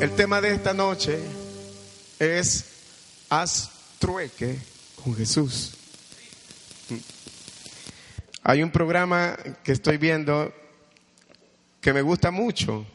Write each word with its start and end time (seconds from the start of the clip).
El 0.00 0.12
tema 0.12 0.40
de 0.40 0.54
esta 0.54 0.72
noche 0.72 1.20
es 2.18 2.64
haz 3.28 3.70
trueque 3.98 4.58
con 5.04 5.14
Jesús. 5.14 5.74
Hay 8.42 8.62
un 8.62 8.70
programa 8.70 9.36
que 9.62 9.72
estoy 9.72 9.98
viendo 9.98 10.54
que 11.82 11.92
me 11.92 12.00
gusta 12.00 12.30
mucho 12.30 12.86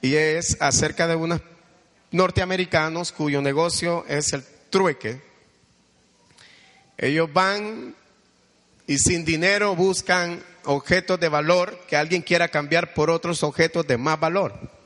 y 0.00 0.14
es 0.14 0.56
acerca 0.58 1.06
de 1.06 1.16
unos 1.16 1.42
norteamericanos 2.12 3.12
cuyo 3.12 3.42
negocio 3.42 4.06
es 4.08 4.32
el 4.32 4.44
trueque. 4.70 5.20
Ellos 6.96 7.30
van 7.30 7.94
y 8.86 8.96
sin 8.96 9.22
dinero 9.22 9.76
buscan 9.76 10.42
objetos 10.64 11.20
de 11.20 11.28
valor 11.28 11.78
que 11.86 11.98
alguien 11.98 12.22
quiera 12.22 12.48
cambiar 12.48 12.94
por 12.94 13.10
otros 13.10 13.42
objetos 13.42 13.86
de 13.86 13.98
más 13.98 14.18
valor. 14.18 14.77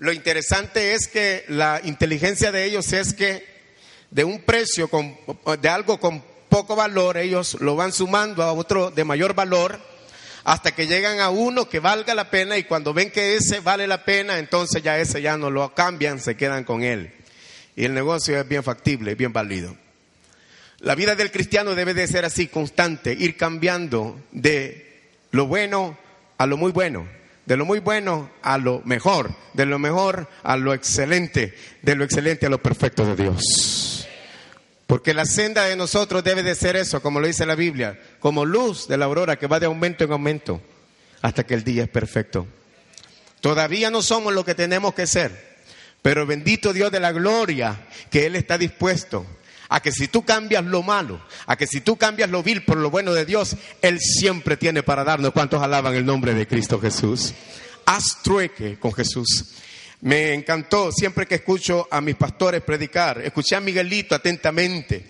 Lo 0.00 0.14
interesante 0.14 0.94
es 0.94 1.08
que 1.08 1.44
la 1.48 1.78
inteligencia 1.84 2.50
de 2.50 2.64
ellos 2.64 2.90
es 2.94 3.12
que 3.12 3.44
de 4.10 4.24
un 4.24 4.40
precio 4.40 4.88
con, 4.88 5.14
de 5.60 5.68
algo 5.68 6.00
con 6.00 6.24
poco 6.48 6.74
valor, 6.74 7.18
ellos 7.18 7.58
lo 7.60 7.76
van 7.76 7.92
sumando 7.92 8.42
a 8.42 8.54
otro 8.54 8.90
de 8.90 9.04
mayor 9.04 9.34
valor 9.34 9.78
hasta 10.44 10.74
que 10.74 10.86
llegan 10.86 11.20
a 11.20 11.28
uno 11.28 11.68
que 11.68 11.80
valga 11.80 12.14
la 12.14 12.30
pena 12.30 12.56
y 12.56 12.64
cuando 12.64 12.94
ven 12.94 13.10
que 13.10 13.36
ese 13.36 13.60
vale 13.60 13.86
la 13.86 14.06
pena, 14.06 14.38
entonces 14.38 14.82
ya 14.82 14.98
ese 14.98 15.20
ya 15.20 15.36
no 15.36 15.50
lo 15.50 15.74
cambian, 15.74 16.18
se 16.18 16.34
quedan 16.34 16.64
con 16.64 16.82
él. 16.82 17.12
Y 17.76 17.84
el 17.84 17.92
negocio 17.92 18.40
es 18.40 18.48
bien 18.48 18.64
factible, 18.64 19.16
bien 19.16 19.34
válido. 19.34 19.76
La 20.78 20.94
vida 20.94 21.14
del 21.14 21.30
cristiano 21.30 21.74
debe 21.74 21.92
de 21.92 22.08
ser 22.08 22.24
así, 22.24 22.46
constante, 22.46 23.12
ir 23.12 23.36
cambiando 23.36 24.18
de 24.32 25.10
lo 25.30 25.46
bueno 25.46 25.98
a 26.38 26.46
lo 26.46 26.56
muy 26.56 26.72
bueno 26.72 27.19
de 27.50 27.56
lo 27.56 27.66
muy 27.66 27.80
bueno 27.80 28.30
a 28.42 28.58
lo 28.58 28.80
mejor, 28.84 29.34
de 29.54 29.66
lo 29.66 29.80
mejor 29.80 30.28
a 30.44 30.56
lo 30.56 30.72
excelente, 30.72 31.52
de 31.82 31.96
lo 31.96 32.04
excelente 32.04 32.46
a 32.46 32.48
lo 32.48 32.62
perfecto 32.62 33.04
de 33.04 33.20
Dios. 33.20 34.06
Porque 34.86 35.14
la 35.14 35.24
senda 35.24 35.64
de 35.64 35.74
nosotros 35.74 36.22
debe 36.22 36.44
de 36.44 36.54
ser 36.54 36.76
eso, 36.76 37.02
como 37.02 37.18
lo 37.18 37.26
dice 37.26 37.44
la 37.46 37.56
Biblia, 37.56 38.00
como 38.20 38.44
luz 38.44 38.86
de 38.86 38.96
la 38.96 39.06
aurora 39.06 39.34
que 39.34 39.48
va 39.48 39.58
de 39.58 39.66
aumento 39.66 40.04
en 40.04 40.12
aumento 40.12 40.62
hasta 41.22 41.44
que 41.44 41.54
el 41.54 41.64
día 41.64 41.82
es 41.82 41.88
perfecto. 41.88 42.46
Todavía 43.40 43.90
no 43.90 44.00
somos 44.00 44.32
lo 44.32 44.44
que 44.44 44.54
tenemos 44.54 44.94
que 44.94 45.08
ser, 45.08 45.56
pero 46.02 46.26
bendito 46.26 46.72
Dios 46.72 46.92
de 46.92 47.00
la 47.00 47.10
gloria 47.10 47.84
que 48.12 48.26
Él 48.26 48.36
está 48.36 48.58
dispuesto 48.58 49.26
a 49.70 49.80
que 49.80 49.92
si 49.92 50.08
tú 50.08 50.24
cambias 50.24 50.64
lo 50.64 50.82
malo, 50.82 51.20
a 51.46 51.56
que 51.56 51.66
si 51.66 51.80
tú 51.80 51.96
cambias 51.96 52.28
lo 52.28 52.42
vil 52.42 52.64
por 52.64 52.76
lo 52.76 52.90
bueno 52.90 53.14
de 53.14 53.24
Dios, 53.24 53.56
Él 53.80 54.00
siempre 54.00 54.56
tiene 54.56 54.82
para 54.82 55.04
darnos. 55.04 55.32
¿Cuántos 55.32 55.62
alaban 55.62 55.94
el 55.94 56.04
nombre 56.04 56.34
de 56.34 56.46
Cristo 56.46 56.80
Jesús? 56.80 57.32
Haz 57.86 58.18
trueque 58.22 58.78
con 58.78 58.92
Jesús. 58.92 59.54
Me 60.02 60.34
encantó 60.34 60.90
siempre 60.90 61.24
que 61.26 61.36
escucho 61.36 61.86
a 61.90 62.00
mis 62.00 62.16
pastores 62.16 62.62
predicar. 62.62 63.20
Escuché 63.22 63.54
a 63.54 63.60
Miguelito 63.60 64.14
atentamente. 64.14 65.06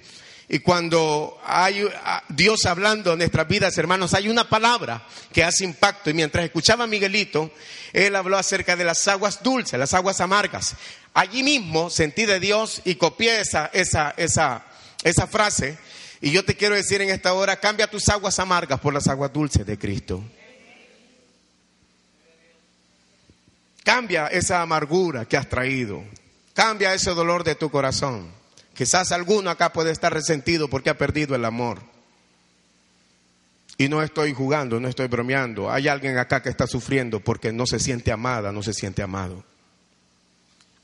Y 0.52 0.58
cuando 0.58 1.40
hay 1.44 1.88
Dios 2.28 2.66
hablando 2.66 3.12
en 3.12 3.18
nuestras 3.18 3.46
vidas, 3.46 3.78
hermanos, 3.78 4.14
hay 4.14 4.28
una 4.28 4.48
palabra 4.48 5.06
que 5.33 5.44
hace 5.44 5.62
impacto. 5.62 6.11
Y 6.11 6.14
mientras 6.14 6.44
escuchaba 6.44 6.83
a 6.83 6.86
Miguelito, 6.88 7.52
él 7.92 8.16
habló 8.16 8.36
acerca 8.36 8.74
de 8.74 8.83
las 8.83 9.06
aguas 9.06 9.44
dulces, 9.44 9.78
las 9.78 9.94
aguas 9.94 10.20
amargas. 10.20 10.74
Allí 11.14 11.44
mismo 11.44 11.89
sentí 11.89 12.27
de 12.27 12.40
Dios 12.40 12.83
y 12.84 12.96
copié 12.96 13.40
esa, 13.40 13.70
esa, 13.72 14.12
esa, 14.16 14.66
esa 15.05 15.28
frase. 15.28 15.78
Y 16.20 16.33
yo 16.33 16.44
te 16.44 16.56
quiero 16.56 16.74
decir 16.74 17.00
en 17.00 17.10
esta 17.10 17.33
hora, 17.33 17.60
cambia 17.60 17.89
tus 17.89 18.08
aguas 18.08 18.40
amargas 18.40 18.80
por 18.80 18.92
las 18.92 19.06
aguas 19.06 19.33
dulces 19.33 19.64
de 19.64 19.78
Cristo. 19.78 20.20
Cambia 23.84 24.27
esa 24.27 24.62
amargura 24.62 25.27
que 25.27 25.36
has 25.36 25.48
traído. 25.48 26.02
Cambia 26.55 26.92
ese 26.92 27.12
dolor 27.12 27.44
de 27.44 27.55
tu 27.55 27.70
corazón. 27.70 28.39
Quizás 28.80 29.13
alguno 29.13 29.51
acá 29.51 29.74
puede 29.74 29.91
estar 29.91 30.11
resentido 30.11 30.70
porque 30.70 30.89
ha 30.89 30.96
perdido 30.96 31.35
el 31.35 31.45
amor. 31.45 31.83
Y 33.77 33.91
no 33.91 34.02
estoy 34.02 34.33
jugando, 34.33 34.80
no 34.80 34.89
estoy 34.89 35.07
bromeando. 35.07 35.70
Hay 35.70 35.86
alguien 35.86 36.17
acá 36.17 36.42
que 36.42 36.48
está 36.48 36.67
sufriendo 36.67 37.20
porque 37.20 37.52
no 37.52 37.67
se 37.67 37.79
siente 37.79 38.11
amada, 38.11 38.52
no 38.52 38.63
se 38.63 38.73
siente 38.73 39.02
amado. 39.02 39.45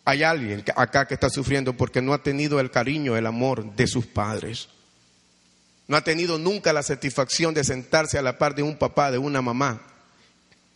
Hay 0.04 0.24
alguien 0.24 0.62
acá 0.76 1.08
que 1.08 1.14
está 1.14 1.30
sufriendo 1.30 1.72
porque 1.74 2.02
no 2.02 2.12
ha 2.12 2.22
tenido 2.22 2.60
el 2.60 2.70
cariño, 2.70 3.16
el 3.16 3.24
amor 3.24 3.74
de 3.76 3.86
sus 3.86 4.04
padres. 4.04 4.68
No 5.88 5.96
ha 5.96 6.04
tenido 6.04 6.36
nunca 6.36 6.74
la 6.74 6.82
satisfacción 6.82 7.54
de 7.54 7.64
sentarse 7.64 8.18
a 8.18 8.22
la 8.22 8.36
par 8.36 8.54
de 8.54 8.62
un 8.62 8.76
papá, 8.76 9.10
de 9.10 9.16
una 9.16 9.40
mamá, 9.40 9.80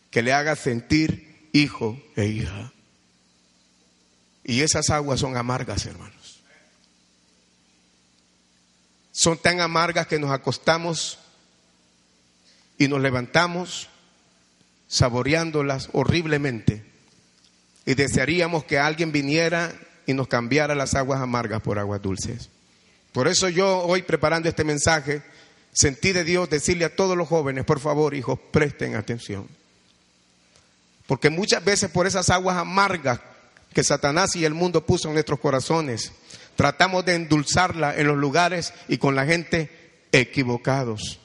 que 0.09 0.23
le 0.23 0.33
haga 0.33 0.55
sentir 0.55 1.49
hijo 1.53 2.01
e 2.15 2.25
hija. 2.25 2.73
Y 4.43 4.61
esas 4.61 4.89
aguas 4.89 5.19
son 5.19 5.37
amargas, 5.37 5.85
hermano 5.85 6.20
son 9.21 9.37
tan 9.37 9.61
amargas 9.61 10.07
que 10.07 10.17
nos 10.17 10.31
acostamos 10.31 11.19
y 12.79 12.87
nos 12.87 12.99
levantamos 13.01 13.87
saboreándolas 14.87 15.89
horriblemente 15.93 16.83
y 17.85 17.93
desearíamos 17.93 18.63
que 18.63 18.79
alguien 18.79 19.11
viniera 19.11 19.75
y 20.07 20.15
nos 20.15 20.27
cambiara 20.27 20.73
las 20.73 20.95
aguas 20.95 21.21
amargas 21.21 21.61
por 21.61 21.77
aguas 21.77 22.01
dulces. 22.01 22.49
Por 23.11 23.27
eso 23.27 23.47
yo 23.47 23.83
hoy 23.83 24.01
preparando 24.01 24.49
este 24.49 24.63
mensaje 24.63 25.21
sentí 25.71 26.13
de 26.13 26.23
Dios 26.23 26.49
decirle 26.49 26.85
a 26.85 26.95
todos 26.95 27.15
los 27.15 27.27
jóvenes, 27.27 27.63
por 27.63 27.79
favor 27.79 28.15
hijos, 28.15 28.39
presten 28.49 28.95
atención. 28.95 29.47
Porque 31.05 31.29
muchas 31.29 31.63
veces 31.63 31.91
por 31.91 32.07
esas 32.07 32.31
aguas 32.31 32.57
amargas 32.57 33.19
que 33.71 33.83
Satanás 33.83 34.35
y 34.35 34.45
el 34.45 34.55
mundo 34.55 34.83
puso 34.83 35.09
en 35.09 35.13
nuestros 35.13 35.39
corazones, 35.39 36.11
Tratamos 36.61 37.03
de 37.05 37.15
endulzarla 37.15 37.97
en 37.97 38.05
los 38.05 38.17
lugares 38.17 38.71
y 38.87 38.99
con 38.99 39.15
la 39.15 39.25
gente 39.25 40.05
equivocados. 40.11 41.19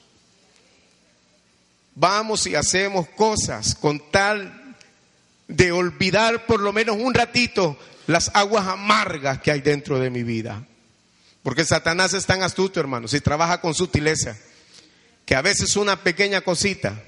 Vamos 1.95 2.47
y 2.47 2.55
hacemos 2.55 3.07
cosas 3.11 3.75
con 3.75 4.11
tal 4.11 4.75
de 5.47 5.73
olvidar 5.73 6.47
por 6.47 6.61
lo 6.61 6.73
menos 6.73 6.97
un 6.99 7.13
ratito 7.13 7.79
las 8.07 8.31
aguas 8.33 8.67
amargas 8.67 9.43
que 9.43 9.51
hay 9.51 9.61
dentro 9.61 9.99
de 9.99 10.09
mi 10.09 10.23
vida. 10.23 10.65
Porque 11.43 11.67
Satanás 11.67 12.15
es 12.15 12.25
tan 12.25 12.43
astuto, 12.43 12.81
hermanos, 12.81 13.13
y 13.13 13.21
trabaja 13.21 13.61
con 13.61 13.75
sutileza, 13.75 14.39
que 15.27 15.35
a 15.35 15.43
veces 15.43 15.77
una 15.77 16.03
pequeña 16.03 16.41
cosita 16.41 16.99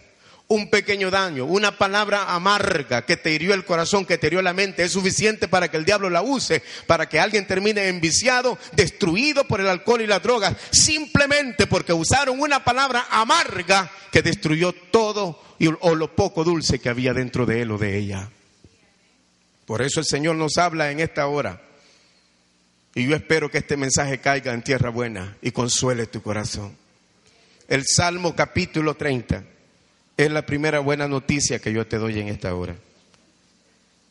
un 0.51 0.71
pequeño 0.71 1.11
daño, 1.11 1.45
una 1.45 1.77
palabra 1.77 2.35
amarga 2.35 3.05
que 3.05 3.19
te 3.19 3.33
hirió 3.33 3.53
el 3.53 3.67
corazón, 3.67 4.07
que 4.07 4.17
te 4.17 4.29
hirió 4.29 4.41
la 4.41 4.55
mente, 4.55 4.83
es 4.83 4.93
suficiente 4.93 5.47
para 5.47 5.71
que 5.71 5.77
el 5.77 5.85
diablo 5.85 6.09
la 6.09 6.23
use, 6.23 6.63
para 6.87 7.07
que 7.07 7.21
alguien 7.21 7.47
termine 7.47 7.89
enviciado, 7.89 8.59
destruido 8.73 9.45
por 9.45 9.61
el 9.61 9.69
alcohol 9.69 10.01
y 10.01 10.07
las 10.07 10.23
drogas, 10.23 10.57
simplemente 10.73 11.67
porque 11.67 11.93
usaron 11.93 12.41
una 12.41 12.65
palabra 12.65 13.07
amarga 13.11 13.91
que 14.11 14.23
destruyó 14.23 14.73
todo 14.73 15.43
o 15.81 15.95
lo 15.95 16.17
poco 16.17 16.45
dulce 16.45 16.79
que 16.79 16.89
había 16.89 17.13
dentro 17.13 17.45
de 17.45 17.61
él 17.61 17.71
o 17.71 17.77
de 17.79 17.99
ella. 17.99 18.31
Por 19.67 19.83
eso 19.83 20.01
el 20.01 20.07
Señor 20.07 20.37
nos 20.37 20.57
habla 20.57 20.91
en 20.91 21.01
esta 21.01 21.27
hora. 21.27 21.61
Y 22.95 23.07
yo 23.07 23.15
espero 23.15 23.51
que 23.51 23.59
este 23.59 23.77
mensaje 23.77 24.19
caiga 24.19 24.55
en 24.55 24.63
tierra 24.63 24.89
buena 24.89 25.37
y 25.43 25.51
consuele 25.51 26.07
tu 26.07 26.23
corazón. 26.23 26.75
El 27.69 27.85
Salmo 27.87 28.35
capítulo 28.35 28.95
30 28.95 29.58
es 30.19 30.33
la 30.33 30.45
primera 30.45 30.81
buena 30.81 31.07
noticia 31.07 31.61
que 31.61 31.73
yo 31.73 31.87
te 31.87 31.97
doy 31.97 32.19
en 32.19 32.27
esta 32.27 32.53
hora. 32.53 32.75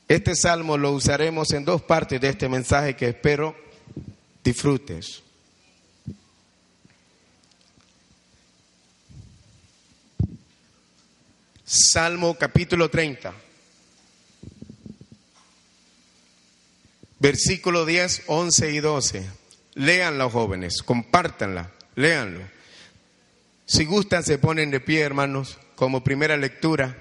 Este 0.08 0.36
salmo 0.36 0.78
lo 0.78 0.94
usaremos 0.94 1.52
en 1.52 1.66
dos 1.66 1.82
partes 1.82 2.22
de 2.22 2.30
este 2.30 2.48
mensaje 2.48 2.96
que 2.96 3.10
espero 3.10 3.54
disfrutes. 4.42 5.22
Salmo 11.66 12.36
capítulo 12.36 12.90
30. 12.90 13.34
Versículo 17.20 17.86
10, 17.86 18.24
11 18.28 18.72
y 18.72 18.80
12. 18.80 19.30
Léanlo, 19.74 20.30
jóvenes, 20.30 20.82
compártanla, 20.84 21.70
léanlo. 21.96 22.48
Si 23.66 23.84
gustan, 23.84 24.24
se 24.24 24.38
ponen 24.38 24.72
de 24.72 24.80
pie, 24.80 25.02
hermanos 25.02 25.58
como 25.78 26.04
primera 26.04 26.36
lectura. 26.36 26.98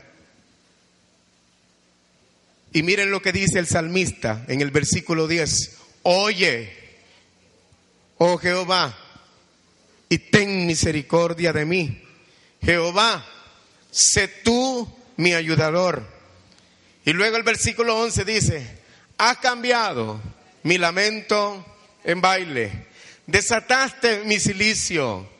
Y 2.74 2.82
miren 2.82 3.10
lo 3.10 3.22
que 3.22 3.32
dice 3.32 3.58
el 3.58 3.66
salmista 3.66 4.44
en 4.48 4.60
el 4.60 4.70
versículo 4.70 5.26
10. 5.26 5.78
Oye, 6.02 6.76
oh 8.18 8.36
Jehová, 8.36 8.94
y 10.10 10.18
ten 10.18 10.66
misericordia 10.66 11.54
de 11.54 11.64
mí. 11.64 12.02
Jehová, 12.62 13.26
sé 13.90 14.28
tú 14.28 14.86
mi 15.16 15.32
ayudador. 15.32 16.06
Y 17.06 17.14
luego 17.14 17.38
el 17.38 17.44
versículo 17.44 17.98
11 17.98 18.24
dice, 18.26 18.78
has 19.16 19.38
cambiado 19.38 20.20
mi 20.64 20.76
lamento 20.76 21.64
en 22.04 22.20
baile, 22.20 22.88
desataste 23.26 24.24
mi 24.24 24.38
silicio 24.38 25.35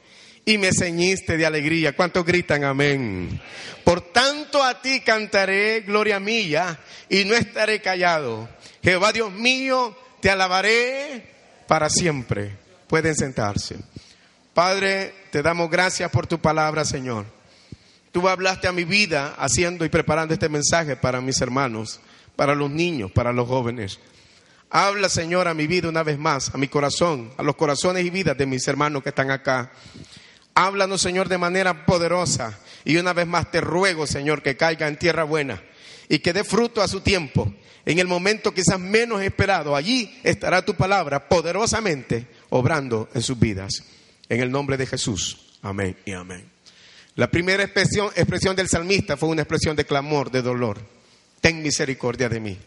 y 0.48 0.58
me 0.58 0.70
ceñiste 0.72 1.36
de 1.36 1.44
alegría. 1.44 1.96
¿Cuántos 1.96 2.24
gritan 2.24 2.62
amén? 2.62 3.40
Por 3.82 4.00
tanto 4.12 4.62
a 4.62 4.80
ti 4.80 5.00
cantaré 5.00 5.80
gloria 5.80 6.20
mía 6.20 6.78
y 7.08 7.24
no 7.24 7.34
estaré 7.34 7.82
callado. 7.82 8.48
Jehová 8.80 9.12
Dios 9.12 9.32
mío, 9.32 9.98
te 10.20 10.30
alabaré 10.30 11.28
para 11.66 11.90
siempre. 11.90 12.52
Pueden 12.86 13.16
sentarse. 13.16 13.76
Padre, 14.54 15.12
te 15.32 15.42
damos 15.42 15.68
gracias 15.68 16.12
por 16.12 16.28
tu 16.28 16.38
palabra, 16.38 16.84
Señor. 16.84 17.26
Tú 18.12 18.28
hablaste 18.28 18.68
a 18.68 18.72
mi 18.72 18.84
vida 18.84 19.34
haciendo 19.38 19.84
y 19.84 19.88
preparando 19.88 20.32
este 20.32 20.48
mensaje 20.48 20.94
para 20.94 21.20
mis 21.20 21.40
hermanos, 21.40 21.98
para 22.36 22.54
los 22.54 22.70
niños, 22.70 23.10
para 23.10 23.32
los 23.32 23.48
jóvenes. 23.48 23.98
Habla, 24.70 25.08
Señor, 25.08 25.48
a 25.48 25.54
mi 25.54 25.66
vida 25.66 25.88
una 25.88 26.04
vez 26.04 26.18
más, 26.18 26.54
a 26.54 26.58
mi 26.58 26.68
corazón, 26.68 27.32
a 27.36 27.42
los 27.42 27.56
corazones 27.56 28.06
y 28.06 28.10
vidas 28.10 28.38
de 28.38 28.46
mis 28.46 28.66
hermanos 28.68 29.02
que 29.02 29.08
están 29.08 29.32
acá. 29.32 29.72
Háblanos, 30.56 31.02
Señor, 31.02 31.28
de 31.28 31.36
manera 31.36 31.84
poderosa. 31.84 32.58
Y 32.82 32.96
una 32.96 33.12
vez 33.12 33.26
más 33.26 33.50
te 33.50 33.60
ruego, 33.60 34.06
Señor, 34.06 34.42
que 34.42 34.56
caiga 34.56 34.88
en 34.88 34.98
tierra 34.98 35.22
buena 35.24 35.62
y 36.08 36.20
que 36.20 36.32
dé 36.32 36.44
fruto 36.44 36.80
a 36.80 36.88
su 36.88 37.02
tiempo. 37.02 37.52
En 37.84 37.98
el 37.98 38.06
momento 38.06 38.54
quizás 38.54 38.80
menos 38.80 39.20
esperado, 39.20 39.76
allí 39.76 40.18
estará 40.24 40.64
tu 40.64 40.74
palabra 40.74 41.28
poderosamente 41.28 42.26
obrando 42.48 43.10
en 43.12 43.20
sus 43.20 43.38
vidas. 43.38 43.84
En 44.30 44.40
el 44.40 44.50
nombre 44.50 44.78
de 44.78 44.86
Jesús. 44.86 45.58
Amén 45.60 45.94
y 46.06 46.12
amén. 46.12 46.50
La 47.16 47.30
primera 47.30 47.62
expresión, 47.62 48.10
expresión 48.16 48.56
del 48.56 48.68
salmista 48.68 49.18
fue 49.18 49.28
una 49.28 49.42
expresión 49.42 49.76
de 49.76 49.84
clamor, 49.84 50.30
de 50.30 50.40
dolor. 50.40 50.80
Ten 51.42 51.62
misericordia 51.62 52.30
de 52.30 52.40
mí. 52.40 52.58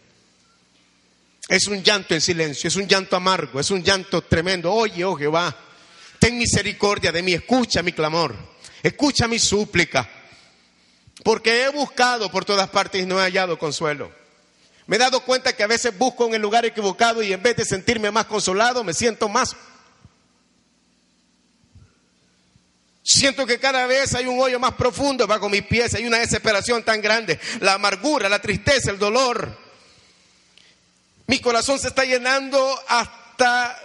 Es 1.47 1.67
un 1.67 1.81
llanto 1.81 2.13
en 2.13 2.21
silencio, 2.21 2.67
es 2.67 2.75
un 2.75 2.87
llanto 2.87 3.15
amargo, 3.15 3.59
es 3.59 3.71
un 3.71 3.83
llanto 3.83 4.21
tremendo. 4.21 4.71
Oye, 4.71 5.03
oh 5.03 5.15
Jehová, 5.15 5.55
ten 6.19 6.37
misericordia 6.37 7.11
de 7.11 7.23
mí, 7.23 7.33
escucha 7.33 7.81
mi 7.81 7.93
clamor, 7.93 8.35
escucha 8.83 9.27
mi 9.27 9.39
súplica, 9.39 10.09
porque 11.23 11.63
he 11.63 11.69
buscado 11.69 12.29
por 12.29 12.45
todas 12.45 12.69
partes 12.69 13.01
y 13.01 13.05
no 13.05 13.19
he 13.19 13.23
hallado 13.23 13.57
consuelo. 13.57 14.11
Me 14.85 14.95
he 14.95 14.99
dado 14.99 15.23
cuenta 15.23 15.55
que 15.55 15.63
a 15.63 15.67
veces 15.67 15.97
busco 15.97 16.25
en 16.25 16.33
el 16.33 16.41
lugar 16.41 16.65
equivocado 16.65 17.21
y 17.21 17.31
en 17.31 17.43
vez 17.43 17.55
de 17.55 17.65
sentirme 17.65 18.11
más 18.11 18.25
consolado, 18.25 18.83
me 18.83 18.93
siento 18.93 19.29
más... 19.29 19.55
Siento 23.03 23.45
que 23.47 23.59
cada 23.59 23.87
vez 23.87 24.13
hay 24.13 24.25
un 24.25 24.39
hoyo 24.39 24.59
más 24.59 24.73
profundo 24.73 25.25
bajo 25.25 25.49
mis 25.49 25.63
pies, 25.63 25.95
hay 25.95 26.05
una 26.05 26.19
desesperación 26.19 26.83
tan 26.83 27.01
grande, 27.01 27.39
la 27.59 27.73
amargura, 27.73 28.29
la 28.29 28.39
tristeza, 28.39 28.91
el 28.91 28.99
dolor. 28.99 29.57
Mi 31.25 31.39
corazón 31.39 31.79
se 31.79 31.87
está 31.87 32.03
llenando 32.03 32.79
hasta 32.87 33.19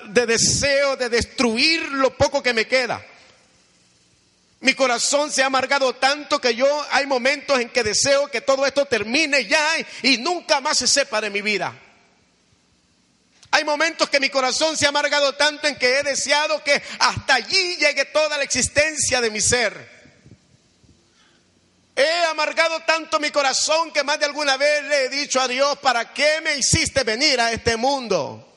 de 0.09 0.27
deseo 0.27 0.97
de 0.97 1.09
destruir 1.09 1.89
lo 1.93 2.17
poco 2.17 2.43
que 2.43 2.53
me 2.53 2.67
queda. 2.67 3.05
Mi 4.61 4.75
corazón 4.75 5.31
se 5.31 5.43
ha 5.43 5.47
amargado 5.47 5.95
tanto 5.95 6.41
que 6.41 6.55
yo 6.55 6.87
hay 6.91 7.06
momentos 7.06 7.61
en 7.61 7.69
que 7.69 7.85
deseo 7.85 8.31
que 8.31 8.41
todo 8.41 8.65
esto 8.67 8.87
termine 8.87 9.45
ya 9.45 9.77
y 10.03 10.19
nunca 10.19 10.61
más 10.61 10.79
se 10.79 10.87
sepa 10.87 11.21
de 11.21 11.31
mi 11.31 11.43
vida. 11.43 11.79
Hay 13.51 13.62
momentos 13.62 14.09
que 14.09 14.19
mi 14.19 14.31
corazón 14.31 14.77
se 14.77 14.87
ha 14.87 14.89
amargado 14.89 15.35
tanto 15.35 15.69
en 15.69 15.77
que 15.77 15.99
he 15.99 16.03
deseado 16.03 16.65
que 16.65 16.83
hasta 16.99 17.35
allí 17.35 17.77
llegue 17.77 18.06
toda 18.06 18.39
la 18.39 18.45
existencia 18.45 19.21
de 19.21 19.31
mi 19.31 19.41
ser. 19.41 19.95
He 21.95 22.25
amargado 22.25 22.81
tanto 22.81 23.21
mi 23.21 23.31
corazón 23.31 23.93
que 23.93 24.03
más 24.03 24.19
de 24.19 24.25
alguna 24.25 24.56
vez 24.56 24.83
le 24.85 25.05
he 25.05 25.09
dicho 25.09 25.41
a 25.41 25.47
Dios, 25.47 25.79
¿para 25.79 26.12
qué 26.12 26.41
me 26.43 26.56
hiciste 26.56 27.05
venir 27.05 27.41
a 27.41 27.53
este 27.53 27.77
mundo? 27.77 28.54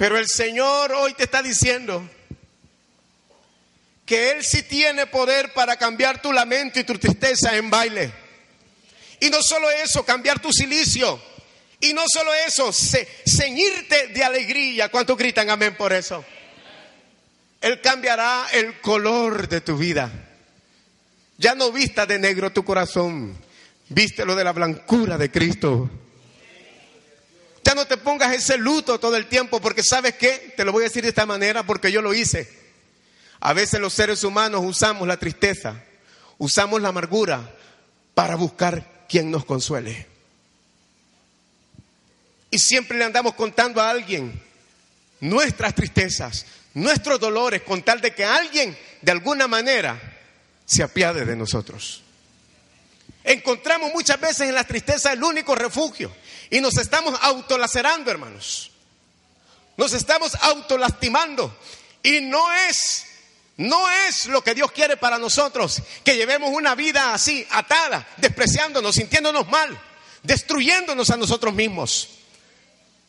Pero 0.00 0.16
el 0.16 0.28
Señor 0.28 0.92
hoy 0.92 1.12
te 1.12 1.24
está 1.24 1.42
diciendo 1.42 2.08
que 4.06 4.30
Él 4.30 4.42
sí 4.42 4.62
tiene 4.62 5.06
poder 5.06 5.52
para 5.52 5.76
cambiar 5.76 6.22
tu 6.22 6.32
lamento 6.32 6.80
y 6.80 6.84
tu 6.84 6.94
tristeza 6.94 7.54
en 7.54 7.68
baile. 7.68 8.10
Y 9.20 9.28
no 9.28 9.42
solo 9.42 9.70
eso, 9.70 10.02
cambiar 10.02 10.40
tu 10.40 10.50
silicio. 10.54 11.20
Y 11.80 11.92
no 11.92 12.04
solo 12.10 12.32
eso, 12.32 12.72
ceñirte 12.72 14.06
de 14.06 14.24
alegría. 14.24 14.88
¿Cuántos 14.88 15.18
gritan 15.18 15.50
amén 15.50 15.76
por 15.76 15.92
eso? 15.92 16.24
Él 17.60 17.82
cambiará 17.82 18.46
el 18.54 18.80
color 18.80 19.50
de 19.50 19.60
tu 19.60 19.76
vida. 19.76 20.10
Ya 21.36 21.54
no 21.54 21.72
vista 21.72 22.06
de 22.06 22.18
negro 22.18 22.54
tu 22.54 22.64
corazón, 22.64 23.36
vístelo 23.90 24.34
de 24.34 24.44
la 24.44 24.54
blancura 24.54 25.18
de 25.18 25.30
Cristo. 25.30 25.90
Ya 27.64 27.74
no 27.74 27.86
te 27.86 27.96
pongas 27.96 28.34
ese 28.34 28.58
luto 28.58 28.98
todo 28.98 29.16
el 29.16 29.26
tiempo, 29.26 29.60
porque 29.60 29.82
sabes 29.82 30.14
qué, 30.14 30.54
te 30.56 30.64
lo 30.64 30.72
voy 30.72 30.82
a 30.82 30.88
decir 30.88 31.02
de 31.02 31.10
esta 31.10 31.26
manera 31.26 31.62
porque 31.62 31.92
yo 31.92 32.02
lo 32.02 32.14
hice. 32.14 32.48
A 33.40 33.52
veces 33.52 33.80
los 33.80 33.92
seres 33.92 34.24
humanos 34.24 34.62
usamos 34.64 35.06
la 35.06 35.18
tristeza, 35.18 35.82
usamos 36.38 36.80
la 36.80 36.88
amargura 36.88 37.54
para 38.14 38.34
buscar 38.36 39.06
quien 39.08 39.30
nos 39.30 39.44
consuele. 39.44 40.06
Y 42.50 42.58
siempre 42.58 42.98
le 42.98 43.04
andamos 43.04 43.34
contando 43.34 43.80
a 43.80 43.90
alguien 43.90 44.42
nuestras 45.20 45.74
tristezas, 45.74 46.46
nuestros 46.74 47.20
dolores, 47.20 47.62
con 47.62 47.82
tal 47.82 48.00
de 48.00 48.14
que 48.14 48.24
alguien 48.24 48.76
de 49.00 49.12
alguna 49.12 49.46
manera 49.46 50.00
se 50.64 50.82
apiade 50.82 51.24
de 51.24 51.36
nosotros. 51.36 52.02
Encontramos 53.22 53.92
muchas 53.92 54.20
veces 54.20 54.48
en 54.48 54.54
la 54.54 54.64
tristeza 54.64 55.12
el 55.12 55.22
único 55.22 55.54
refugio. 55.54 56.12
Y 56.50 56.60
nos 56.60 56.76
estamos 56.76 57.18
autolacerando, 57.22 58.10
hermanos. 58.10 58.72
Nos 59.76 59.92
estamos 59.92 60.34
autolastimando. 60.34 61.56
Y 62.02 62.20
no 62.20 62.52
es, 62.52 63.06
no 63.56 63.88
es 63.90 64.26
lo 64.26 64.42
que 64.42 64.54
Dios 64.54 64.72
quiere 64.72 64.96
para 64.96 65.18
nosotros, 65.18 65.80
que 66.04 66.16
llevemos 66.16 66.50
una 66.50 66.74
vida 66.74 67.14
así, 67.14 67.46
atada, 67.50 68.06
despreciándonos, 68.16 68.96
sintiéndonos 68.96 69.48
mal, 69.48 69.80
destruyéndonos 70.22 71.10
a 71.10 71.16
nosotros 71.16 71.54
mismos. 71.54 72.08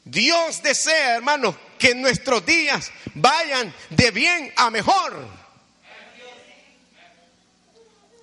Dios 0.03 0.62
desea, 0.62 1.15
hermanos, 1.15 1.55
que 1.79 1.95
nuestros 1.95 2.45
días 2.45 2.91
vayan 3.15 3.74
de 3.89 4.12
bien 4.12 4.53
a 4.55 4.69
mejor. 4.69 5.40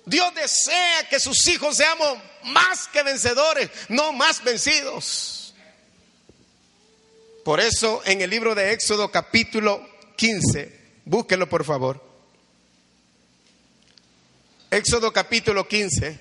Dios 0.09 0.33
desea 0.33 1.07
que 1.07 1.19
sus 1.19 1.47
hijos 1.47 1.77
seamos 1.77 2.17
más 2.45 2.87
que 2.87 3.03
vencedores, 3.03 3.69
no 3.89 4.11
más 4.11 4.43
vencidos. 4.43 5.53
Por 7.45 7.59
eso 7.59 8.01
en 8.05 8.21
el 8.21 8.29
libro 8.31 8.55
de 8.55 8.73
Éxodo 8.73 9.11
capítulo 9.11 9.87
15, 10.15 10.79
búsquelo 11.05 11.47
por 11.47 11.63
favor. 11.63 12.03
Éxodo 14.71 15.13
capítulo 15.13 15.67
15, 15.67 16.19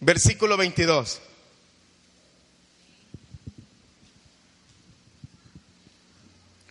versículo 0.00 0.56
22. 0.56 1.20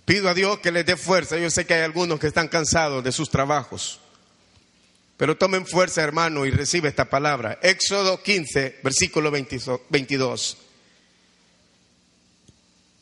Pido 0.03 0.29
a 0.29 0.33
Dios 0.33 0.59
que 0.59 0.71
les 0.71 0.85
dé 0.85 0.97
fuerza. 0.97 1.37
Yo 1.37 1.49
sé 1.49 1.65
que 1.65 1.75
hay 1.75 1.81
algunos 1.81 2.19
que 2.19 2.27
están 2.27 2.49
cansados 2.49 3.03
de 3.03 3.13
sus 3.13 3.29
trabajos. 3.29 4.01
Pero 5.17 5.37
tomen 5.37 5.65
fuerza, 5.65 6.01
hermano, 6.01 6.45
y 6.45 6.51
recibe 6.51 6.89
esta 6.89 7.05
palabra. 7.05 7.59
Éxodo 7.61 8.21
15, 8.21 8.79
versículo 8.83 9.31
22. 9.31 10.57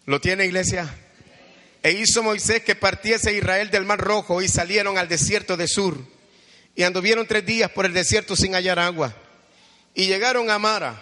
¿Lo 0.06 0.22
tiene, 0.22 0.46
iglesia? 0.46 0.94
E 1.82 1.92
hizo 1.92 2.22
Moisés 2.22 2.64
que 2.64 2.76
partiese 2.76 3.34
Israel 3.34 3.72
del 3.72 3.86
Mar 3.86 4.00
Rojo 4.00 4.42
y 4.42 4.48
salieron 4.48 4.98
al 4.98 5.10
desierto 5.10 5.58
de 5.58 5.68
Sur. 5.68 5.98
Y 6.76 6.84
anduvieron 6.84 7.26
tres 7.26 7.46
días 7.46 7.72
por 7.72 7.86
el 7.86 7.94
desierto 7.94 8.36
sin 8.36 8.54
hallar 8.54 8.80
agua. 8.80 9.16
Y 9.96 10.06
llegaron 10.06 10.50
a 10.50 10.60
Mara. 10.60 11.00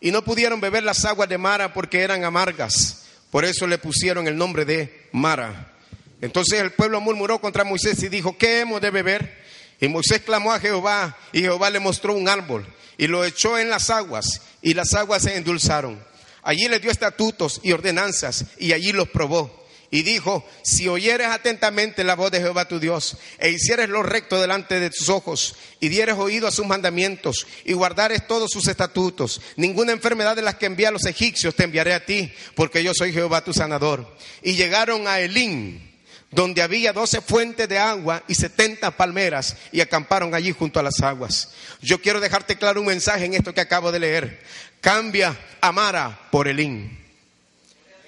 Y 0.00 0.10
no 0.10 0.22
pudieron 0.22 0.60
beber 0.60 0.82
las 0.82 1.04
aguas 1.04 1.28
de 1.28 1.38
Mara 1.38 1.72
porque 1.72 2.00
eran 2.00 2.24
amargas. 2.24 3.06
Por 3.30 3.44
eso 3.44 3.66
le 3.66 3.78
pusieron 3.78 4.26
el 4.26 4.36
nombre 4.36 4.64
de 4.64 5.08
Mara. 5.12 5.72
Entonces 6.20 6.60
el 6.60 6.72
pueblo 6.72 7.00
murmuró 7.00 7.40
contra 7.40 7.64
Moisés 7.64 8.02
y 8.02 8.08
dijo, 8.08 8.36
¿qué 8.36 8.60
hemos 8.60 8.80
de 8.80 8.90
beber? 8.90 9.38
Y 9.80 9.88
Moisés 9.88 10.22
clamó 10.22 10.52
a 10.52 10.60
Jehová 10.60 11.16
y 11.32 11.40
Jehová 11.40 11.70
le 11.70 11.78
mostró 11.78 12.14
un 12.14 12.28
árbol 12.28 12.66
y 12.96 13.06
lo 13.06 13.24
echó 13.24 13.58
en 13.58 13.70
las 13.70 13.90
aguas 13.90 14.42
y 14.60 14.74
las 14.74 14.92
aguas 14.94 15.22
se 15.22 15.36
endulzaron. 15.36 16.02
Allí 16.42 16.68
le 16.68 16.80
dio 16.80 16.90
estatutos 16.90 17.60
y 17.62 17.72
ordenanzas 17.72 18.44
y 18.58 18.72
allí 18.72 18.92
los 18.92 19.08
probó. 19.08 19.56
y 19.90 20.02
dijo, 20.02 20.46
si 20.62 20.86
oyeres 20.86 21.28
atentamente 21.28 22.04
la 22.04 22.14
voz 22.14 22.30
de 22.30 22.40
Jehová 22.40 22.68
tu 22.68 22.78
Dios, 22.78 23.16
e 23.38 23.48
hicieres 23.48 23.88
lo 23.88 24.02
recto 24.02 24.38
delante 24.38 24.80
de 24.80 24.90
tus 24.90 25.08
ojos, 25.08 25.56
y 25.80 25.88
dieres 25.88 26.16
oído 26.16 26.46
a 26.46 26.50
sus 26.50 26.66
mandamientos, 26.66 27.46
y 27.64 27.72
guardares 27.72 28.26
todos 28.26 28.50
sus 28.50 28.68
estatutos, 28.68 29.40
ninguna 29.56 29.92
enfermedad 29.92 30.36
de 30.36 30.42
las 30.42 30.56
que 30.56 30.66
envía 30.66 30.88
a 30.88 30.92
los 30.92 31.06
egipcios 31.06 31.54
te 31.54 31.64
enviaré 31.64 31.94
a 31.94 32.04
ti, 32.04 32.30
porque 32.54 32.82
yo 32.84 32.92
soy 32.94 33.14
Jehová 33.14 33.42
tu 33.42 33.54
sanador. 33.54 34.14
Y 34.42 34.56
llegaron 34.56 35.08
a 35.08 35.20
Elín, 35.20 35.87
donde 36.30 36.62
había 36.62 36.92
doce 36.92 37.20
fuentes 37.20 37.68
de 37.68 37.78
agua 37.78 38.22
y 38.28 38.34
setenta 38.34 38.90
palmeras, 38.90 39.56
y 39.72 39.80
acamparon 39.80 40.34
allí 40.34 40.52
junto 40.52 40.78
a 40.78 40.82
las 40.82 41.00
aguas. 41.00 41.50
Yo 41.80 42.00
quiero 42.00 42.20
dejarte 42.20 42.56
claro 42.56 42.80
un 42.80 42.86
mensaje 42.86 43.24
en 43.24 43.34
esto 43.34 43.54
que 43.54 43.60
acabo 43.60 43.90
de 43.92 44.00
leer. 44.00 44.42
Cambia 44.80 45.36
Amara 45.60 46.28
por 46.30 46.48
Elín. 46.48 46.98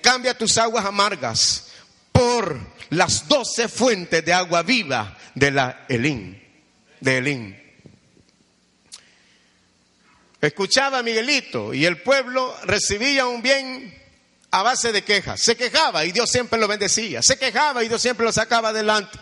Cambia 0.02 0.36
tus 0.36 0.58
aguas 0.58 0.84
amargas 0.84 1.68
por 2.12 2.58
las 2.90 3.28
doce 3.28 3.68
fuentes 3.68 4.24
de 4.24 4.32
agua 4.32 4.62
viva 4.62 5.16
de 5.34 5.50
la 5.50 5.84
Elín, 5.88 6.42
de 7.00 7.18
Elín. 7.18 7.60
Escuchaba 10.40 10.98
a 10.98 11.02
Miguelito 11.02 11.74
y 11.74 11.84
el 11.84 12.00
pueblo 12.00 12.54
recibía 12.64 13.26
un 13.26 13.42
bien 13.42 13.99
a 14.50 14.62
base 14.62 14.92
de 14.92 15.02
quejas. 15.02 15.40
Se 15.40 15.56
quejaba 15.56 16.04
y 16.04 16.12
Dios 16.12 16.30
siempre 16.30 16.58
lo 16.58 16.68
bendecía. 16.68 17.22
Se 17.22 17.38
quejaba 17.38 17.84
y 17.84 17.88
Dios 17.88 18.02
siempre 18.02 18.24
lo 18.24 18.32
sacaba 18.32 18.70
adelante. 18.70 19.18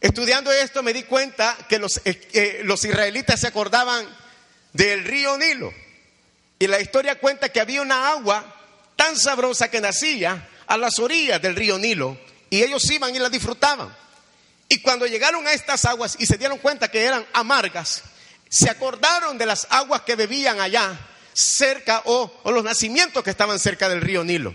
Estudiando 0.00 0.52
esto 0.52 0.82
me 0.82 0.92
di 0.92 1.04
cuenta 1.04 1.56
que 1.68 1.78
los, 1.78 2.00
eh, 2.04 2.60
los 2.64 2.84
israelitas 2.84 3.40
se 3.40 3.46
acordaban 3.46 4.06
del 4.72 5.04
río 5.04 5.38
Nilo. 5.38 5.72
Y 6.58 6.66
la 6.66 6.80
historia 6.80 7.18
cuenta 7.18 7.48
que 7.48 7.60
había 7.60 7.82
una 7.82 8.10
agua 8.10 8.44
tan 8.96 9.16
sabrosa 9.16 9.70
que 9.70 9.80
nacía 9.80 10.48
a 10.66 10.76
las 10.76 10.98
orillas 10.98 11.40
del 11.40 11.56
río 11.56 11.78
Nilo 11.78 12.18
y 12.50 12.62
ellos 12.62 12.88
iban 12.90 13.14
y 13.14 13.18
la 13.18 13.28
disfrutaban. 13.28 13.94
Y 14.68 14.80
cuando 14.80 15.06
llegaron 15.06 15.46
a 15.46 15.52
estas 15.52 15.84
aguas 15.84 16.16
y 16.18 16.26
se 16.26 16.38
dieron 16.38 16.58
cuenta 16.58 16.90
que 16.90 17.04
eran 17.04 17.26
amargas, 17.32 18.02
se 18.48 18.70
acordaron 18.70 19.36
de 19.36 19.46
las 19.46 19.66
aguas 19.70 20.02
que 20.02 20.16
bebían 20.16 20.60
allá 20.60 20.98
cerca 21.34 22.02
o, 22.06 22.30
los 22.46 22.64
nacimientos 22.64 23.22
que 23.22 23.30
estaban 23.30 23.58
cerca 23.58 23.88
del 23.88 24.00
río 24.00 24.24
Nilo. 24.24 24.54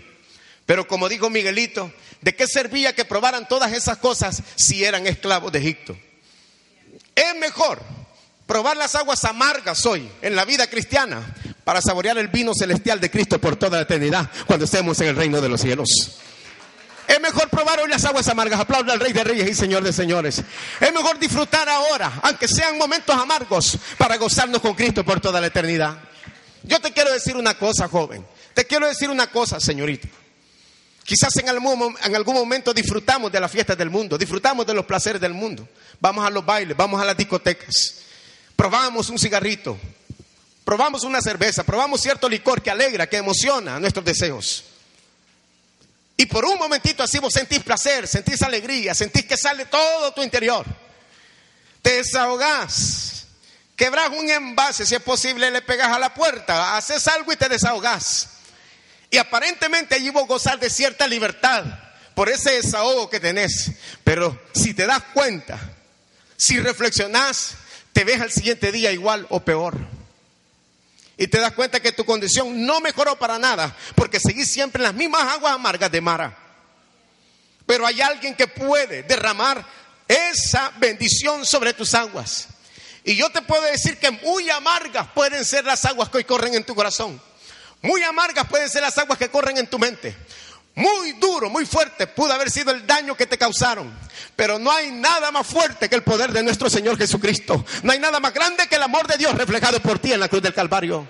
Pero 0.66 0.86
como 0.88 1.08
dijo 1.08 1.30
Miguelito, 1.30 1.92
¿de 2.20 2.34
qué 2.34 2.46
servía 2.46 2.94
que 2.94 3.04
probaran 3.04 3.48
todas 3.48 3.72
esas 3.72 3.98
cosas 3.98 4.42
si 4.56 4.84
eran 4.84 5.06
esclavos 5.06 5.52
de 5.52 5.58
Egipto? 5.58 5.96
Es 7.14 7.34
mejor 7.36 7.80
probar 8.46 8.76
las 8.76 8.94
aguas 8.94 9.24
amargas 9.24 9.84
hoy 9.86 10.10
en 10.22 10.34
la 10.34 10.44
vida 10.44 10.68
cristiana 10.68 11.34
para 11.64 11.80
saborear 11.80 12.18
el 12.18 12.28
vino 12.28 12.52
celestial 12.54 13.00
de 13.00 13.10
Cristo 13.10 13.40
por 13.40 13.56
toda 13.56 13.78
la 13.78 13.82
eternidad 13.82 14.30
cuando 14.46 14.64
estemos 14.64 15.00
en 15.00 15.08
el 15.08 15.16
reino 15.16 15.40
de 15.40 15.48
los 15.48 15.60
cielos. 15.60 15.88
Es 17.10 17.20
mejor 17.20 17.48
probar 17.48 17.80
hoy 17.80 17.90
las 17.90 18.04
aguas 18.04 18.28
amargas. 18.28 18.60
Aplauda 18.60 18.92
al 18.92 19.00
Rey 19.00 19.12
de 19.12 19.24
Reyes 19.24 19.50
y 19.50 19.54
Señor 19.54 19.82
de 19.82 19.92
Señores. 19.92 20.44
Es 20.80 20.92
mejor 20.92 21.18
disfrutar 21.18 21.68
ahora, 21.68 22.20
aunque 22.22 22.46
sean 22.46 22.78
momentos 22.78 23.16
amargos, 23.16 23.76
para 23.98 24.16
gozarnos 24.16 24.60
con 24.60 24.74
Cristo 24.74 25.04
por 25.04 25.20
toda 25.20 25.40
la 25.40 25.48
eternidad. 25.48 25.98
Yo 26.62 26.80
te 26.80 26.92
quiero 26.92 27.12
decir 27.12 27.36
una 27.36 27.56
cosa, 27.58 27.88
joven. 27.88 28.24
Te 28.54 28.64
quiero 28.66 28.86
decir 28.86 29.10
una 29.10 29.30
cosa, 29.30 29.60
señorita. 29.60 30.08
Quizás 31.04 31.34
en 31.36 31.48
algún, 31.48 31.96
en 32.04 32.14
algún 32.14 32.34
momento 32.34 32.72
disfrutamos 32.72 33.32
de 33.32 33.40
las 33.40 33.50
fiestas 33.50 33.76
del 33.76 33.90
mundo, 33.90 34.16
disfrutamos 34.16 34.66
de 34.66 34.74
los 34.74 34.84
placeres 34.84 35.20
del 35.20 35.34
mundo. 35.34 35.68
Vamos 35.98 36.24
a 36.24 36.30
los 36.30 36.44
bailes, 36.44 36.76
vamos 36.76 37.00
a 37.00 37.04
las 37.04 37.16
discotecas. 37.16 37.96
Probamos 38.54 39.08
un 39.08 39.18
cigarrito, 39.18 39.78
probamos 40.64 41.02
una 41.02 41.20
cerveza, 41.20 41.64
probamos 41.64 42.00
cierto 42.00 42.28
licor 42.28 42.62
que 42.62 42.70
alegra, 42.70 43.08
que 43.08 43.16
emociona 43.16 43.80
nuestros 43.80 44.04
deseos. 44.04 44.64
Y 46.16 46.26
por 46.26 46.44
un 46.44 46.58
momentito 46.58 47.02
así 47.02 47.18
vos 47.18 47.32
sentís 47.32 47.60
placer, 47.60 48.06
sentís 48.06 48.42
alegría, 48.42 48.94
sentís 48.94 49.24
que 49.24 49.38
sale 49.38 49.64
todo 49.64 50.12
tu 50.12 50.22
interior. 50.22 50.66
Te 51.80 51.96
desahogás, 51.96 53.19
quebrás 53.80 54.10
un 54.10 54.28
envase, 54.28 54.84
si 54.84 54.94
es 54.94 55.00
posible 55.00 55.50
le 55.50 55.62
pegas 55.62 55.90
a 55.90 55.98
la 55.98 56.12
puerta, 56.12 56.76
haces 56.76 57.08
algo 57.08 57.32
y 57.32 57.36
te 57.36 57.48
desahogás. 57.48 58.28
Y 59.08 59.16
aparentemente 59.16 59.94
allí 59.94 60.10
vos 60.10 60.28
gozar 60.28 60.60
de 60.60 60.68
cierta 60.68 61.08
libertad 61.08 61.64
por 62.14 62.28
ese 62.28 62.50
desahogo 62.50 63.08
que 63.08 63.20
tenés. 63.20 63.70
Pero 64.04 64.38
si 64.52 64.74
te 64.74 64.84
das 64.84 65.02
cuenta, 65.14 65.58
si 66.36 66.60
reflexionás, 66.60 67.54
te 67.94 68.04
ves 68.04 68.20
al 68.20 68.30
siguiente 68.30 68.70
día 68.70 68.92
igual 68.92 69.26
o 69.30 69.40
peor. 69.40 69.78
Y 71.16 71.28
te 71.28 71.40
das 71.40 71.52
cuenta 71.52 71.80
que 71.80 71.92
tu 71.92 72.04
condición 72.04 72.66
no 72.66 72.80
mejoró 72.80 73.18
para 73.18 73.38
nada, 73.38 73.74
porque 73.94 74.20
seguís 74.20 74.50
siempre 74.50 74.80
en 74.80 74.88
las 74.88 74.94
mismas 74.94 75.22
aguas 75.22 75.54
amargas 75.54 75.90
de 75.90 76.02
Mara. 76.02 76.36
Pero 77.64 77.86
hay 77.86 78.02
alguien 78.02 78.34
que 78.34 78.46
puede 78.46 79.04
derramar 79.04 79.64
esa 80.06 80.70
bendición 80.76 81.46
sobre 81.46 81.72
tus 81.72 81.94
aguas. 81.94 82.46
Y 83.04 83.16
yo 83.16 83.30
te 83.30 83.42
puedo 83.42 83.62
decir 83.62 83.98
que 83.98 84.10
muy 84.10 84.50
amargas 84.50 85.08
pueden 85.14 85.44
ser 85.44 85.64
las 85.64 85.84
aguas 85.84 86.08
que 86.08 86.18
hoy 86.18 86.24
corren 86.24 86.54
en 86.54 86.64
tu 86.64 86.74
corazón. 86.74 87.20
Muy 87.82 88.02
amargas 88.02 88.46
pueden 88.46 88.68
ser 88.68 88.82
las 88.82 88.98
aguas 88.98 89.18
que 89.18 89.30
corren 89.30 89.56
en 89.56 89.66
tu 89.66 89.78
mente. 89.78 90.14
Muy 90.74 91.12
duro, 91.12 91.50
muy 91.50 91.66
fuerte 91.66 92.06
pudo 92.06 92.32
haber 92.32 92.50
sido 92.50 92.70
el 92.70 92.86
daño 92.86 93.16
que 93.16 93.26
te 93.26 93.38
causaron. 93.38 93.92
Pero 94.36 94.58
no 94.58 94.70
hay 94.70 94.90
nada 94.90 95.30
más 95.30 95.46
fuerte 95.46 95.88
que 95.88 95.96
el 95.96 96.02
poder 96.02 96.32
de 96.32 96.42
nuestro 96.42 96.70
Señor 96.70 96.96
Jesucristo. 96.96 97.64
No 97.82 97.92
hay 97.92 97.98
nada 97.98 98.20
más 98.20 98.32
grande 98.32 98.66
que 98.68 98.76
el 98.76 98.82
amor 98.82 99.06
de 99.06 99.16
Dios 99.16 99.34
reflejado 99.34 99.80
por 99.80 99.98
ti 99.98 100.12
en 100.12 100.20
la 100.20 100.28
cruz 100.28 100.42
del 100.42 100.54
Calvario. 100.54 101.06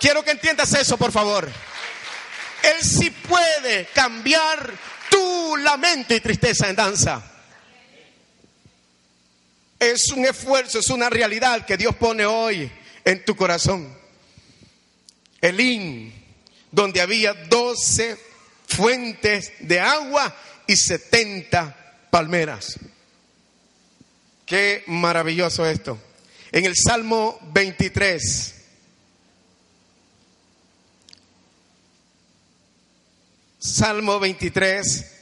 Quiero 0.00 0.22
que 0.22 0.32
entiendas 0.32 0.72
eso, 0.74 0.96
por 0.96 1.12
favor. 1.12 1.48
Él 2.62 2.82
sí 2.82 3.10
puede 3.10 3.86
cambiar 3.86 4.72
tu 5.10 5.56
lamento 5.58 6.14
y 6.14 6.20
tristeza 6.20 6.68
en 6.68 6.76
danza. 6.76 7.22
Es 9.92 10.08
un 10.12 10.24
esfuerzo, 10.24 10.78
es 10.78 10.88
una 10.88 11.10
realidad 11.10 11.66
que 11.66 11.76
Dios 11.76 11.94
pone 11.96 12.24
hoy 12.24 12.70
en 13.04 13.22
tu 13.22 13.36
corazón. 13.36 13.94
Elín 15.42 16.24
donde 16.70 17.02
había 17.02 17.34
doce 17.34 18.18
fuentes 18.66 19.52
de 19.60 19.78
agua 19.78 20.34
y 20.66 20.74
setenta 20.74 22.06
palmeras. 22.10 22.78
Qué 24.46 24.84
maravilloso 24.86 25.66
esto. 25.66 25.98
En 26.50 26.64
el 26.64 26.74
Salmo 26.74 27.38
23, 27.52 28.54
Salmo 33.58 34.18
23, 34.18 35.13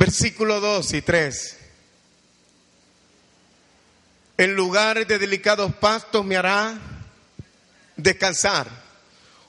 versículo 0.00 0.60
2 0.60 0.94
y 0.94 1.02
3. 1.02 1.56
En 4.38 4.54
lugares 4.54 5.06
de 5.06 5.18
delicados 5.18 5.74
pastos 5.74 6.24
me 6.24 6.38
hará 6.38 6.78
descansar. 7.96 8.66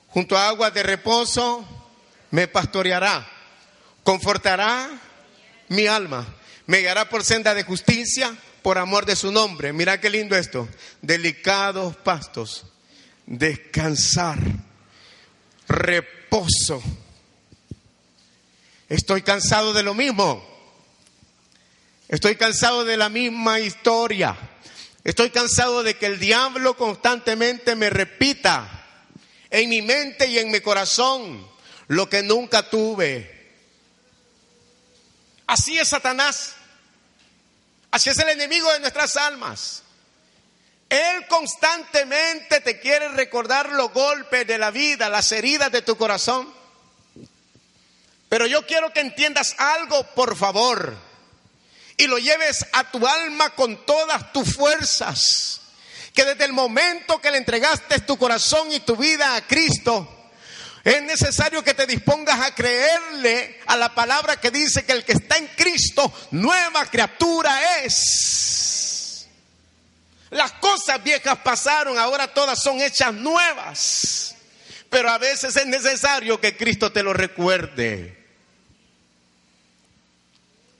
Junto 0.08 0.36
a 0.36 0.48
aguas 0.48 0.74
de 0.74 0.82
reposo 0.82 1.66
me 2.30 2.48
pastoreará. 2.48 3.26
Confortará 4.04 4.90
mi 5.68 5.86
alma. 5.86 6.26
Me 6.66 6.80
guiará 6.80 7.08
por 7.08 7.24
senda 7.24 7.54
de 7.54 7.62
justicia 7.62 8.36
por 8.60 8.76
amor 8.76 9.06
de 9.06 9.16
su 9.16 9.32
nombre. 9.32 9.72
Mira 9.72 10.00
qué 10.02 10.10
lindo 10.10 10.36
esto. 10.36 10.68
Delicados 11.00 11.96
pastos. 11.96 12.66
Descansar. 13.24 14.38
Reposo. 15.66 16.82
Estoy 18.92 19.22
cansado 19.22 19.72
de 19.72 19.82
lo 19.82 19.94
mismo. 19.94 20.46
Estoy 22.08 22.36
cansado 22.36 22.84
de 22.84 22.98
la 22.98 23.08
misma 23.08 23.58
historia. 23.58 24.36
Estoy 25.02 25.30
cansado 25.30 25.82
de 25.82 25.96
que 25.96 26.04
el 26.04 26.20
diablo 26.20 26.76
constantemente 26.76 27.74
me 27.74 27.88
repita 27.88 28.84
en 29.48 29.70
mi 29.70 29.80
mente 29.80 30.26
y 30.26 30.38
en 30.38 30.50
mi 30.50 30.60
corazón 30.60 31.48
lo 31.88 32.10
que 32.10 32.22
nunca 32.22 32.68
tuve. 32.68 33.54
Así 35.46 35.78
es 35.78 35.88
Satanás. 35.88 36.52
Así 37.92 38.10
es 38.10 38.18
el 38.18 38.28
enemigo 38.28 38.70
de 38.74 38.80
nuestras 38.80 39.16
almas. 39.16 39.84
Él 40.90 41.26
constantemente 41.28 42.60
te 42.60 42.78
quiere 42.78 43.08
recordar 43.08 43.72
los 43.72 43.90
golpes 43.90 44.46
de 44.46 44.58
la 44.58 44.70
vida, 44.70 45.08
las 45.08 45.32
heridas 45.32 45.72
de 45.72 45.80
tu 45.80 45.96
corazón. 45.96 46.60
Pero 48.32 48.46
yo 48.46 48.66
quiero 48.66 48.90
que 48.94 49.00
entiendas 49.00 49.54
algo, 49.58 50.04
por 50.14 50.34
favor 50.38 50.96
y 51.96 52.06
lo 52.06 52.18
lleves 52.18 52.66
a 52.72 52.90
tu 52.90 53.06
alma 53.06 53.50
con 53.50 53.84
todas 53.86 54.32
tus 54.32 54.54
fuerzas. 54.54 55.60
Que 56.12 56.24
desde 56.24 56.46
el 56.46 56.52
momento 56.52 57.20
que 57.20 57.30
le 57.30 57.38
entregaste 57.38 58.00
tu 58.00 58.18
corazón 58.18 58.72
y 58.72 58.80
tu 58.80 58.96
vida 58.96 59.36
a 59.36 59.46
Cristo, 59.46 60.30
es 60.82 61.00
necesario 61.02 61.62
que 61.62 61.74
te 61.74 61.86
dispongas 61.86 62.40
a 62.40 62.54
creerle 62.54 63.60
a 63.66 63.76
la 63.76 63.94
palabra 63.94 64.40
que 64.40 64.50
dice 64.50 64.84
que 64.84 64.92
el 64.92 65.04
que 65.04 65.12
está 65.12 65.36
en 65.36 65.46
Cristo, 65.56 66.12
nueva 66.32 66.86
criatura 66.86 67.82
es. 67.84 69.28
Las 70.30 70.52
cosas 70.54 71.04
viejas 71.04 71.38
pasaron, 71.38 71.98
ahora 71.98 72.34
todas 72.34 72.60
son 72.60 72.80
hechas 72.80 73.12
nuevas. 73.14 74.34
Pero 74.90 75.08
a 75.08 75.18
veces 75.18 75.54
es 75.54 75.66
necesario 75.66 76.40
que 76.40 76.56
Cristo 76.56 76.90
te 76.90 77.02
lo 77.02 77.12
recuerde. 77.12 78.21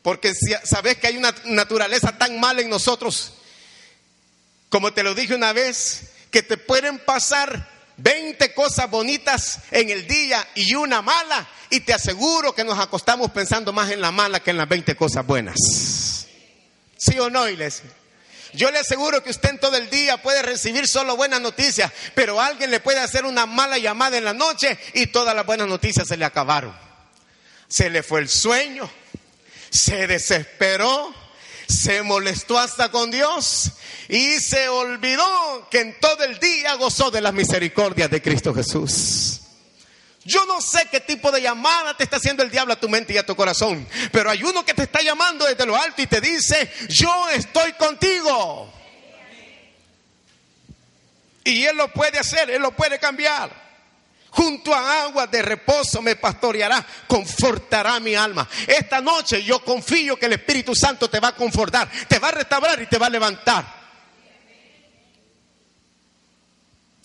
Porque 0.02 0.32
sabes 0.64 0.97
que 0.99 1.06
hay 1.06 1.16
una 1.16 1.35
naturaleza 1.44 2.18
tan 2.18 2.38
mala 2.40 2.61
en 2.61 2.68
nosotros, 2.68 3.35
como 4.68 4.92
te 4.92 5.02
lo 5.02 5.14
dije 5.14 5.35
una 5.35 5.52
vez, 5.52 6.11
que 6.30 6.42
te 6.42 6.56
pueden 6.56 6.99
pasar 6.99 7.68
20 7.99 8.52
cosas 8.54 8.90
bonitas 8.90 9.59
en 9.71 9.90
el 9.90 10.06
día 10.09 10.47
y 10.54 10.75
una 10.75 11.02
mala, 11.02 11.49
y 11.71 11.80
te 11.80 11.94
aseguro 11.94 12.54
que 12.54 12.64
nos 12.64 12.78
acostamos 12.78 13.30
pensando 13.30 13.73
más 13.73 13.90
en 13.90 14.00
la 14.00 14.11
mala 14.11 14.40
que 14.40 14.50
en 14.50 14.56
las 14.56 14.68
20 14.68 14.97
cosas 14.97 15.25
buenas. 15.25 15.56
¿Sí 16.97 17.18
o 17.18 17.30
no, 17.30 17.49
iglesia? 17.49 17.90
Yo 18.54 18.71
le 18.71 18.78
aseguro 18.78 19.23
que 19.23 19.30
usted 19.30 19.50
en 19.50 19.61
todo 19.61 19.76
el 19.76 19.88
día 19.88 20.21
puede 20.21 20.42
recibir 20.42 20.87
solo 20.87 21.16
buenas 21.16 21.40
noticias, 21.40 21.90
pero 22.14 22.40
alguien 22.40 22.71
le 22.71 22.80
puede 22.80 23.00
hacer 23.00 23.25
una 23.25 23.47
mala 23.47 23.78
llamada 23.78 24.18
en 24.18 24.25
la 24.25 24.35
noche 24.35 24.78
y 24.94 25.06
todas 25.06 25.35
las 25.35 25.47
buenas 25.47 25.68
noticias 25.68 26.06
se 26.06 26.16
le 26.16 26.25
acabaron. 26.25 26.75
Se 27.66 27.88
le 27.88 28.02
fue 28.02 28.21
el 28.21 28.28
sueño, 28.28 28.90
se 29.73 30.07
desesperó, 30.07 31.14
se 31.67 32.02
molestó 32.02 32.59
hasta 32.59 32.91
con 32.91 33.11
Dios 33.11 33.73
y 34.09 34.38
se 34.38 34.69
olvidó 34.69 35.69
que 35.71 35.81
en 35.81 35.99
todo 35.99 36.23
el 36.25 36.38
día 36.38 36.75
gozó 36.75 37.11
de 37.11 37.23
las 37.23 37.33
misericordias 37.33 38.11
de 38.11 38.21
Cristo 38.21 38.55
Jesús. 38.55 39.41
Yo 40.25 40.45
no 40.45 40.61
sé 40.61 40.87
qué 40.91 41.00
tipo 41.00 41.33
de 41.33 41.41
llamada 41.41 41.97
te 41.97 42.05
está 42.05 42.19
haciendo 42.19 42.43
el 42.43 42.50
diablo 42.50 42.75
a 42.75 42.81
tu 42.81 42.88
mente 42.88 43.14
y 43.14 43.19
a 43.19 43.26
tu 43.26 43.35
corazón, 43.35 43.88
pero 44.12 44.31
hay 44.31 44.45
uno 44.45 44.64
que 44.64 44.75
te 44.75 44.83
está 44.83 45.00
llamando 45.02 45.47
desde 45.47 45.67
lo 45.67 45.75
alto 45.75 46.02
y 46.02 46.07
te 46.07 46.21
dice, 46.21 46.71
yo 46.88 47.29
estoy 47.31 47.73
contigo. 47.73 48.73
Y 51.45 51.64
Él 51.64 51.76
lo 51.76 51.88
puede 51.93 52.19
hacer, 52.19 52.50
Él 52.50 52.62
lo 52.62 52.71
puede 52.76 53.00
cambiar. 53.00 53.62
Junto 54.33 54.73
a 54.73 55.03
aguas 55.03 55.31
de 55.31 55.43
reposo 55.43 56.01
me 56.01 56.17
pastoreará, 56.17 56.85
confortará 57.07 58.01
mi 58.01 58.15
alma. 58.15 58.49
Esta 58.67 59.03
noche 59.03 59.45
yo 59.45 59.62
confío 59.62 60.17
que 60.17 60.25
el 60.25 60.33
Espíritu 60.33 60.75
Santo 60.75 61.11
te 61.11 61.21
va 61.21 61.29
a 61.29 61.37
confortar, 61.37 61.91
te 62.09 62.19
va 62.19 62.29
a 62.29 62.33
restaurar 62.33 62.81
y 62.81 62.87
te 62.87 62.97
va 62.97 63.07
a 63.07 63.11
levantar. 63.11 63.83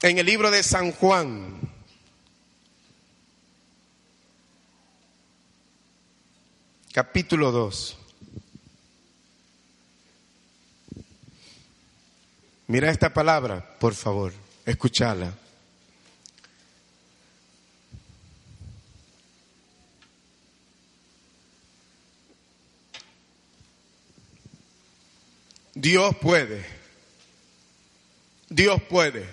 En 0.02 0.18
el 0.18 0.26
libro 0.26 0.50
de 0.50 0.64
San 0.64 0.94
Juan, 0.94 1.60
capítulo 6.94 7.52
2. 7.52 7.98
Mira 12.68 12.90
esta 12.90 13.14
palabra, 13.14 13.78
por 13.80 13.94
favor, 13.96 14.32
escúchala. 14.66 15.34
Dios 25.80 26.16
puede. 26.18 26.66
Dios 28.50 28.82
puede. 28.90 29.28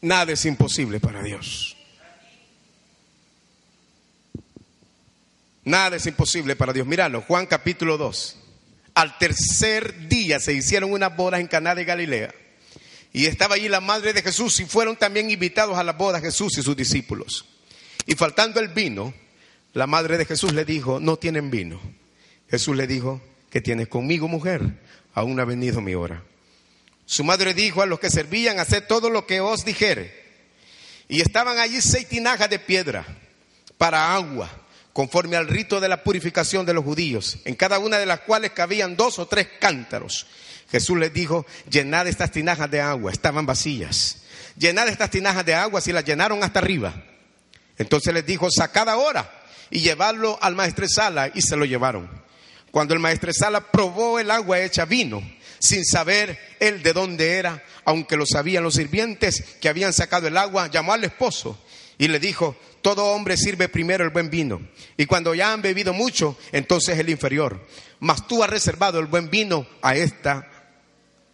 Nada 0.00 0.32
es 0.32 0.44
imposible 0.44 1.00
para 1.00 1.24
Dios. 1.24 1.76
Nada 5.64 5.96
es 5.96 6.06
imposible 6.06 6.54
para 6.54 6.72
Dios. 6.72 6.86
Míralo, 6.86 7.22
Juan 7.22 7.46
capítulo 7.46 7.98
2. 7.98 8.36
Al 8.94 9.18
tercer 9.18 10.08
día 10.08 10.38
se 10.38 10.52
hicieron 10.52 10.92
unas 10.92 11.16
bodas 11.16 11.40
en 11.40 11.48
Caná 11.48 11.74
de 11.74 11.84
Galilea. 11.84 12.32
Y 13.12 13.26
estaba 13.26 13.56
allí 13.56 13.68
la 13.68 13.80
madre 13.80 14.12
de 14.12 14.22
Jesús 14.22 14.60
y 14.60 14.66
fueron 14.66 14.94
también 14.94 15.32
invitados 15.32 15.76
a 15.78 15.82
las 15.82 15.98
bodas 15.98 16.22
Jesús 16.22 16.56
y 16.58 16.62
sus 16.62 16.76
discípulos. 16.76 17.44
Y 18.06 18.14
faltando 18.14 18.60
el 18.60 18.68
vino, 18.68 19.12
la 19.72 19.88
madre 19.88 20.16
de 20.16 20.26
Jesús 20.26 20.52
le 20.52 20.64
dijo, 20.64 21.00
no 21.00 21.16
tienen 21.16 21.50
vino. 21.50 21.80
Jesús 22.48 22.76
le 22.76 22.86
dijo, 22.86 23.20
¿qué 23.50 23.60
tienes 23.60 23.88
conmigo, 23.88 24.28
mujer? 24.28 24.86
Aún 25.18 25.40
ha 25.40 25.44
venido 25.44 25.80
mi 25.80 25.96
hora. 25.96 26.22
Su 27.04 27.24
madre 27.24 27.52
dijo 27.52 27.82
a 27.82 27.86
los 27.86 27.98
que 27.98 28.08
servían, 28.08 28.60
haced 28.60 28.84
todo 28.84 29.10
lo 29.10 29.26
que 29.26 29.40
os 29.40 29.64
dijere. 29.64 30.14
Y 31.08 31.22
estaban 31.22 31.58
allí 31.58 31.80
seis 31.80 32.08
tinajas 32.08 32.48
de 32.48 32.60
piedra 32.60 33.04
para 33.78 34.14
agua 34.14 34.48
conforme 34.92 35.36
al 35.36 35.48
rito 35.48 35.80
de 35.80 35.88
la 35.88 36.04
purificación 36.04 36.64
de 36.66 36.74
los 36.74 36.84
judíos, 36.84 37.38
en 37.44 37.56
cada 37.56 37.80
una 37.80 37.98
de 37.98 38.06
las 38.06 38.20
cuales 38.20 38.52
cabían 38.52 38.96
dos 38.96 39.18
o 39.18 39.26
tres 39.26 39.48
cántaros. 39.58 40.28
Jesús 40.70 40.96
les 40.96 41.12
dijo, 41.12 41.46
llenad 41.68 42.06
estas 42.06 42.30
tinajas 42.30 42.70
de 42.70 42.80
agua, 42.80 43.10
estaban 43.10 43.44
vacías. 43.44 44.18
Llenad 44.56 44.88
estas 44.88 45.10
tinajas 45.10 45.44
de 45.44 45.54
agua, 45.54 45.80
y 45.84 45.90
las 45.90 46.04
llenaron 46.04 46.44
hasta 46.44 46.60
arriba. 46.60 46.94
Entonces 47.76 48.14
les 48.14 48.24
dijo, 48.24 48.48
sacad 48.52 48.88
ahora 48.88 49.28
y 49.70 49.80
llevadlo 49.80 50.38
al 50.40 50.54
maestresala, 50.54 51.32
y 51.34 51.42
se 51.42 51.56
lo 51.56 51.64
llevaron. 51.64 52.27
Cuando 52.70 52.94
el 52.94 53.00
maestresala 53.00 53.72
probó 53.72 54.18
el 54.18 54.30
agua 54.30 54.60
hecha 54.60 54.84
vino, 54.84 55.22
sin 55.58 55.84
saber 55.84 56.38
él 56.60 56.82
de 56.82 56.92
dónde 56.92 57.32
era, 57.32 57.64
aunque 57.84 58.16
lo 58.16 58.26
sabían 58.26 58.62
los 58.62 58.74
sirvientes 58.74 59.42
que 59.60 59.68
habían 59.68 59.92
sacado 59.92 60.28
el 60.28 60.36
agua, 60.36 60.68
llamó 60.68 60.92
al 60.92 61.04
esposo 61.04 61.58
y 61.96 62.08
le 62.08 62.20
dijo, 62.20 62.56
todo 62.82 63.06
hombre 63.06 63.36
sirve 63.36 63.68
primero 63.68 64.04
el 64.04 64.10
buen 64.10 64.30
vino. 64.30 64.60
Y 64.96 65.06
cuando 65.06 65.34
ya 65.34 65.52
han 65.52 65.62
bebido 65.62 65.92
mucho, 65.92 66.38
entonces 66.52 66.98
el 66.98 67.10
inferior. 67.10 67.66
Mas 68.00 68.26
tú 68.28 68.44
has 68.44 68.50
reservado 68.50 69.00
el 69.00 69.06
buen 69.06 69.30
vino 69.30 69.66
a 69.82 69.96
esta 69.96 70.48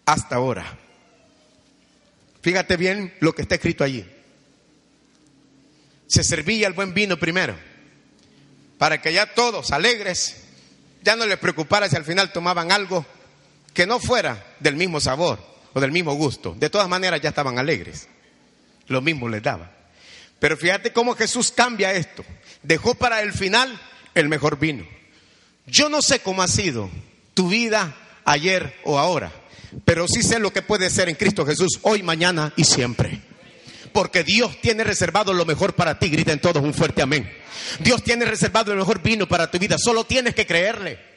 hasta 0.06 0.36
ahora. 0.36 0.78
Fíjate 2.40 2.76
bien 2.76 3.14
lo 3.20 3.34
que 3.34 3.42
está 3.42 3.56
escrito 3.56 3.84
allí. 3.84 4.04
Se 6.06 6.24
servía 6.24 6.66
el 6.66 6.72
buen 6.72 6.94
vino 6.94 7.18
primero. 7.18 7.56
Para 8.78 9.00
que 9.00 9.12
ya 9.12 9.34
todos 9.34 9.70
alegres, 9.70 10.43
ya 11.04 11.16
no 11.16 11.26
les 11.26 11.38
preocupara 11.38 11.88
si 11.88 11.96
al 11.96 12.04
final 12.04 12.32
tomaban 12.32 12.72
algo 12.72 13.04
que 13.74 13.86
no 13.86 14.00
fuera 14.00 14.42
del 14.58 14.74
mismo 14.76 15.00
sabor 15.00 15.38
o 15.74 15.80
del 15.80 15.92
mismo 15.92 16.14
gusto. 16.14 16.54
De 16.58 16.70
todas 16.70 16.88
maneras 16.88 17.20
ya 17.20 17.28
estaban 17.28 17.58
alegres. 17.58 18.08
Lo 18.86 19.02
mismo 19.02 19.28
les 19.28 19.42
daba. 19.42 19.70
Pero 20.38 20.56
fíjate 20.56 20.92
cómo 20.92 21.14
Jesús 21.14 21.52
cambia 21.52 21.92
esto. 21.92 22.24
Dejó 22.62 22.94
para 22.94 23.20
el 23.20 23.32
final 23.32 23.78
el 24.14 24.28
mejor 24.28 24.58
vino. 24.58 24.86
Yo 25.66 25.88
no 25.88 26.00
sé 26.00 26.20
cómo 26.20 26.42
ha 26.42 26.48
sido 26.48 26.88
tu 27.34 27.48
vida 27.48 27.94
ayer 28.24 28.74
o 28.84 28.98
ahora, 28.98 29.32
pero 29.84 30.06
sí 30.08 30.22
sé 30.22 30.38
lo 30.38 30.52
que 30.52 30.62
puede 30.62 30.88
ser 30.88 31.08
en 31.08 31.16
Cristo 31.16 31.44
Jesús 31.44 31.78
hoy, 31.82 32.02
mañana 32.02 32.52
y 32.56 32.64
siempre. 32.64 33.20
Porque 33.94 34.24
Dios 34.24 34.60
tiene 34.60 34.82
reservado 34.82 35.32
lo 35.32 35.44
mejor 35.44 35.74
para 35.74 36.00
ti. 36.00 36.08
Griten 36.08 36.40
todos 36.40 36.60
un 36.60 36.74
fuerte 36.74 37.00
amén. 37.00 37.30
Dios 37.78 38.02
tiene 38.02 38.24
reservado 38.24 38.72
el 38.72 38.78
mejor 38.78 39.00
vino 39.00 39.28
para 39.28 39.48
tu 39.48 39.56
vida. 39.60 39.76
Solo 39.78 40.02
tienes 40.02 40.34
que 40.34 40.44
creerle. 40.44 41.13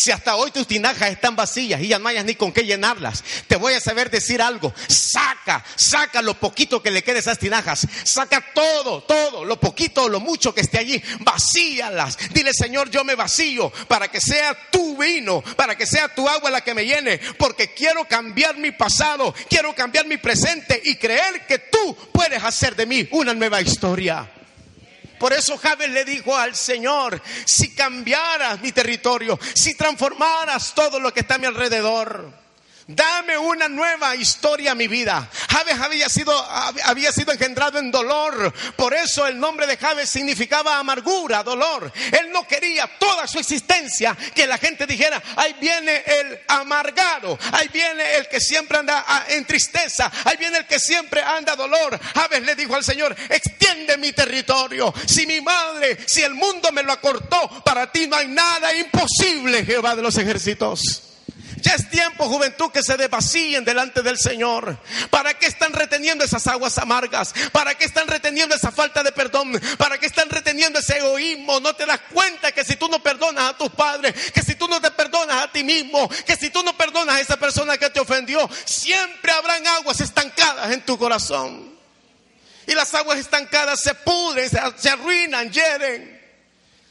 Si 0.00 0.10
hasta 0.10 0.36
hoy 0.36 0.50
tus 0.50 0.66
tinajas 0.66 1.10
están 1.10 1.36
vacías 1.36 1.78
y 1.82 1.88
ya 1.88 1.98
no 1.98 2.08
hayas 2.08 2.24
ni 2.24 2.34
con 2.34 2.52
qué 2.52 2.62
llenarlas, 2.64 3.22
te 3.46 3.56
voy 3.56 3.74
a 3.74 3.80
saber 3.80 4.10
decir 4.10 4.40
algo. 4.40 4.72
Saca, 4.88 5.62
saca 5.76 6.22
lo 6.22 6.40
poquito 6.40 6.82
que 6.82 6.90
le 6.90 7.04
quede 7.04 7.16
a 7.16 7.20
esas 7.20 7.38
tinajas. 7.38 7.86
Saca 8.02 8.42
todo, 8.54 9.02
todo, 9.02 9.44
lo 9.44 9.60
poquito 9.60 10.04
o 10.04 10.08
lo 10.08 10.18
mucho 10.18 10.54
que 10.54 10.62
esté 10.62 10.78
allí. 10.78 11.02
Vacíalas. 11.18 12.16
Dile, 12.32 12.54
Señor, 12.54 12.88
yo 12.88 13.04
me 13.04 13.14
vacío 13.14 13.70
para 13.88 14.08
que 14.08 14.22
sea 14.22 14.70
tu 14.70 14.96
vino, 14.96 15.42
para 15.54 15.76
que 15.76 15.84
sea 15.84 16.08
tu 16.08 16.26
agua 16.26 16.48
la 16.48 16.62
que 16.62 16.72
me 16.72 16.86
llene, 16.86 17.20
porque 17.36 17.74
quiero 17.74 18.08
cambiar 18.08 18.56
mi 18.56 18.70
pasado, 18.70 19.34
quiero 19.50 19.74
cambiar 19.74 20.06
mi 20.06 20.16
presente 20.16 20.80
y 20.82 20.96
creer 20.96 21.46
que 21.46 21.58
tú 21.58 21.94
puedes 22.10 22.42
hacer 22.42 22.74
de 22.74 22.86
mí 22.86 23.06
una 23.10 23.34
nueva 23.34 23.60
historia. 23.60 24.30
Por 25.20 25.34
eso 25.34 25.58
Javes 25.58 25.90
le 25.90 26.06
dijo 26.06 26.34
al 26.34 26.56
Señor, 26.56 27.20
si 27.44 27.74
cambiaras 27.74 28.62
mi 28.62 28.72
territorio, 28.72 29.38
si 29.54 29.74
transformaras 29.74 30.72
todo 30.74 30.98
lo 30.98 31.12
que 31.12 31.20
está 31.20 31.34
a 31.34 31.38
mi 31.38 31.44
alrededor, 31.44 32.32
Dame 32.86 33.38
una 33.38 33.68
nueva 33.68 34.16
historia 34.16 34.72
a 34.72 34.74
mi 34.74 34.88
vida. 34.88 35.28
Javes 35.48 35.78
había 35.78 36.08
sido, 36.08 36.32
había 36.84 37.12
sido 37.12 37.32
engendrado 37.32 37.78
en 37.78 37.90
dolor. 37.90 38.52
Por 38.76 38.94
eso 38.94 39.26
el 39.26 39.38
nombre 39.38 39.66
de 39.66 39.76
Javes 39.76 40.10
significaba 40.10 40.78
amargura, 40.78 41.42
dolor. 41.42 41.92
Él 42.10 42.32
no 42.32 42.46
quería 42.46 42.90
toda 42.98 43.26
su 43.26 43.38
existencia 43.38 44.16
que 44.34 44.46
la 44.46 44.58
gente 44.58 44.86
dijera, 44.86 45.22
ahí 45.36 45.54
viene 45.60 46.02
el 46.06 46.40
amargado, 46.48 47.38
ahí 47.52 47.68
viene 47.68 48.16
el 48.16 48.28
que 48.28 48.40
siempre 48.40 48.78
anda 48.78 49.04
ah, 49.06 49.24
en 49.28 49.44
tristeza, 49.44 50.10
ahí 50.24 50.36
viene 50.36 50.58
el 50.58 50.66
que 50.66 50.80
siempre 50.80 51.22
anda 51.22 51.54
dolor. 51.54 51.98
Javes 52.14 52.42
le 52.42 52.54
dijo 52.54 52.74
al 52.74 52.84
Señor, 52.84 53.14
extiende 53.28 53.98
mi 53.98 54.12
territorio. 54.12 54.92
Si 55.06 55.26
mi 55.26 55.40
madre, 55.40 55.98
si 56.06 56.22
el 56.22 56.34
mundo 56.34 56.72
me 56.72 56.82
lo 56.82 56.92
acortó, 56.92 57.62
para 57.64 57.92
ti 57.92 58.06
no 58.06 58.16
hay 58.16 58.28
nada 58.28 58.74
imposible, 58.74 59.64
Jehová 59.64 59.94
de 59.94 60.02
los 60.02 60.16
ejércitos. 60.16 61.09
Ya 61.60 61.74
es 61.74 61.88
tiempo, 61.90 62.28
juventud, 62.28 62.70
que 62.70 62.82
se 62.82 62.96
desvacíen 62.96 63.64
delante 63.64 64.02
del 64.02 64.18
Señor. 64.18 64.78
¿Para 65.10 65.34
qué 65.34 65.46
están 65.46 65.72
reteniendo 65.72 66.24
esas 66.24 66.46
aguas 66.46 66.78
amargas? 66.78 67.34
¿Para 67.52 67.74
qué 67.74 67.84
están 67.84 68.08
reteniendo 68.08 68.54
esa 68.54 68.70
falta 68.70 69.02
de 69.02 69.12
perdón? 69.12 69.60
¿Para 69.76 69.98
qué 69.98 70.06
están 70.06 70.28
reteniendo 70.30 70.78
ese 70.78 70.98
egoísmo? 70.98 71.60
No 71.60 71.74
te 71.74 71.86
das 71.86 72.00
cuenta 72.12 72.52
que 72.52 72.64
si 72.64 72.76
tú 72.76 72.88
no 72.88 73.02
perdonas 73.02 73.50
a 73.50 73.58
tus 73.58 73.70
padres, 73.70 74.14
que 74.32 74.42
si 74.42 74.54
tú 74.54 74.68
no 74.68 74.80
te 74.80 74.90
perdonas 74.90 75.44
a 75.44 75.52
ti 75.52 75.62
mismo, 75.62 76.08
que 76.26 76.36
si 76.36 76.50
tú 76.50 76.62
no 76.62 76.76
perdonas 76.76 77.16
a 77.16 77.20
esa 77.20 77.36
persona 77.36 77.76
que 77.76 77.90
te 77.90 78.00
ofendió, 78.00 78.48
siempre 78.64 79.32
habrán 79.32 79.66
aguas 79.66 80.00
estancadas 80.00 80.70
en 80.72 80.82
tu 80.82 80.98
corazón. 80.98 81.78
Y 82.66 82.74
las 82.74 82.94
aguas 82.94 83.18
estancadas 83.18 83.80
se 83.80 83.94
pudren, 83.94 84.48
se, 84.48 84.88
arruinan, 84.88 85.50
hieren. 85.50 86.20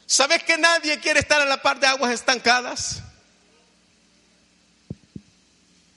¿Sabes 0.06 0.42
que 0.42 0.58
nadie 0.58 0.98
quiere 0.98 1.20
estar 1.20 1.40
a 1.40 1.46
la 1.46 1.62
par 1.62 1.80
de 1.80 1.86
aguas 1.86 2.12
estancadas? 2.12 3.02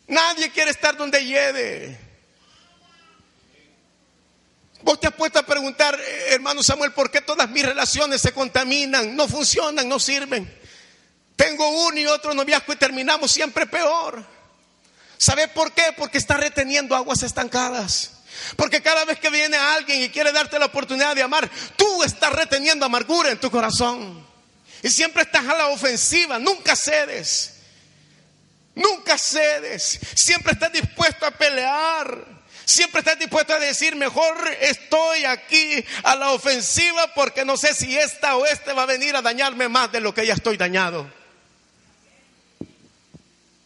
Nadie 0.08 0.52
quiere 0.52 0.72
estar 0.72 0.98
donde 0.98 1.26
hiede. 1.26 2.00
Vos 4.84 5.00
te 5.00 5.08
has 5.08 5.14
puesto 5.14 5.40
a 5.40 5.44
preguntar, 5.44 5.98
eh, 5.98 6.34
hermano 6.34 6.62
Samuel, 6.62 6.92
¿por 6.92 7.10
qué 7.10 7.22
todas 7.22 7.50
mis 7.50 7.66
relaciones 7.66 8.22
se 8.22 8.34
contaminan, 8.34 9.16
no 9.16 9.28
funcionan, 9.30 9.88
no 9.88 9.98
sirven? 9.98 10.62
Tengo 11.38 11.68
uno 11.88 11.98
y 11.98 12.06
otro 12.06 12.34
noviazgo 12.34 12.74
y 12.74 12.76
terminamos 12.76 13.32
siempre 13.32 13.66
peor. 13.66 14.24
¿Sabes 15.18 15.48
por 15.50 15.72
qué? 15.72 15.94
Porque 15.98 16.18
está 16.18 16.36
reteniendo 16.36 16.96
aguas 16.96 17.24
estancadas. 17.24 18.12
Porque 18.58 18.82
cada 18.82 19.06
vez 19.06 19.20
que 19.20 19.30
viene 19.30 19.56
alguien 19.56 20.04
y 20.04 20.10
quiere 20.10 20.34
darte 20.34 20.60
la 20.60 20.66
oportunidad 20.66 21.16
de 21.16 21.24
amar, 21.24 21.50
tú 21.78 22.04
estás 22.04 22.34
reteniendo 22.34 22.86
amargura 22.86 23.32
en 23.32 23.40
tu 23.40 23.50
corazón. 23.50 24.26
Y 24.82 24.90
siempre 24.90 25.24
estás 25.24 25.48
a 25.48 25.56
la 25.56 25.68
ofensiva, 25.68 26.40
nunca 26.40 26.76
cedes. 26.76 27.53
Nunca 28.76 29.18
cedes. 29.18 30.00
Siempre 30.16 30.54
estás 30.54 30.72
dispuesto 30.72 31.26
a 31.26 31.32
pelear. 31.32 32.34
Siempre 32.66 33.00
estás 33.00 33.20
dispuesto 33.20 33.54
a 33.54 33.60
decir, 33.60 33.96
mejor 33.96 34.36
estoy 34.62 35.26
aquí 35.26 35.84
a 36.04 36.16
la 36.16 36.32
ofensiva 36.32 37.14
porque 37.14 37.44
no 37.44 37.58
sé 37.58 37.74
si 37.74 37.98
esta 37.98 38.38
o 38.38 38.46
este 38.46 38.72
va 38.72 38.84
a 38.84 38.88
venir 38.88 39.16
a 39.16 39.22
dañarme 39.22 39.68
más 39.68 39.92
de 39.92 40.00
lo 40.00 40.14
que 40.14 40.26
ya 40.26 40.34
estoy 40.34 40.56
dañado. 40.56 41.06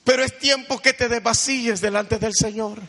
Pero 0.04 0.24
es 0.24 0.38
tiempo 0.40 0.82
que 0.82 0.94
te 0.94 1.10
desvacíes 1.10 1.80
delante 1.80 2.18
del 2.18 2.34
Señor. 2.34 2.80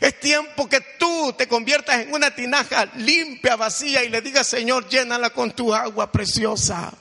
Es 0.00 0.20
tiempo 0.20 0.68
que 0.68 0.80
tú 0.98 1.34
te 1.36 1.48
conviertas 1.48 2.00
en 2.00 2.12
una 2.12 2.34
tinaja 2.34 2.86
limpia, 2.96 3.56
vacía 3.56 4.04
y 4.04 4.10
le 4.10 4.20
digas, 4.20 4.46
Señor, 4.46 4.88
llénala 4.88 5.30
con 5.30 5.52
tu 5.52 5.74
agua 5.74 6.12
preciosa. 6.12 6.92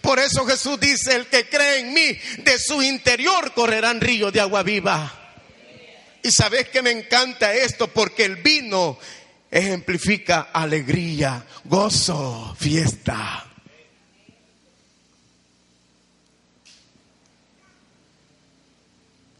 Por 0.00 0.18
eso 0.18 0.46
Jesús 0.46 0.78
dice, 0.78 1.14
el 1.14 1.26
que 1.26 1.48
cree 1.48 1.80
en 1.80 1.92
mí, 1.92 2.18
de 2.38 2.58
su 2.58 2.82
interior 2.82 3.52
correrán 3.54 4.00
ríos 4.00 4.32
de 4.32 4.40
agua 4.40 4.62
viva. 4.62 5.14
Y 6.22 6.30
sabes 6.30 6.68
que 6.68 6.82
me 6.82 6.90
encanta 6.90 7.54
esto 7.54 7.88
porque 7.88 8.24
el 8.24 8.36
vino 8.36 8.98
ejemplifica 9.50 10.48
alegría, 10.52 11.44
gozo, 11.64 12.56
fiesta. 12.58 13.47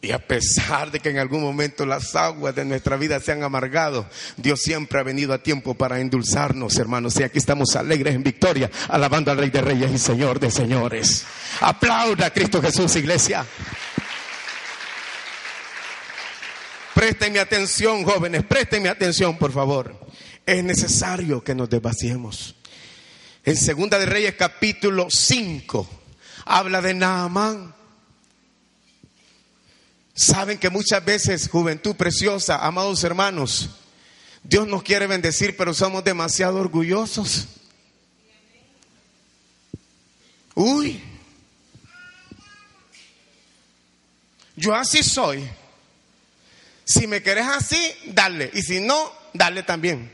Y 0.09 0.13
a 0.13 0.19
pesar 0.19 0.91
de 0.91 1.01
que 1.01 1.11
en 1.11 1.19
algún 1.19 1.43
momento 1.43 1.85
las 1.85 2.17
aguas 2.17 2.55
de 2.55 2.65
nuestra 2.65 2.97
vida 2.97 3.21
se 3.21 3.31
han 3.33 3.43
amargado, 3.43 4.09
Dios 4.39 4.63
siempre 4.63 4.99
ha 4.99 5.03
venido 5.03 5.35
a 5.35 5.43
tiempo 5.43 5.75
para 5.75 6.01
endulzarnos, 6.01 6.79
hermanos. 6.79 7.21
Y 7.21 7.25
aquí 7.25 7.37
estamos 7.37 7.77
alegres 7.77 8.15
en 8.15 8.23
victoria, 8.23 8.71
alabando 8.89 9.31
al 9.31 9.37
Rey 9.37 9.51
de 9.51 9.61
Reyes 9.61 9.93
y 9.93 9.99
Señor 9.99 10.41
de 10.41 10.51
Señores. 10.51 11.27
Aplauda 11.61 12.25
a 12.25 12.31
Cristo 12.31 12.63
Jesús, 12.63 12.97
iglesia. 12.97 13.45
Presten 16.95 17.37
atención, 17.37 18.03
jóvenes, 18.05 18.45
presten 18.45 18.87
atención, 18.87 19.37
por 19.37 19.53
favor. 19.53 19.95
Es 20.47 20.65
necesario 20.65 21.45
que 21.45 21.55
nos 21.55 21.69
desvaciemos. 21.69 22.55
En 23.45 23.59
Segunda 23.59 23.99
de 23.99 24.07
Reyes 24.07 24.37
capítulo 24.39 25.09
5 25.11 25.87
habla 26.47 26.81
de 26.81 26.95
Naamán 26.95 27.78
Saben 30.19 30.59
que 30.59 30.69
muchas 30.69 31.05
veces, 31.05 31.49
juventud 31.49 31.95
preciosa, 31.95 32.67
amados 32.67 33.05
hermanos, 33.05 33.71
Dios 34.43 34.67
nos 34.67 34.83
quiere 34.83 35.07
bendecir, 35.07 35.57
pero 35.57 35.73
somos 35.73 36.03
demasiado 36.03 36.59
orgullosos. 36.59 37.47
Uy, 40.57 41.01
yo 44.57 44.75
así 44.75 45.05
soy. 45.05 45.49
Si 46.85 47.07
me 47.07 47.23
querés 47.23 47.47
así, 47.47 47.81
dale. 48.07 48.51
Y 48.55 48.63
si 48.63 48.81
no, 48.81 49.13
dale 49.33 49.63
también. 49.63 50.13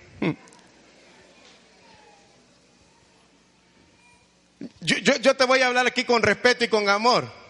Yo, 4.83 4.99
yo, 4.99 5.17
yo 5.17 5.35
te 5.35 5.45
voy 5.47 5.61
a 5.61 5.69
hablar 5.69 5.87
aquí 5.87 6.05
con 6.05 6.23
respeto 6.23 6.63
y 6.63 6.69
con 6.69 6.91
amor. 6.91 7.44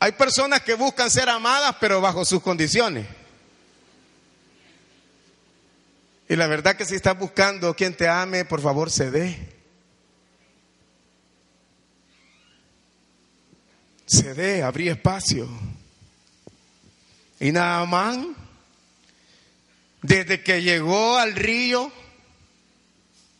Hay 0.00 0.12
personas 0.12 0.62
que 0.62 0.74
buscan 0.74 1.10
ser 1.10 1.28
amadas, 1.28 1.76
pero 1.80 2.00
bajo 2.00 2.24
sus 2.24 2.40
condiciones. 2.40 3.06
Y 6.28 6.36
la 6.36 6.46
verdad 6.46 6.76
que 6.76 6.84
si 6.84 6.94
estás 6.94 7.18
buscando 7.18 7.74
quien 7.74 7.96
te 7.96 8.06
ame, 8.06 8.44
por 8.44 8.60
favor, 8.60 8.90
cede. 8.90 9.56
Cede, 14.06 14.62
abrí 14.62 14.88
espacio. 14.88 15.48
Y 17.40 17.50
Naamán, 17.50 18.36
desde 20.02 20.42
que 20.42 20.62
llegó 20.62 21.16
al 21.16 21.34
río, 21.34 21.90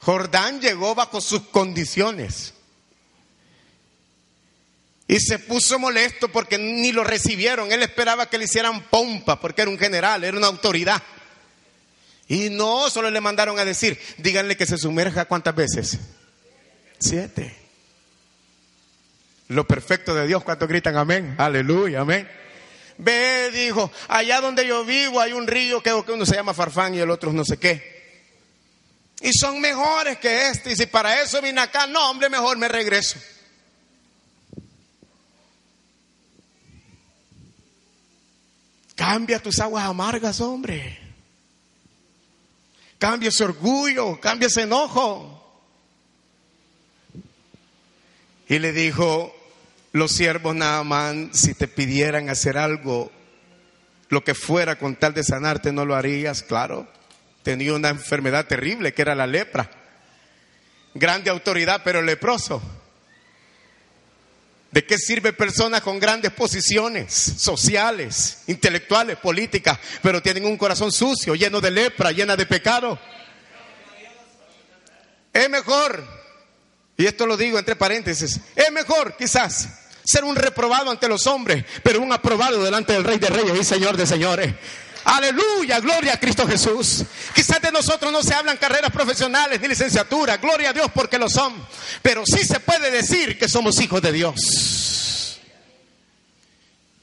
Jordán 0.00 0.60
llegó 0.60 0.94
bajo 0.94 1.20
sus 1.20 1.42
condiciones. 1.48 2.54
Y 5.08 5.20
se 5.20 5.38
puso 5.38 5.78
molesto 5.78 6.28
porque 6.28 6.58
ni 6.58 6.92
lo 6.92 7.02
recibieron. 7.02 7.72
Él 7.72 7.82
esperaba 7.82 8.28
que 8.28 8.36
le 8.36 8.44
hicieran 8.44 8.82
pompa 8.82 9.40
porque 9.40 9.62
era 9.62 9.70
un 9.70 9.78
general, 9.78 10.22
era 10.22 10.36
una 10.36 10.48
autoridad. 10.48 11.02
Y 12.28 12.50
no, 12.50 12.90
solo 12.90 13.10
le 13.10 13.22
mandaron 13.22 13.58
a 13.58 13.64
decir, 13.64 13.98
díganle 14.18 14.54
que 14.54 14.66
se 14.66 14.76
sumerja 14.76 15.24
cuántas 15.24 15.54
veces. 15.54 15.98
Siete. 16.98 17.56
Lo 19.48 19.66
perfecto 19.66 20.14
de 20.14 20.26
Dios, 20.26 20.44
¿cuántos 20.44 20.68
gritan 20.68 20.98
amén? 20.98 21.34
Aleluya, 21.38 22.00
amén. 22.00 22.28
Ve, 22.98 23.50
dijo, 23.50 23.90
allá 24.08 24.42
donde 24.42 24.66
yo 24.66 24.84
vivo 24.84 25.22
hay 25.22 25.32
un 25.32 25.46
río 25.46 25.82
que 25.82 25.92
uno 25.94 26.26
se 26.26 26.34
llama 26.34 26.52
Farfán 26.52 26.94
y 26.94 26.98
el 26.98 27.10
otro 27.10 27.32
no 27.32 27.46
sé 27.46 27.56
qué. 27.56 27.96
Y 29.22 29.32
son 29.32 29.58
mejores 29.60 30.18
que 30.18 30.48
este. 30.48 30.72
Y 30.72 30.76
si 30.76 30.84
para 30.84 31.22
eso 31.22 31.40
vine 31.40 31.62
acá, 31.62 31.86
no, 31.86 32.10
hombre, 32.10 32.28
mejor 32.28 32.58
me 32.58 32.68
regreso. 32.68 33.18
Cambia 39.10 39.38
tus 39.38 39.58
aguas 39.58 39.86
amargas, 39.86 40.38
hombre. 40.42 40.98
Cambia 42.98 43.30
ese 43.30 43.42
orgullo, 43.42 44.20
cambia 44.20 44.48
ese 44.48 44.64
enojo. 44.64 45.64
Y 48.50 48.58
le 48.58 48.70
dijo, 48.72 49.34
los 49.92 50.12
siervos 50.12 50.54
Naamán, 50.54 51.30
si 51.32 51.54
te 51.54 51.68
pidieran 51.68 52.28
hacer 52.28 52.58
algo, 52.58 53.10
lo 54.10 54.22
que 54.22 54.34
fuera 54.34 54.78
con 54.78 54.94
tal 54.96 55.14
de 55.14 55.24
sanarte, 55.24 55.72
no 55.72 55.86
lo 55.86 55.94
harías, 55.94 56.42
claro. 56.42 56.86
Tenía 57.42 57.72
una 57.72 57.88
enfermedad 57.88 58.46
terrible 58.46 58.92
que 58.92 59.00
era 59.00 59.14
la 59.14 59.26
lepra. 59.26 59.70
Grande 60.92 61.30
autoridad, 61.30 61.80
pero 61.82 62.02
leproso. 62.02 62.60
¿De 64.70 64.84
qué 64.84 64.98
sirve 64.98 65.32
personas 65.32 65.80
con 65.80 65.98
grandes 65.98 66.30
posiciones 66.32 67.12
sociales, 67.14 68.42
intelectuales, 68.48 69.16
políticas, 69.16 69.78
pero 70.02 70.20
tienen 70.20 70.44
un 70.44 70.58
corazón 70.58 70.92
sucio, 70.92 71.34
lleno 71.34 71.60
de 71.60 71.70
lepra, 71.70 72.12
llena 72.12 72.36
de 72.36 72.44
pecado? 72.44 72.98
Es 75.32 75.48
mejor, 75.48 76.04
y 76.98 77.06
esto 77.06 77.26
lo 77.26 77.36
digo 77.36 77.58
entre 77.58 77.76
paréntesis, 77.76 78.40
es 78.54 78.72
mejor 78.72 79.16
quizás 79.16 79.68
ser 80.04 80.24
un 80.24 80.36
reprobado 80.36 80.90
ante 80.90 81.08
los 81.08 81.26
hombres, 81.26 81.64
pero 81.82 82.00
un 82.00 82.12
aprobado 82.12 82.62
delante 82.62 82.92
del 82.92 83.04
Rey 83.04 83.18
de 83.18 83.28
Reyes 83.28 83.58
y 83.58 83.64
Señor 83.64 83.96
de 83.96 84.06
Señores. 84.06 84.54
Aleluya, 85.04 85.80
gloria 85.80 86.14
a 86.14 86.20
Cristo 86.20 86.46
Jesús. 86.46 87.04
Quizás 87.34 87.60
de 87.62 87.72
nosotros 87.72 88.12
no 88.12 88.22
se 88.22 88.34
hablan 88.34 88.56
carreras 88.56 88.90
profesionales 88.90 89.60
ni 89.60 89.68
licenciatura, 89.68 90.36
gloria 90.36 90.70
a 90.70 90.72
Dios 90.72 90.90
porque 90.94 91.18
lo 91.18 91.28
son. 91.28 91.54
Pero 92.02 92.24
sí 92.26 92.44
se 92.44 92.60
puede 92.60 92.90
decir 92.90 93.38
que 93.38 93.48
somos 93.48 93.80
hijos 93.80 94.02
de 94.02 94.12
Dios. 94.12 95.40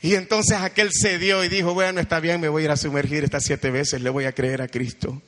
Y 0.01 0.13
entonces 0.13 0.57
aquel 0.57 0.91
cedió 0.93 1.43
y 1.43 1.49
dijo, 1.49 1.73
bueno, 1.73 1.99
está 1.99 2.19
bien, 2.19 2.39
me 2.39 2.47
voy 2.47 2.61
a 2.61 2.65
ir 2.65 2.71
a 2.71 2.77
sumergir 2.77 3.23
estas 3.23 3.43
siete 3.43 3.71
veces, 3.71 4.01
le 4.01 4.11
voy 4.11 4.25
a 4.25 4.33
creer 4.33 4.61
a 4.61 4.67
Cristo. 4.67 5.19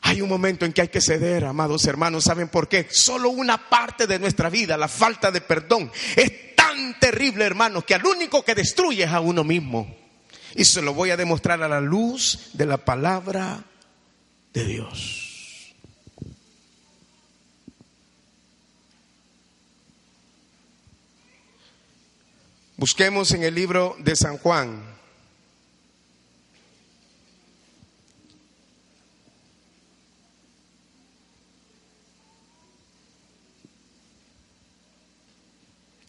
Hay 0.00 0.20
un 0.20 0.28
momento 0.28 0.66
en 0.66 0.72
que 0.72 0.80
hay 0.80 0.88
que 0.88 1.00
ceder, 1.00 1.44
amados 1.44 1.84
hermanos. 1.86 2.24
¿Saben 2.24 2.48
por 2.48 2.68
qué? 2.68 2.88
Solo 2.90 3.30
una 3.30 3.68
parte 3.68 4.08
de 4.08 4.18
nuestra 4.18 4.50
vida, 4.50 4.76
la 4.76 4.88
falta 4.88 5.30
de 5.30 5.40
perdón, 5.40 5.92
es 6.16 6.56
tan 6.56 6.98
terrible, 6.98 7.44
hermanos, 7.44 7.84
que 7.84 7.94
al 7.94 8.04
único 8.04 8.44
que 8.44 8.56
destruye 8.56 9.04
es 9.04 9.10
a 9.10 9.20
uno 9.20 9.44
mismo. 9.44 10.01
Y 10.54 10.64
se 10.64 10.82
lo 10.82 10.94
voy 10.94 11.10
a 11.10 11.16
demostrar 11.16 11.62
a 11.62 11.68
la 11.68 11.80
luz 11.80 12.50
de 12.52 12.66
la 12.66 12.78
palabra 12.78 13.64
de 14.52 14.64
Dios. 14.64 15.74
Busquemos 22.76 23.30
en 23.32 23.44
el 23.44 23.54
libro 23.54 23.96
de 24.00 24.16
San 24.16 24.38
Juan. 24.38 24.82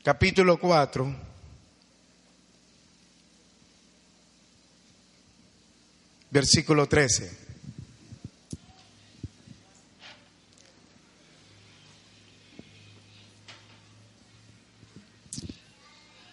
Capítulo 0.03 0.57
4. 0.57 1.22
Versículo 6.33 6.87
13. 6.87 7.31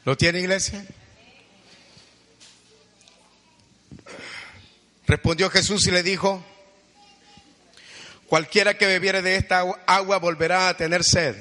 ¿Lo 0.06 0.16
tiene 0.16 0.40
iglesia? 0.40 0.82
Respondió 5.06 5.50
Jesús 5.50 5.86
y 5.86 5.90
le 5.90 6.02
dijo, 6.02 6.42
cualquiera 8.26 8.78
que 8.78 8.86
bebiere 8.86 9.20
de 9.20 9.36
esta 9.36 9.60
agua 9.86 10.18
volverá 10.18 10.70
a 10.70 10.76
tener 10.78 11.04
sed, 11.04 11.36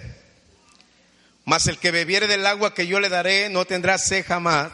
mas 1.46 1.68
el 1.68 1.78
que 1.78 1.92
bebiere 1.92 2.28
del 2.28 2.46
agua 2.46 2.74
que 2.74 2.88
yo 2.88 3.00
le 3.00 3.08
daré 3.08 3.48
no 3.48 3.64
tendrá 3.64 3.98
sed 3.98 4.26
jamás, 4.26 4.74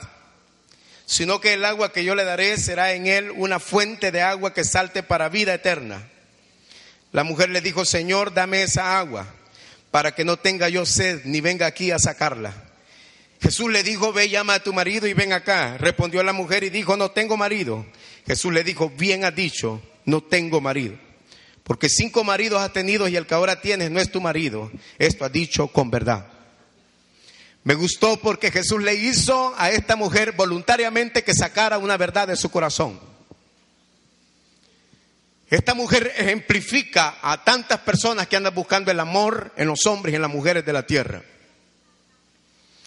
sino 1.06 1.40
que 1.40 1.54
el 1.54 1.66
agua 1.66 1.92
que 1.92 2.04
yo 2.04 2.16
le 2.16 2.24
daré 2.24 2.58
será 2.58 2.94
en 2.94 3.08
él 3.08 3.32
una 3.32 3.60
fuente 3.60 4.12
de 4.12 4.22
agua 4.22 4.54
que 4.54 4.64
salte 4.64 5.04
para 5.04 5.30
vida 5.30 5.54
eterna. 5.54 6.10
La 7.12 7.24
mujer 7.24 7.50
le 7.50 7.62
dijo, 7.62 7.86
Señor, 7.86 8.34
dame 8.34 8.64
esa 8.64 8.98
agua 9.00 9.28
para 9.92 10.14
que 10.14 10.26
no 10.26 10.38
tenga 10.38 10.68
yo 10.68 10.86
sed 10.86 11.22
ni 11.24 11.40
venga 11.42 11.66
aquí 11.66 11.92
a 11.92 12.00
sacarla. 12.00 12.54
Jesús 13.42 13.72
le 13.72 13.84
dijo, 13.84 14.12
ve, 14.12 14.28
llama 14.28 14.56
a 14.56 14.64
tu 14.64 14.74
marido 14.74 15.08
y 15.08 15.14
ven 15.14 15.32
acá. 15.32 15.78
Respondió 15.78 16.24
la 16.24 16.34
mujer 16.34 16.64
y 16.64 16.70
dijo, 16.70 16.98
no 16.98 17.12
tengo 17.12 17.38
marido. 17.38 17.86
Jesús 18.26 18.52
le 18.52 18.64
dijo, 18.64 18.90
bien 18.90 19.24
has 19.24 19.36
dicho, 19.36 19.82
no 20.06 20.22
tengo 20.22 20.62
marido. 20.62 20.98
Porque 21.64 21.90
cinco 21.90 22.24
maridos 22.24 22.62
has 22.62 22.74
tenido 22.74 23.08
y 23.08 23.16
el 23.16 23.26
que 23.26 23.34
ahora 23.34 23.62
tienes 23.62 23.92
no 23.92 24.00
es 24.00 24.12
tu 24.12 24.20
marido. 24.20 24.72
Esto 25.00 25.26
ha 25.26 25.30
dicho 25.30 25.68
con 25.68 25.90
verdad. 25.92 26.28
Me 27.66 27.74
gustó 27.74 28.18
porque 28.18 28.52
Jesús 28.52 28.82
le 28.84 28.94
hizo 28.94 29.54
a 29.58 29.72
esta 29.72 29.96
mujer 29.96 30.34
voluntariamente 30.34 31.24
que 31.24 31.34
sacara 31.34 31.80
una 31.80 31.98
verdad 31.98 32.28
de 32.28 32.36
su 32.36 32.52
corazón. 32.52 33.00
Esta 35.50 35.74
mujer 35.74 36.14
ejemplifica 36.16 37.18
a 37.24 37.44
tantas 37.44 37.80
personas 37.80 38.28
que 38.28 38.36
andan 38.36 38.54
buscando 38.54 38.92
el 38.92 39.00
amor 39.00 39.52
en 39.58 39.68
los 39.68 39.86
hombres 39.88 40.14
y 40.14 40.16
en 40.16 40.22
las 40.22 40.32
mujeres 40.32 40.64
de 40.64 40.74
la 40.74 40.86
tierra 40.86 41.24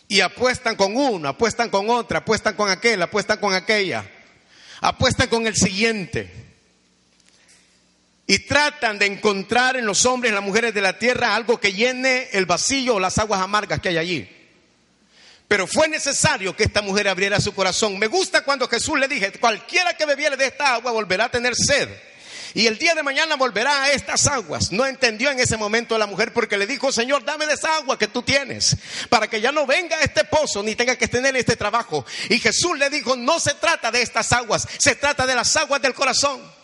y 0.06 0.20
apuestan 0.20 0.76
con 0.76 0.96
uno, 0.96 1.28
apuestan 1.28 1.70
con 1.70 1.90
otra, 1.90 2.20
apuestan 2.20 2.54
con 2.54 2.70
aquel, 2.70 3.02
apuestan 3.02 3.38
con 3.38 3.54
aquella, 3.54 4.08
apuestan 4.80 5.28
con 5.28 5.46
el 5.48 5.56
siguiente. 5.56 6.46
Y 8.28 8.40
tratan 8.40 8.98
de 8.98 9.06
encontrar 9.06 9.76
en 9.76 9.86
los 9.86 10.06
hombres 10.06 10.30
y 10.30 10.34
las 10.34 10.44
mujeres 10.44 10.72
de 10.72 10.82
la 10.82 10.98
tierra 10.98 11.34
algo 11.34 11.58
que 11.58 11.72
llene 11.72 12.28
el 12.32 12.46
vacío 12.46 12.94
o 12.94 13.00
las 13.00 13.18
aguas 13.18 13.40
amargas 13.40 13.80
que 13.80 13.88
hay 13.88 13.98
allí. 13.98 14.38
Pero 15.48 15.66
fue 15.66 15.88
necesario 15.88 16.54
que 16.54 16.64
esta 16.64 16.82
mujer 16.82 17.08
abriera 17.08 17.40
su 17.40 17.54
corazón. 17.54 17.98
Me 17.98 18.06
gusta 18.06 18.42
cuando 18.42 18.68
Jesús 18.68 18.98
le 18.98 19.08
dije, 19.08 19.32
cualquiera 19.32 19.94
que 19.94 20.04
bebiere 20.04 20.37
de 20.37 20.44
esta 20.46 20.74
agua 20.74 20.92
volverá 20.92 21.24
a 21.24 21.30
tener 21.30 21.56
sed. 21.56 21.88
Y 22.54 22.66
el 22.66 22.78
día 22.78 22.94
de 22.94 23.02
mañana 23.02 23.37
volverá 23.37 23.84
a 23.84 23.92
estas 23.92 24.26
aguas. 24.26 24.72
No 24.72 24.84
entendió 24.87 25.30
en 25.30 25.40
ese 25.40 25.56
momento 25.56 25.96
la 25.96 26.06
mujer 26.06 26.34
porque 26.34 26.58
le 26.58 26.66
dijo, 26.66 26.92
Señor, 26.92 27.24
dame 27.24 27.46
de 27.46 27.54
esa 27.54 27.76
agua 27.76 27.98
que 27.98 28.08
tú 28.08 28.22
tienes, 28.22 28.76
para 29.08 29.26
que 29.28 29.40
ya 29.40 29.52
no 29.52 29.66
venga 29.66 29.96
a 29.96 30.02
este 30.02 30.24
pozo 30.24 30.62
ni 30.62 30.74
tenga 30.74 30.96
que 30.96 31.08
tener 31.08 31.34
este 31.37 31.56
trabajo. 31.56 32.04
Y 32.28 32.38
Jesús 32.38 32.78
le 32.78 32.90
dijo, 32.90 33.16
no 33.16 33.40
se 33.40 33.54
trata 33.54 33.90
de 33.90 34.02
estas 34.02 34.32
aguas, 34.32 34.66
se 34.78 34.96
trata 34.96 35.26
de 35.26 35.34
las 35.34 35.56
aguas 35.56 35.80
del 35.80 35.94
corazón. 35.94 36.58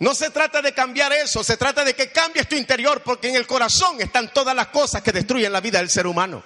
No 0.00 0.14
se 0.14 0.30
trata 0.30 0.62
de 0.62 0.72
cambiar 0.72 1.12
eso, 1.12 1.44
se 1.44 1.58
trata 1.58 1.84
de 1.84 1.94
que 1.94 2.10
cambies 2.10 2.48
tu 2.48 2.56
interior, 2.56 3.02
porque 3.02 3.28
en 3.28 3.36
el 3.36 3.46
corazón 3.46 4.00
están 4.00 4.32
todas 4.32 4.56
las 4.56 4.68
cosas 4.68 5.02
que 5.02 5.12
destruyen 5.12 5.52
la 5.52 5.60
vida 5.60 5.78
del 5.78 5.90
ser 5.90 6.06
humano. 6.06 6.42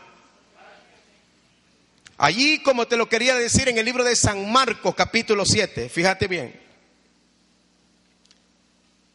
Allí, 2.19 2.63
como 2.65 2.89
te 2.89 2.97
lo 2.97 3.09
quería 3.09 3.37
decir 3.37 3.69
en 3.69 3.79
el 3.79 3.85
libro 3.85 4.03
de 4.03 4.17
San 4.17 4.51
Marcos 4.51 4.97
capítulo 4.97 5.47
7, 5.47 5.89
fíjate 5.89 6.27
bien. 6.27 6.61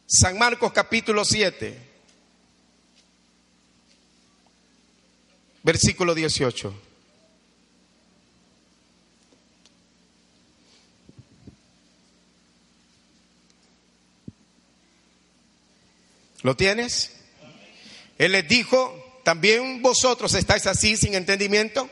San 0.06 0.38
Marcos 0.38 0.72
capítulo 0.72 1.22
7, 1.22 1.78
versículo 5.62 6.14
18. 6.14 6.89
¿Lo 16.42 16.56
tienes? 16.56 17.12
Él 18.18 18.32
les 18.32 18.48
dijo, 18.48 19.20
también 19.24 19.82
vosotros 19.82 20.34
estáis 20.34 20.66
así 20.66 20.96
sin 20.96 21.14
entendimiento. 21.14 21.88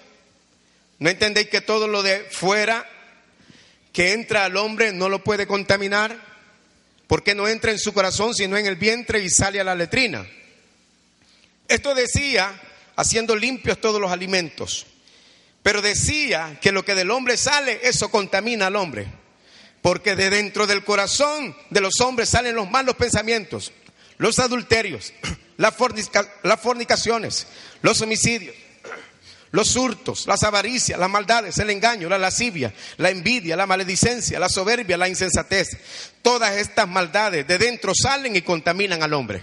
¿No 0.98 1.10
entendéis 1.10 1.48
que 1.48 1.60
todo 1.60 1.86
lo 1.86 2.02
de 2.02 2.20
fuera 2.30 2.88
que 3.92 4.12
entra 4.12 4.44
al 4.44 4.56
hombre 4.56 4.92
no 4.92 5.08
lo 5.08 5.22
puede 5.22 5.46
contaminar? 5.46 6.16
Porque 7.06 7.34
no 7.34 7.48
entra 7.48 7.70
en 7.70 7.78
su 7.78 7.92
corazón, 7.92 8.34
sino 8.34 8.56
en 8.56 8.66
el 8.66 8.76
vientre 8.76 9.20
y 9.20 9.30
sale 9.30 9.60
a 9.60 9.64
la 9.64 9.74
letrina. 9.74 10.26
Esto 11.68 11.94
decía 11.94 12.60
haciendo 12.96 13.36
limpios 13.36 13.80
todos 13.80 14.00
los 14.00 14.10
alimentos. 14.10 14.86
Pero 15.62 15.82
decía 15.82 16.58
que 16.60 16.72
lo 16.72 16.84
que 16.84 16.94
del 16.94 17.10
hombre 17.10 17.36
sale, 17.36 17.80
eso 17.82 18.10
contamina 18.10 18.66
al 18.66 18.76
hombre. 18.76 19.06
Porque 19.82 20.16
de 20.16 20.30
dentro 20.30 20.66
del 20.66 20.84
corazón 20.84 21.56
de 21.70 21.80
los 21.80 22.00
hombres 22.00 22.28
salen 22.30 22.56
los 22.56 22.70
malos 22.70 22.96
pensamientos, 22.96 23.72
los 24.18 24.38
adulterios, 24.38 25.12
las, 25.56 25.74
fornicaciones, 26.60 27.46
los 27.82 28.00
homicidios 28.00 28.54
los 29.50 29.74
hurtos, 29.76 30.26
las 30.26 30.42
avaricias, 30.42 30.98
las 30.98 31.08
maldades, 31.08 31.56
el 31.58 31.70
engaño, 31.70 32.08
la 32.08 32.18
lascivia, 32.18 32.74
la 32.98 33.10
envidia, 33.10 33.56
la 33.56 33.66
maledicencia, 33.66 34.38
la 34.38 34.48
soberbia, 34.48 34.98
la 34.98 35.08
insensatez. 35.08 35.68
Todas 36.20 36.56
estas 36.56 36.86
maldades 36.86 37.46
de 37.46 37.56
dentro 37.56 37.92
salen 37.94 38.36
y 38.36 38.42
contaminan 38.42 39.02
al 39.02 39.14
hombre. 39.14 39.42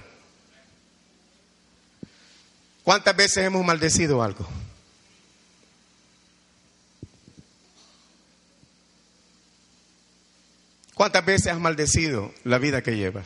¿Cuántas 2.83 3.15
veces 3.15 3.37
hemos 3.45 3.65
maldecido 3.65 4.21
algo? 4.21 4.47
¿Cuántas 10.93 11.25
veces 11.25 11.47
has 11.47 11.59
maldecido 11.59 12.31
la 12.43 12.59
vida 12.59 12.83
que 12.83 12.95
llevas? 12.95 13.25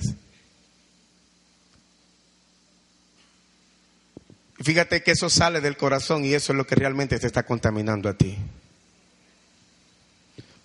Fíjate 4.62 5.02
que 5.04 5.12
eso 5.12 5.30
sale 5.30 5.62
del 5.62 5.78
corazón 5.78 6.26
y 6.26 6.34
eso 6.34 6.52
es 6.52 6.58
lo 6.58 6.68
que 6.68 6.76
realmente 6.76 7.18
te 7.18 7.28
está 7.28 7.44
contaminando 7.44 8.10
a 8.10 8.14
ti. 8.14 8.38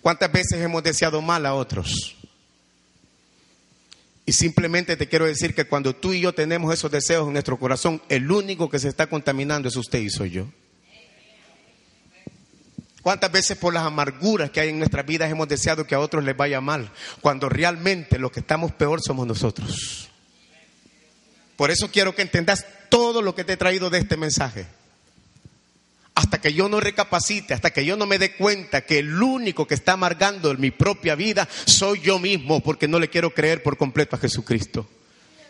¿Cuántas 0.01 0.31
veces 0.31 0.61
hemos 0.61 0.83
deseado 0.83 1.21
mal 1.21 1.45
a 1.45 1.55
otros? 1.55 2.15
Y 4.25 4.33
simplemente 4.33 4.97
te 4.97 5.07
quiero 5.07 5.25
decir 5.25 5.55
que 5.55 5.65
cuando 5.65 5.95
tú 5.95 6.13
y 6.13 6.19
yo 6.19 6.33
tenemos 6.33 6.73
esos 6.73 6.91
deseos 6.91 7.27
en 7.27 7.33
nuestro 7.33 7.57
corazón, 7.57 8.01
el 8.09 8.29
único 8.29 8.69
que 8.69 8.79
se 8.79 8.89
está 8.89 9.07
contaminando 9.07 9.69
es 9.69 9.75
usted 9.75 9.99
y 9.99 10.09
soy 10.09 10.31
yo. 10.31 10.47
¿Cuántas 13.01 13.31
veces 13.31 13.55
por 13.57 13.71
las 13.71 13.85
amarguras 13.85 14.49
que 14.49 14.59
hay 14.59 14.69
en 14.69 14.79
nuestras 14.79 15.05
vidas 15.05 15.29
hemos 15.29 15.47
deseado 15.47 15.85
que 15.85 15.93
a 15.93 15.99
otros 15.99 16.23
les 16.23 16.35
vaya 16.35 16.59
mal? 16.59 16.91
Cuando 17.21 17.49
realmente 17.49 18.17
los 18.17 18.31
que 18.31 18.39
estamos 18.39 18.71
peor 18.71 18.99
somos 18.99 19.27
nosotros. 19.27 20.09
Por 21.55 21.71
eso 21.71 21.89
quiero 21.91 22.15
que 22.15 22.21
entendas 22.21 22.65
todo 22.89 23.21
lo 23.21 23.35
que 23.35 23.43
te 23.43 23.53
he 23.53 23.57
traído 23.57 23.89
de 23.89 23.99
este 23.99 24.17
mensaje. 24.17 24.65
Hasta 26.13 26.39
que 26.39 26.53
yo 26.53 26.69
no 26.69 26.79
recapacite, 26.79 27.53
hasta 27.53 27.71
que 27.71 27.85
yo 27.85 27.97
no 27.97 28.05
me 28.05 28.17
dé 28.17 28.35
cuenta 28.35 28.81
que 28.81 28.99
el 28.99 29.21
único 29.21 29.67
que 29.67 29.75
está 29.75 29.93
amargando 29.93 30.51
en 30.51 30.61
mi 30.61 30.71
propia 30.71 31.15
vida 31.15 31.47
soy 31.65 32.01
yo 32.01 32.19
mismo, 32.19 32.61
porque 32.61 32.87
no 32.87 32.99
le 32.99 33.09
quiero 33.09 33.33
creer 33.33 33.63
por 33.63 33.77
completo 33.77 34.15
a 34.15 34.19
Jesucristo. 34.19 34.87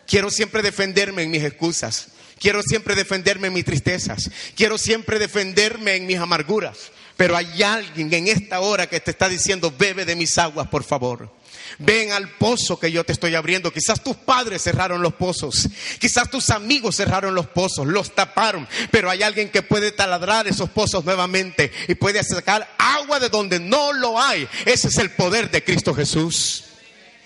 Quiero 0.08 0.30
siempre 0.30 0.62
defenderme 0.62 1.24
en 1.24 1.32
mis 1.32 1.44
excusas. 1.44 2.10
Quiero 2.39 2.62
siempre 2.63 2.96
defenderme 2.96 3.48
en 3.48 3.54
mis 3.54 3.65
tristezas. 3.65 4.30
Quiero 4.56 4.78
siempre 4.78 5.20
defenderme 5.20 5.96
en 5.96 6.06
mis 6.06 6.18
amarguras. 6.18 6.91
Pero 7.18 7.38
hay 7.38 7.63
alguien 7.63 8.13
en 8.13 8.28
esta 8.28 8.60
hora 8.60 8.88
que 8.88 9.00
te 9.00 9.12
está 9.12 9.30
diciendo, 9.30 9.74
bebe 9.78 10.06
de 10.06 10.15
mis 10.15 10.38
aguas, 10.38 10.68
por 10.68 10.84
favor. 10.84 11.32
Ven 11.80 12.12
al 12.12 12.30
pozo 12.30 12.80
que 12.80 12.92
yo 12.92 13.04
te 13.04 13.14
estoy 13.14 13.36
abriendo. 13.36 13.72
Quizás 13.72 14.02
tus 14.02 14.16
padres 14.16 14.62
cerraron 14.62 15.02
los 15.02 15.14
pozos. 15.16 15.68
Quizás 16.00 16.30
tus 16.30 16.50
amigos 16.50 16.96
cerraron 16.96 17.36
los 17.36 17.48
pozos, 17.48 17.86
los 17.88 18.16
taparon. 18.16 18.68
Pero 18.92 19.10
hay 19.10 19.24
alguien 19.24 19.50
que 19.50 19.62
puede 19.62 19.92
taladrar 19.92 20.48
esos 20.48 20.70
pozos 20.70 21.04
nuevamente 21.04 21.72
y 21.88 21.96
puede 21.96 22.24
sacar 22.24 22.76
agua 22.78 23.20
de 23.20 23.30
donde 23.30 23.60
no 23.60 23.94
lo 23.94 24.20
hay. 24.20 24.48
Ese 24.66 24.88
es 24.88 24.98
el 24.98 25.12
poder 25.12 25.52
de 25.52 25.64
Cristo 25.64 25.94
Jesús. 25.94 26.64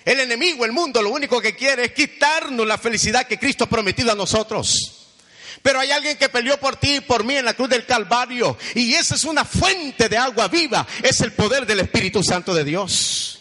El 0.04 0.18
enemigo, 0.20 0.64
el 0.64 0.72
mundo, 0.72 1.02
lo 1.02 1.10
único 1.10 1.40
que 1.40 1.54
quiere 1.54 1.84
es 1.84 1.92
quitarnos 1.92 2.66
la 2.66 2.78
felicidad 2.78 3.26
que 3.26 3.38
Cristo 3.38 3.64
ha 3.64 3.68
prometido 3.68 4.10
a 4.10 4.16
nosotros. 4.16 4.96
Pero 5.62 5.78
hay 5.78 5.90
alguien 5.90 6.16
que 6.16 6.28
peleó 6.28 6.58
por 6.58 6.76
ti 6.76 6.96
y 6.96 7.00
por 7.00 7.22
mí 7.22 7.36
en 7.36 7.44
la 7.44 7.54
cruz 7.54 7.68
del 7.68 7.84
Calvario. 7.84 8.56
Y 8.74 8.94
esa 8.94 9.14
es 9.14 9.24
una 9.24 9.44
fuente 9.44 10.08
de 10.08 10.16
agua 10.16 10.48
viva. 10.48 10.86
Es 11.02 11.20
el 11.20 11.32
poder 11.32 11.66
del 11.66 11.80
Espíritu 11.80 12.22
Santo 12.22 12.54
de 12.54 12.64
Dios. 12.64 13.39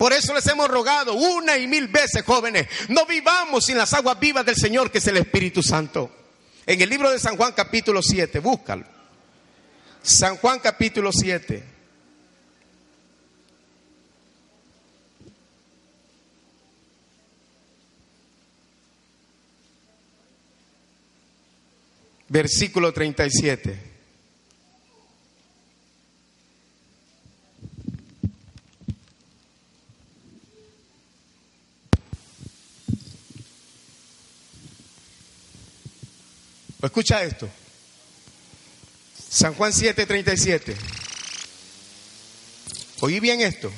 Por 0.00 0.14
eso 0.14 0.32
les 0.32 0.46
hemos 0.46 0.66
rogado 0.66 1.12
una 1.12 1.58
y 1.58 1.66
mil 1.66 1.86
veces, 1.88 2.24
jóvenes, 2.24 2.66
no 2.88 3.04
vivamos 3.04 3.66
sin 3.66 3.76
las 3.76 3.92
aguas 3.92 4.18
vivas 4.18 4.46
del 4.46 4.56
Señor, 4.56 4.90
que 4.90 4.96
es 4.96 5.06
el 5.08 5.18
Espíritu 5.18 5.62
Santo. 5.62 6.10
En 6.64 6.80
el 6.80 6.88
libro 6.88 7.10
de 7.10 7.18
San 7.18 7.36
Juan 7.36 7.52
capítulo 7.52 8.00
7, 8.00 8.38
búscalo. 8.38 8.86
San 10.02 10.38
Juan 10.38 10.58
capítulo 10.60 11.12
7. 11.12 11.62
Versículo 22.28 22.90
37. 22.90 23.89
Escucha 36.82 37.22
esto. 37.22 37.48
San 39.30 39.54
Juan 39.54 39.72
7:37. 39.72 40.76
Oí 43.00 43.20
bien 43.20 43.40
esto. 43.40 43.72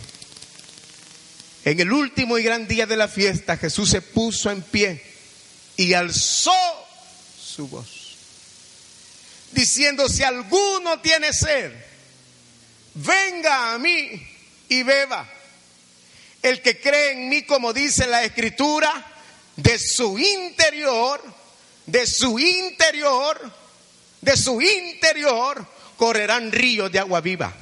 En 1.65 1.79
el 1.79 1.93
último 1.93 2.39
y 2.39 2.43
gran 2.43 2.67
día 2.67 2.87
de 2.87 2.97
la 2.97 3.09
fiesta, 3.09 3.57
Jesús 3.57 3.91
se 3.91 4.03
puso 4.03 4.51
en 4.51 4.63
pie 4.63 5.03
y 5.77 5.95
alzó 5.95 6.51
su 7.41 7.69
voz, 7.69 8.17
diciendo, 9.53 10.09
si 10.09 10.25
alguno 10.25 11.01
tiene 11.01 11.33
sed, 11.33 11.73
venga 12.95 13.75
a 13.75 13.79
mí 13.79 14.27
y 14.69 14.83
beba. 14.83 15.31
El 16.43 16.61
que 16.63 16.81
cree 16.81 17.13
en 17.13 17.29
mí, 17.29 17.43
como 17.43 17.73
dice 17.73 18.09
la 18.09 18.25
escritura, 18.25 19.07
de 19.55 19.79
su 19.79 20.19
interior 20.19 21.32
de 21.87 22.07
su 22.07 22.39
interior, 22.39 23.39
de 24.21 24.37
su 24.37 24.61
interior, 24.61 25.67
correrán 25.97 26.53
ríos 26.53 26.91
de 26.91 26.99
agua 26.99 27.21
viva. 27.21 27.55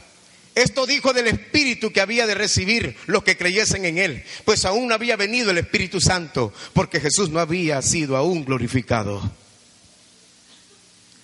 Esto 0.54 0.84
dijo 0.84 1.12
del 1.12 1.28
Espíritu 1.28 1.92
que 1.92 2.00
había 2.00 2.26
de 2.26 2.34
recibir 2.34 2.96
los 3.06 3.22
que 3.22 3.36
creyesen 3.36 3.84
en 3.84 3.98
Él, 3.98 4.24
pues 4.44 4.64
aún 4.64 4.88
no 4.88 4.94
había 4.94 5.16
venido 5.16 5.50
el 5.50 5.58
Espíritu 5.58 6.00
Santo, 6.00 6.52
porque 6.72 7.00
Jesús 7.00 7.30
no 7.30 7.38
había 7.38 7.80
sido 7.82 8.16
aún 8.16 8.44
glorificado. 8.44 9.30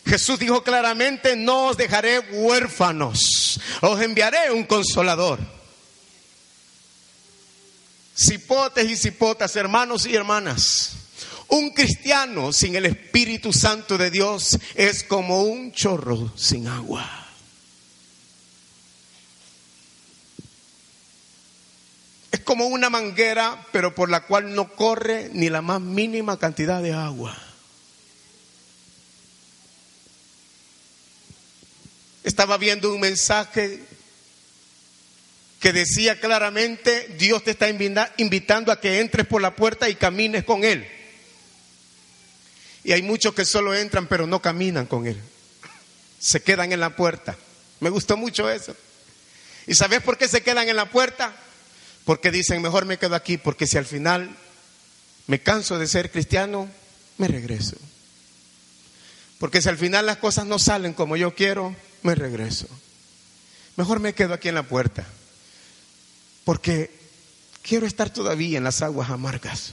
Jesús 0.06 0.38
dijo 0.38 0.62
claramente, 0.62 1.35
no 1.35 1.66
os 1.66 1.76
dejaré 1.76 2.20
huérfanos, 2.20 3.61
os 3.80 4.00
enviaré 4.00 4.52
un 4.52 4.64
consolador. 4.64 5.40
Cipotes 8.16 8.88
y 8.88 8.96
cipotas, 8.96 9.56
hermanos 9.56 10.06
y 10.06 10.14
hermanas, 10.14 10.95
un 11.48 11.70
cristiano 11.70 12.52
sin 12.52 12.74
el 12.74 12.87
Espíritu 12.87 13.52
Santo 13.52 13.96
de 13.96 14.11
Dios 14.11 14.59
es 14.74 15.04
como 15.04 15.42
un 15.42 15.72
chorro 15.72 16.32
sin 16.37 16.66
agua. 16.66 17.09
Es 22.32 22.40
como 22.40 22.66
una 22.66 22.90
manguera, 22.90 23.66
pero 23.72 23.94
por 23.94 24.11
la 24.11 24.26
cual 24.26 24.54
no 24.54 24.72
corre 24.74 25.30
ni 25.32 25.48
la 25.48 25.62
más 25.62 25.80
mínima 25.80 26.38
cantidad 26.38 26.82
de 26.82 26.92
agua. 26.92 27.37
Estaba 32.24 32.59
viendo 32.59 32.92
un 32.92 33.00
mensaje 33.00 33.80
que 35.61 35.72
decía 35.72 36.20
claramente, 36.20 37.14
Dios 37.16 37.44
te 37.44 37.52
está 37.52 37.68
invitando 37.68 38.72
a 38.72 38.80
que 38.80 39.00
entres 39.00 39.26
por 39.26 39.40
la 39.40 39.54
puerta 39.54 39.88
y 39.88 39.94
camines 39.94 40.44
con 40.44 40.64
Él. 40.64 40.95
Y 42.87 42.92
hay 42.92 43.03
muchos 43.03 43.35
que 43.35 43.44
solo 43.44 43.75
entran 43.75 44.07
pero 44.07 44.29
no 44.29 44.40
caminan 44.40 44.87
con 44.87 45.09
Él. 45.09 45.20
Se 46.20 46.40
quedan 46.40 46.70
en 46.70 46.79
la 46.79 46.94
puerta. 46.94 47.37
Me 47.81 47.90
gustó 47.90 48.16
mucho 48.16 48.49
eso. 48.49 48.77
¿Y 49.66 49.75
sabes 49.75 50.03
por 50.03 50.16
qué 50.16 50.29
se 50.29 50.40
quedan 50.40 50.68
en 50.68 50.77
la 50.77 50.88
puerta? 50.88 51.35
Porque 52.05 52.31
dicen, 52.31 52.62
mejor 52.62 52.85
me 52.85 52.96
quedo 52.96 53.16
aquí, 53.16 53.38
porque 53.38 53.66
si 53.66 53.77
al 53.77 53.87
final 53.87 54.37
me 55.27 55.42
canso 55.42 55.81
de 55.81 55.88
ser 55.88 56.12
cristiano, 56.12 56.68
me 57.18 57.27
regreso. 57.27 57.75
Porque 59.40 59.61
si 59.61 59.68
al 59.68 59.79
final 59.79 60.07
las 60.07 60.18
cosas 60.18 60.46
no 60.46 60.61
salen 60.61 60.92
como 60.92 61.16
yo 61.16 61.35
quiero, 61.35 61.75
me 62.03 62.14
regreso. 62.14 62.68
Mejor 63.75 63.99
me 63.99 64.14
quedo 64.14 64.33
aquí 64.33 64.49
en 64.49 64.55
la 64.55 64.62
puerta. 64.62 65.05
Porque 66.44 66.96
quiero 67.62 67.85
estar 67.85 68.11
todavía 68.11 68.59
en 68.59 68.64
las 68.64 68.81
aguas 68.81 69.11
amargas. 69.11 69.72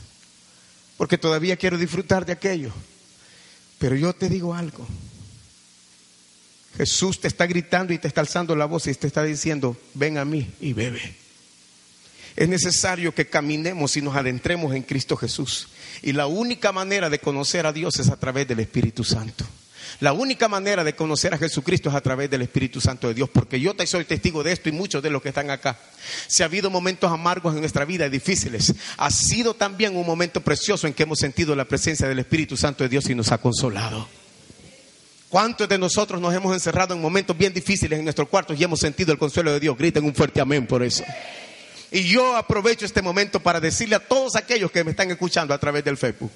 Porque 0.98 1.20
todavía 1.20 1.58
quiero 1.58 1.78
disfrutar 1.78 2.26
de 2.26 2.34
aquello. 2.34 2.74
Pero 3.80 3.96
yo 3.96 4.14
te 4.14 4.30
digo 4.30 4.54
algo. 4.54 4.88
Jesús 6.78 7.20
te 7.20 7.28
está 7.28 7.46
gritando 7.46 7.94
y 7.94 8.00
te 8.00 8.08
está 8.08 8.22
alzando 8.22 8.56
la 8.56 8.66
voz 8.66 8.88
y 8.88 8.94
te 8.96 9.08
está 9.08 9.24
diciendo, 9.24 9.78
ven 9.94 10.18
a 10.18 10.26
mí 10.26 10.50
y 10.60 10.74
bebe. 10.74 11.16
Es 12.36 12.50
necesario 12.50 13.14
que 13.14 13.28
caminemos 13.28 13.96
y 13.96 14.02
nos 14.02 14.16
adentremos 14.16 14.74
en 14.74 14.82
Cristo 14.82 15.16
Jesús. 15.16 15.68
Y 16.02 16.14
la 16.14 16.26
única 16.26 16.72
manera 16.72 17.10
de 17.10 17.20
conocer 17.20 17.68
a 17.68 17.74
Dios 17.74 18.00
es 18.00 18.10
a 18.10 18.18
través 18.18 18.48
del 18.48 18.60
Espíritu 18.60 19.04
Santo. 19.04 19.46
La 20.00 20.14
única 20.14 20.48
manera 20.48 20.84
de 20.84 20.96
conocer 20.96 21.34
a 21.34 21.38
Jesucristo 21.38 21.90
es 21.90 21.96
a 21.96 22.02
través 22.02 22.30
del 22.30 22.42
Espíritu 22.42 22.82
Santo 22.82 23.08
de 23.08 23.14
Dios, 23.14 23.30
porque 23.30 23.60
yo 23.60 23.76
te 23.76 23.86
soy 23.86 24.06
testigo 24.06 24.44
de 24.44 24.52
esto 24.52 24.70
y 24.70 24.72
muchos 24.72 25.04
de 25.04 25.10
los 25.10 25.22
que 25.22 25.30
están 25.30 25.50
acá. 25.50 25.78
Si 26.28 26.44
ha 26.44 26.48
habido 26.48 26.70
momentos 26.70 27.12
amargos 27.12 27.54
en 27.54 27.62
nuestra 27.62 27.86
vida, 27.86 28.10
difíciles, 28.10 28.74
ha 28.98 29.12
sido 29.12 29.54
también 29.54 29.96
un 29.96 30.06
momento 30.06 30.42
precioso 30.42 30.88
en 30.88 30.94
que 30.94 31.04
hemos 31.04 31.20
sentido 31.20 31.56
la 31.56 31.66
presencia 31.66 32.08
del 32.08 32.20
Espíritu 32.20 32.58
Santo 32.58 32.84
de 32.84 32.90
Dios 32.90 33.10
y 33.10 33.16
nos 33.16 33.32
ha 33.32 33.38
consolado. 33.38 34.08
¿Cuántos 35.30 35.68
de 35.68 35.78
nosotros 35.78 36.22
nos 36.22 36.34
hemos 36.34 36.54
encerrado 36.54 36.94
en 36.94 37.02
momentos 37.02 37.36
bien 37.36 37.54
difíciles 37.54 37.98
en 37.98 38.06
nuestros 38.06 38.30
cuartos 38.30 38.60
y 38.60 38.64
hemos 38.64 38.80
sentido 38.80 39.12
el 39.12 39.18
consuelo 39.18 39.52
de 39.52 39.60
Dios? 39.60 39.78
Griten 39.78 40.06
un 40.06 40.14
fuerte 40.14 40.42
amén 40.42 40.68
por 40.68 40.84
eso. 40.84 41.04
Y 41.92 42.04
yo 42.04 42.36
aprovecho 42.36 42.86
este 42.86 43.02
momento 43.02 43.40
para 43.40 43.60
decirle 43.60 43.96
a 43.96 44.00
todos 44.00 44.36
aquellos 44.36 44.72
que 44.72 44.84
me 44.84 44.92
están 44.92 45.10
escuchando 45.12 45.54
a 45.54 45.58
través 45.58 45.84
del 45.84 45.98
Facebook 45.98 46.32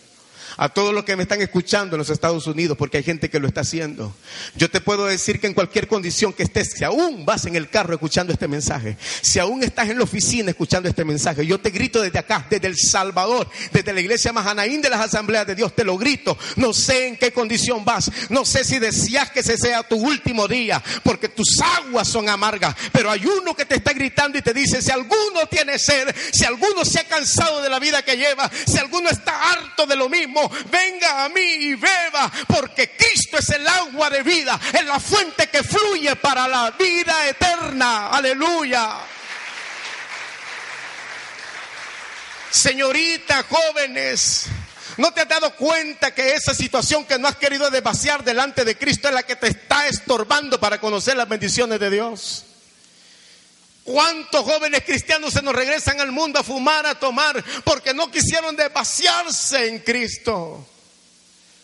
a 0.56 0.70
todos 0.70 0.94
los 0.94 1.04
que 1.04 1.16
me 1.16 1.24
están 1.24 1.42
escuchando 1.42 1.96
en 1.96 2.00
los 2.00 2.10
Estados 2.10 2.48
Unidos, 2.48 2.78
porque 2.78 2.98
hay 2.98 3.04
gente 3.04 3.30
que 3.30 3.40
lo 3.40 3.48
está 3.48 3.62
haciendo. 3.62 4.16
Yo 4.56 4.70
te 4.70 4.82
puedo 4.82 5.06
decir 5.06 5.40
que 5.40 5.48
en 5.48 5.54
cualquier 5.54 5.88
condición 5.88 6.34
que 6.34 6.44
estés, 6.44 6.72
si 6.72 6.84
aún 6.84 7.26
vas 7.26 7.46
en 7.46 7.56
el 7.56 7.70
carro 7.70 7.94
escuchando 7.94 8.32
este 8.32 8.48
mensaje, 8.48 8.98
si 9.22 9.40
aún 9.40 9.64
estás 9.64 9.90
en 9.90 9.98
la 9.98 10.04
oficina 10.04 10.50
escuchando 10.50 10.90
este 10.90 11.04
mensaje, 11.04 11.46
yo 11.46 11.60
te 11.60 11.70
grito 11.70 12.02
desde 12.02 12.20
acá, 12.20 12.46
desde 12.50 12.68
El 12.68 12.78
Salvador, 12.78 13.50
desde 13.72 13.94
la 13.94 14.02
iglesia 14.02 14.34
Mahanaín 14.34 14.82
de 14.82 14.90
las 14.90 15.02
asambleas 15.02 15.48
de 15.48 15.56
Dios, 15.56 15.76
te 15.76 15.84
lo 15.84 15.98
grito. 15.98 16.38
No 16.56 16.74
sé 16.74 17.08
en 17.08 17.18
qué 17.18 17.32
condición 17.32 17.84
vas, 17.84 18.12
no 18.30 18.46
sé 18.46 18.64
si 18.64 18.80
deseas 18.80 19.32
que 19.32 19.42
ese 19.42 19.58
sea 19.58 19.84
tu 19.84 19.96
último 19.96 20.48
día, 20.48 20.82
porque 21.04 21.30
tus 21.30 21.60
aguas 21.62 22.08
son 22.08 22.30
amargas, 22.30 22.76
pero 22.92 23.12
hay 23.12 23.26
uno 23.26 23.56
que 23.56 23.66
te 23.66 23.76
está 23.76 23.94
gritando 23.94 24.38
y 24.38 24.42
te 24.42 24.54
dice, 24.54 24.82
si 24.82 24.92
alguno 24.92 25.46
tiene 25.50 25.80
sed, 25.80 26.14
si 26.32 26.46
alguno 26.46 26.86
se 26.86 27.00
ha 27.00 27.04
cansado 27.06 27.62
de 27.62 27.70
la 27.70 27.80
vida 27.80 28.02
que 28.04 28.16
lleva, 28.16 28.50
si 28.66 28.78
alguno 28.78 29.10
está 29.10 29.52
harto 29.52 29.86
de 29.86 29.96
lo 29.96 30.10
mismo, 30.10 30.37
venga 30.70 31.26
a 31.26 31.30
mí 31.30 31.42
y 31.42 31.76
beba, 31.76 32.32
porque 32.48 32.96
Cristo 32.96 33.38
es 33.38 33.50
el 33.50 33.68
agua 33.68 34.10
de 34.10 34.24
vida, 34.24 34.60
es 34.74 34.86
la 34.86 35.00
fuente 35.00 35.48
que 35.48 35.64
fluye 35.64 36.16
para 36.18 36.48
la 36.48 36.72
vida 36.72 37.28
eterna. 37.28 38.10
Aleluya. 38.10 38.98
Señorita, 42.50 43.46
jóvenes, 43.48 44.46
¿no 44.98 45.14
te 45.14 45.22
has 45.22 45.28
dado 45.28 45.56
cuenta 45.56 46.14
que 46.16 46.34
esa 46.34 46.56
situación 46.56 47.06
que 47.06 47.20
no 47.20 47.28
has 47.28 47.36
querido 47.36 47.70
desvaciar 47.70 48.24
delante 48.24 48.66
de 48.66 48.78
Cristo 48.78 49.08
es 49.10 49.14
la 49.14 49.24
que 49.24 49.36
te 49.36 49.48
está 49.48 49.88
estorbando 49.88 50.60
para 50.60 50.80
conocer 50.80 51.16
las 51.16 51.30
bendiciones 51.30 51.80
de 51.80 51.90
Dios? 51.92 52.47
¿Cuántos 53.88 54.44
jóvenes 54.44 54.84
cristianos 54.84 55.32
se 55.32 55.42
nos 55.42 55.56
regresan 55.56 56.02
al 56.02 56.12
mundo 56.12 56.38
a 56.38 56.44
fumar, 56.44 56.86
a 56.86 57.00
tomar, 57.00 57.42
porque 57.64 57.94
no 57.94 58.12
quisieron 58.12 58.54
desvaciarse 58.54 59.70
en 59.70 59.80
Cristo? 59.80 60.68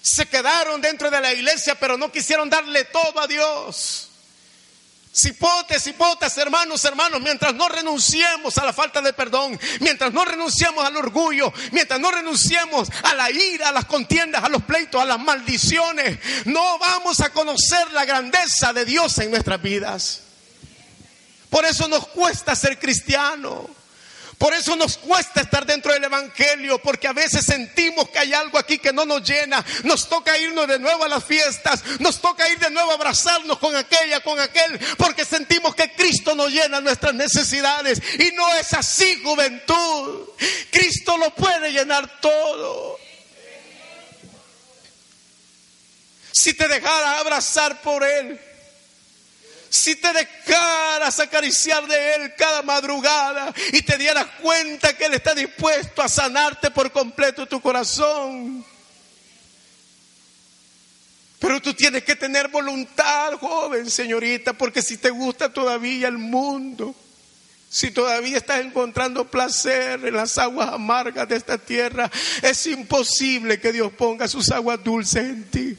Se 0.01 0.25
quedaron 0.27 0.79
dentro 0.79 1.11
de 1.11 1.19
la 1.19 1.33
iglesia, 1.33 1.75
pero 1.75 1.97
no 1.97 2.09
quisieron 2.13 2.49
darle 2.49 2.85
todo 2.85 3.19
a 3.19 3.27
Dios. 3.27 4.07
Cipotes, 5.13 5.83
cipotas, 5.83 6.37
hermanos, 6.37 6.85
hermanos, 6.85 7.19
mientras 7.19 7.53
no 7.55 7.67
renunciemos 7.67 8.57
a 8.57 8.63
la 8.63 8.71
falta 8.71 9.01
de 9.01 9.11
perdón, 9.11 9.59
mientras 9.81 10.13
no 10.13 10.23
renunciemos 10.23 10.85
al 10.85 10.95
orgullo, 10.95 11.51
mientras 11.73 11.99
no 11.99 12.09
renunciemos 12.09 12.87
a 13.03 13.15
la 13.15 13.31
ira, 13.31 13.67
a 13.67 13.73
las 13.73 13.83
contiendas, 13.83 14.45
a 14.45 14.47
los 14.47 14.63
pleitos, 14.63 15.01
a 15.01 15.05
las 15.05 15.19
maldiciones, 15.19 16.19
no 16.45 16.79
vamos 16.79 17.19
a 17.19 17.33
conocer 17.33 17.91
la 17.91 18.05
grandeza 18.05 18.71
de 18.71 18.85
Dios 18.85 19.17
en 19.17 19.29
nuestras 19.29 19.61
vidas. 19.61 20.21
Por 21.53 21.67
eso 21.67 21.87
nos 21.87 22.07
cuesta 22.07 22.55
ser 22.55 22.79
cristiano. 22.79 23.69
Por 24.39 24.55
eso 24.55 24.75
nos 24.75 24.97
cuesta 24.97 25.41
estar 25.41 25.67
dentro 25.67 25.93
del 25.93 26.03
Evangelio, 26.03 26.79
porque 26.79 27.07
a 27.07 27.13
veces 27.13 27.45
sentimos 27.45 28.09
que 28.09 28.17
hay 28.17 28.33
algo 28.33 28.57
aquí 28.57 28.79
que 28.79 28.91
no 28.91 29.05
nos 29.05 29.21
llena. 29.21 29.63
Nos 29.83 30.09
toca 30.09 30.35
irnos 30.35 30.67
de 30.67 30.79
nuevo 30.79 31.03
a 31.03 31.07
las 31.07 31.23
fiestas, 31.23 31.83
nos 31.99 32.19
toca 32.19 32.49
ir 32.49 32.57
de 32.57 32.71
nuevo 32.71 32.89
a 32.89 32.95
abrazarnos 32.95 33.59
con 33.59 33.75
aquella, 33.75 34.21
con 34.21 34.39
aquel, 34.39 34.79
porque 34.97 35.25
sentimos 35.25 35.75
que 35.75 35.93
Cristo 35.93 36.33
nos 36.33 36.51
llena 36.51 36.81
nuestras 36.81 37.13
necesidades. 37.13 38.01
Y 38.17 38.31
no 38.31 38.51
es 38.55 38.73
así, 38.73 39.21
juventud. 39.23 40.29
Cristo 40.71 41.19
lo 41.19 41.35
puede 41.35 41.71
llenar 41.71 42.19
todo. 42.19 42.97
Si 46.31 46.55
te 46.55 46.67
dejara 46.67 47.19
abrazar 47.19 47.79
por 47.83 48.03
Él 48.03 48.41
si 49.73 49.95
te 49.95 50.13
dejaras 50.13 51.19
acariciar 51.19 51.87
de 51.87 52.13
Él 52.13 52.33
cada 52.37 52.61
madrugada 52.61 53.51
y 53.71 53.81
te 53.81 53.97
dieras 53.97 54.27
cuenta 54.39 54.95
que 54.95 55.05
Él 55.05 55.15
está 55.15 55.33
dispuesto 55.33 56.03
a 56.03 56.07
sanarte 56.07 56.69
por 56.69 56.91
completo 56.91 57.47
tu 57.47 57.59
corazón. 57.59 58.63
Pero 61.39 61.59
tú 61.59 61.73
tienes 61.73 62.03
que 62.03 62.15
tener 62.15 62.49
voluntad, 62.49 63.33
joven, 63.39 63.89
señorita, 63.89 64.53
porque 64.53 64.83
si 64.83 64.97
te 64.97 65.09
gusta 65.09 65.51
todavía 65.51 66.07
el 66.07 66.19
mundo, 66.19 66.93
si 67.67 67.89
todavía 67.89 68.37
estás 68.37 68.63
encontrando 68.63 69.25
placer 69.25 70.05
en 70.05 70.13
las 70.13 70.37
aguas 70.37 70.69
amargas 70.69 71.27
de 71.27 71.35
esta 71.35 71.57
tierra, 71.57 72.11
es 72.43 72.67
imposible 72.67 73.59
que 73.59 73.71
Dios 73.71 73.91
ponga 73.93 74.27
sus 74.27 74.51
aguas 74.51 74.83
dulces 74.83 75.23
en 75.23 75.43
ti. 75.49 75.77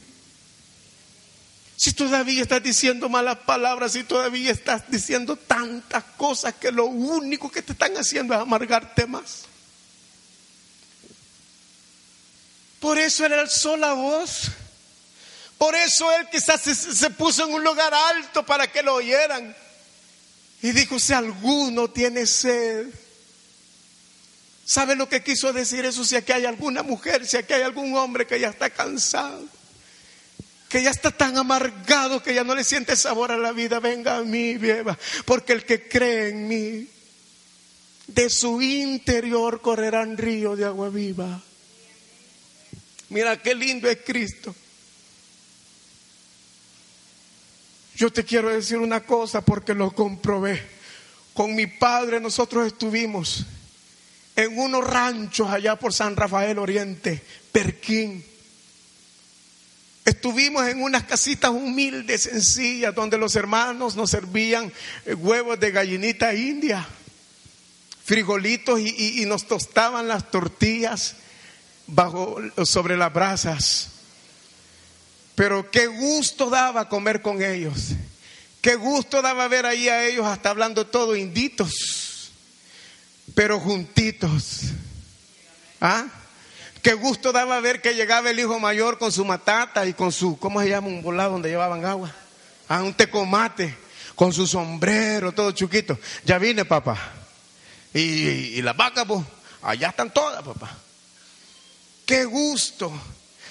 Si 1.77 1.91
todavía 1.91 2.41
estás 2.41 2.63
diciendo 2.63 3.09
malas 3.09 3.39
palabras, 3.39 3.91
si 3.91 4.03
todavía 4.03 4.51
estás 4.51 4.89
diciendo 4.89 5.35
tantas 5.35 6.03
cosas 6.15 6.55
que 6.55 6.71
lo 6.71 6.85
único 6.85 7.51
que 7.51 7.61
te 7.61 7.73
están 7.73 7.97
haciendo 7.97 8.33
es 8.33 8.39
amargarte 8.39 9.05
más. 9.05 9.43
Por 12.79 12.97
eso 12.97 13.25
era 13.25 13.41
el 13.41 13.49
sol 13.49 13.83
a 13.83 13.93
voz. 13.93 14.51
Por 15.57 15.75
eso 15.75 16.09
él 16.13 16.27
quizás 16.31 16.61
se, 16.61 17.09
puso 17.09 17.45
en 17.45 17.53
un 17.53 17.63
lugar 17.63 17.93
alto 17.93 18.45
para 18.45 18.71
que 18.71 18.81
lo 18.81 18.95
oyeran. 18.95 19.55
Y 20.61 20.71
dijo, 20.71 20.97
si 20.97 21.11
alguno 21.11 21.89
tiene 21.89 22.25
sed. 22.25 22.87
¿Sabe 24.65 24.95
lo 24.95 25.09
que 25.09 25.23
quiso 25.23 25.51
decir 25.51 25.85
eso? 25.85 26.05
Si 26.05 26.15
aquí 26.15 26.31
hay 26.31 26.45
alguna 26.45 26.83
mujer, 26.83 27.27
si 27.27 27.37
aquí 27.37 27.53
hay 27.53 27.63
algún 27.63 27.95
hombre 27.95 28.25
que 28.25 28.39
ya 28.39 28.49
está 28.49 28.69
cansado 28.69 29.54
que 30.69 30.83
ya 30.83 30.89
está 30.89 31.11
tan 31.11 31.37
amargado 31.37 32.21
que 32.23 32.33
ya 32.33 32.43
no 32.43 32.55
le 32.55 32.63
siente 32.63 32.95
sabor 32.95 33.31
a 33.31 33.37
la 33.37 33.51
vida, 33.51 33.79
venga 33.79 34.17
a 34.17 34.23
mí, 34.23 34.57
beba, 34.57 34.97
porque 35.25 35.53
el 35.53 35.65
que 35.65 35.87
cree 35.87 36.29
en 36.29 36.47
mí, 36.47 36.87
de 38.07 38.29
su 38.29 38.61
interior 38.61 39.61
correrán 39.61 40.17
ríos 40.17 40.57
de 40.57 40.65
agua 40.65 40.89
viva. 40.89 41.41
Mira 43.09 43.41
qué 43.41 43.55
lindo 43.55 43.89
es 43.89 43.99
Cristo. 44.05 44.53
Yo 47.95 48.11
te 48.11 48.25
quiero 48.25 48.49
decir 48.49 48.77
una 48.77 49.05
cosa 49.05 49.41
porque 49.41 49.73
lo 49.73 49.91
comprobé. 49.91 50.61
Con 51.33 51.55
mi 51.55 51.67
padre 51.67 52.19
nosotros 52.19 52.67
estuvimos 52.67 53.45
en 54.35 54.57
unos 54.57 54.85
ranchos 54.85 55.49
allá 55.49 55.77
por 55.77 55.93
San 55.93 56.15
Rafael 56.15 56.59
Oriente, 56.59 57.21
Perquín. 57.51 58.23
Estuvimos 60.05 60.67
en 60.67 60.83
unas 60.83 61.03
casitas 61.03 61.49
humildes, 61.49 62.21
sencillas, 62.21 62.93
donde 62.93 63.17
los 63.17 63.35
hermanos 63.35 63.95
nos 63.95 64.11
servían 64.11 64.71
eh, 65.03 65.15
huevos 65.15 65.59
de 65.59 65.71
gallinita 65.71 66.35
india, 66.35 66.87
frijolitos 68.03 68.79
y, 68.79 69.25
nos 69.25 69.47
tostaban 69.47 70.07
las 70.07 70.29
tortillas 70.29 71.15
bajo, 71.87 72.37
sobre 72.65 72.97
las 72.97 73.11
brasas. 73.11 73.89
Pero 75.33 75.71
qué 75.71 75.87
gusto 75.87 76.51
daba 76.51 76.87
comer 76.87 77.23
con 77.23 77.41
ellos. 77.41 77.93
Qué 78.61 78.75
gusto 78.75 79.23
daba 79.23 79.47
ver 79.47 79.65
ahí 79.65 79.89
a 79.89 80.05
ellos 80.05 80.27
hasta 80.27 80.51
hablando 80.51 80.85
todo 80.85 81.15
inditos, 81.15 82.31
pero 83.33 83.59
juntitos. 83.59 84.61
¿Ah? 85.81 86.05
Qué 86.85 86.93
gusto 86.93 87.31
daba 87.31 87.59
ver 87.61 87.81
que 87.81 87.95
llegaba 87.95 88.29
el 88.29 88.39
hijo 88.39 88.59
mayor 88.59 88.99
con 88.99 89.11
su 89.11 89.25
matata 89.25 89.87
y 89.87 89.95
con 89.95 90.11
su, 90.11 90.37
¿cómo 90.37 90.61
se 90.61 90.69
llama? 90.69 90.85
Un 90.85 91.01
volado 91.01 91.31
donde 91.31 91.49
llevaban 91.49 91.83
agua. 91.83 92.13
Ah, 92.69 92.83
un 92.83 92.93
tecomate, 92.93 93.75
con 94.13 94.31
su 94.31 94.45
sombrero, 94.45 95.31
todo 95.31 95.51
chuquito. 95.51 95.97
Ya 96.25 96.37
vine, 96.37 96.63
papá. 96.63 96.95
Y, 97.91 98.01
y 98.01 98.61
las 98.61 98.77
vacas, 98.77 99.03
pues, 99.07 99.19
allá 99.63 99.89
están 99.89 100.13
todas, 100.13 100.43
papá. 100.43 100.77
Qué 102.05 102.23
gusto 102.23 102.93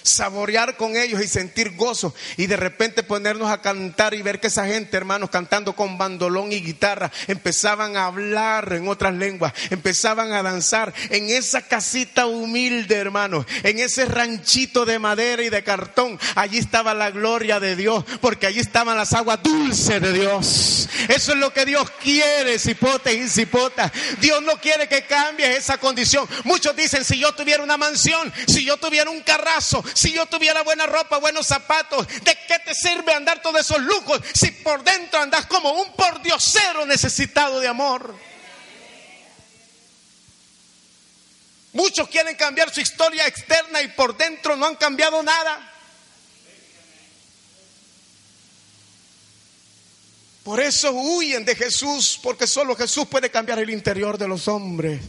saborear 0.05 0.77
con 0.77 0.97
ellos 0.97 1.23
y 1.23 1.27
sentir 1.27 1.75
gozo 1.75 2.15
y 2.37 2.47
de 2.47 2.57
repente 2.57 3.03
ponernos 3.03 3.51
a 3.51 3.63
cantar 3.63 4.15
y 4.15 4.23
ver 4.23 4.39
que 4.39 4.49
esa 4.49 4.67
gente, 4.67 4.97
hermanos, 4.97 5.31
cantando 5.31 5.75
con 5.75 5.97
bandolón 5.99 6.53
y 6.53 6.61
guitarra, 6.61 7.11
empezaban 7.27 7.97
a 7.97 8.05
hablar 8.05 8.75
en 8.75 8.87
otras 8.87 9.15
lenguas, 9.15 9.55
empezaban 9.71 10.33
a 10.33 10.43
danzar 10.43 10.93
en 11.09 11.31
esa 11.31 11.63
casita 11.63 12.27
humilde, 12.27 12.97
hermanos, 12.97 13.47
en 13.63 13.79
ese 13.79 14.05
ranchito 14.05 14.85
de 14.85 14.99
madera 14.99 15.43
y 15.43 15.49
de 15.49 15.65
cartón. 15.65 16.21
Allí 16.35 16.59
estaba 16.59 16.93
la 16.93 17.11
gloria 17.11 17.59
de 17.59 17.75
Dios, 17.75 18.05
porque 18.21 18.47
allí 18.47 18.61
estaban 18.61 18.97
las 18.99 19.15
aguas 19.15 19.43
dulces 19.43 20.01
de 20.03 20.13
Dios. 20.13 20.89
Eso 21.09 21.33
es 21.33 21.39
lo 21.39 21.53
que 21.53 21.65
Dios 21.65 21.91
quiere, 22.03 22.59
cipotes 22.59 23.15
y 23.17 23.29
cipotas. 23.29 23.91
Dios 24.21 24.43
no 24.43 24.61
quiere 24.61 24.87
que 24.87 25.07
cambies 25.07 25.57
esa 25.57 25.79
condición. 25.79 26.29
Muchos 26.45 26.77
dicen, 26.77 27.05
si 27.05 27.19
yo 27.19 27.33
tuviera 27.33 27.63
una 27.63 27.79
mansión, 27.79 28.31
si 28.47 28.65
yo 28.65 28.77
tuviera 28.77 29.11
un 29.11 29.23
carrazo, 29.23 29.83
si 29.95 30.13
yo 30.13 30.27
tuviera 30.27 30.63
buena 30.63 30.87
ropa, 30.87 31.19
buenos 31.19 31.47
zapatos, 31.47 32.07
¿de 32.07 32.39
qué 32.47 32.59
te 32.65 32.75
sirve 32.75 33.15
andar 33.15 33.41
todos 33.41 33.61
esos 33.61 33.81
lujos 33.81 34.21
si 34.35 34.51
por 34.51 34.85
dentro 34.85 35.21
andas 35.21 35.47
como 35.47 35.73
un 35.73 35.93
pordiosero 35.95 36.85
necesitado 36.87 37.61
de 37.61 37.69
amor? 37.69 38.15
Muchos 41.73 42.09
quieren 42.09 42.37
cambiar 42.37 42.73
su 42.73 42.81
historia 42.81 43.27
externa 43.27 43.83
y 43.83 43.89
por 43.89 44.17
dentro 44.17 44.55
no 44.57 44.67
han 44.67 44.77
cambiado 44.77 45.23
nada. 45.23 45.73
Por 50.45 50.61
eso 50.61 50.93
huyen 50.93 51.45
de 51.45 51.57
Jesús, 51.57 52.21
porque 52.23 52.47
solo 52.47 52.77
Jesús 52.77 53.09
puede 53.09 53.31
cambiar 53.31 53.59
el 53.59 53.71
interior 53.71 54.19
de 54.19 54.29
los 54.29 54.47
hombres. 54.47 55.01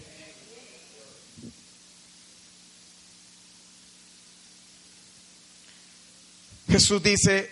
Jesús 6.75 7.01
dice 7.01 7.49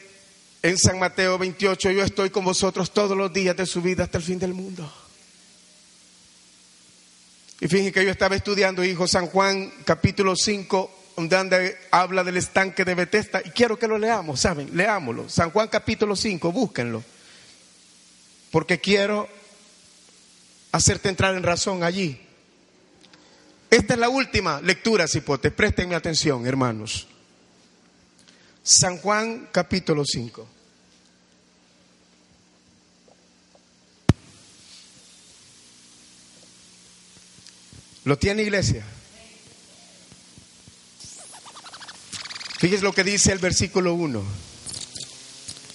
en 0.61 0.77
San 0.77 0.99
Mateo 0.99 1.37
28, 1.37 1.91
yo 1.91 2.03
estoy 2.03 2.29
con 2.29 2.43
vosotros 2.43 2.91
todos 2.91 3.17
los 3.17 3.31
días 3.31 3.55
de 3.55 3.65
su 3.65 3.81
vida 3.81 4.03
hasta 4.03 4.17
el 4.17 4.23
fin 4.25 4.37
del 4.37 4.53
mundo. 4.53 4.93
Y 7.61 7.69
fíjense 7.69 7.93
que 7.93 8.03
yo 8.03 8.11
estaba 8.11 8.35
estudiando, 8.35 8.83
hijo, 8.83 9.07
San 9.07 9.27
Juan 9.27 9.71
capítulo 9.85 10.35
5, 10.35 11.13
donde 11.15 11.77
habla 11.89 12.25
del 12.25 12.35
estanque 12.35 12.83
de 12.83 12.95
Bethesda, 12.95 13.41
y 13.45 13.51
quiero 13.51 13.79
que 13.79 13.87
lo 13.87 13.97
leamos, 13.97 14.41
¿saben? 14.41 14.75
Leámoslo. 14.75 15.29
San 15.29 15.51
Juan 15.51 15.69
capítulo 15.69 16.17
5, 16.17 16.51
búsquenlo. 16.51 17.01
Porque 18.51 18.81
quiero 18.81 19.29
hacerte 20.73 21.07
entrar 21.07 21.33
en 21.35 21.43
razón 21.43 21.83
allí. 21.83 22.19
Esta 23.69 23.93
es 23.93 23.99
la 24.01 24.09
última 24.09 24.59
lectura, 24.59 25.07
cipotes. 25.07 25.53
Préstenme 25.53 25.95
atención, 25.95 26.45
hermanos. 26.45 27.07
San 28.63 28.97
Juan 28.99 29.49
capítulo 29.51 30.05
5. 30.05 30.47
¿Lo 38.05 38.17
tiene 38.17 38.43
iglesia? 38.43 38.85
Fíjese 42.57 42.83
lo 42.83 42.93
que 42.93 43.03
dice 43.03 43.33
el 43.33 43.39
versículo 43.39 43.93
1. 43.95 44.23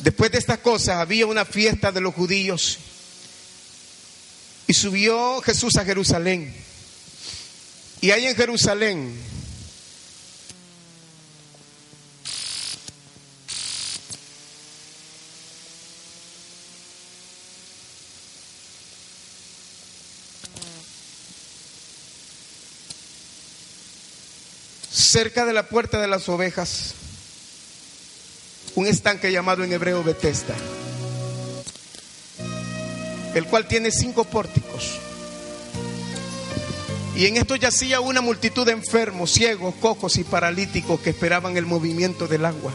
Después 0.01 0.32
de 0.32 0.39
estas 0.39 0.59
cosas 0.59 0.97
había 0.97 1.26
una 1.26 1.45
fiesta 1.45 1.93
de 1.93 2.01
los 2.01 2.14
judíos 2.14 2.78
y 4.66 4.72
subió 4.72 5.43
Jesús 5.43 5.76
a 5.76 5.84
Jerusalén. 5.84 6.55
Y 8.01 8.12
hay 8.12 8.26
en 8.26 8.36
Jerusalén 8.36 9.38
cerca 25.18 25.44
de 25.44 25.52
la 25.52 25.64
puerta 25.64 26.00
de 26.00 26.06
las 26.06 26.28
ovejas, 26.28 26.94
un 28.76 28.86
estanque 28.86 29.32
llamado 29.32 29.64
en 29.64 29.72
hebreo 29.72 30.04
Betesda, 30.04 30.54
el 33.34 33.44
cual 33.46 33.66
tiene 33.66 33.90
cinco 33.90 34.22
pórticos. 34.22 35.00
Y 37.16 37.26
en 37.26 37.36
esto 37.36 37.56
yacía 37.56 38.00
una 38.00 38.20
multitud 38.20 38.64
de 38.64 38.70
enfermos, 38.70 39.32
ciegos, 39.32 39.74
cojos 39.80 40.18
y 40.18 40.22
paralíticos 40.22 41.00
que 41.00 41.10
esperaban 41.10 41.56
el 41.56 41.66
movimiento 41.66 42.28
del 42.28 42.44
agua. 42.44 42.72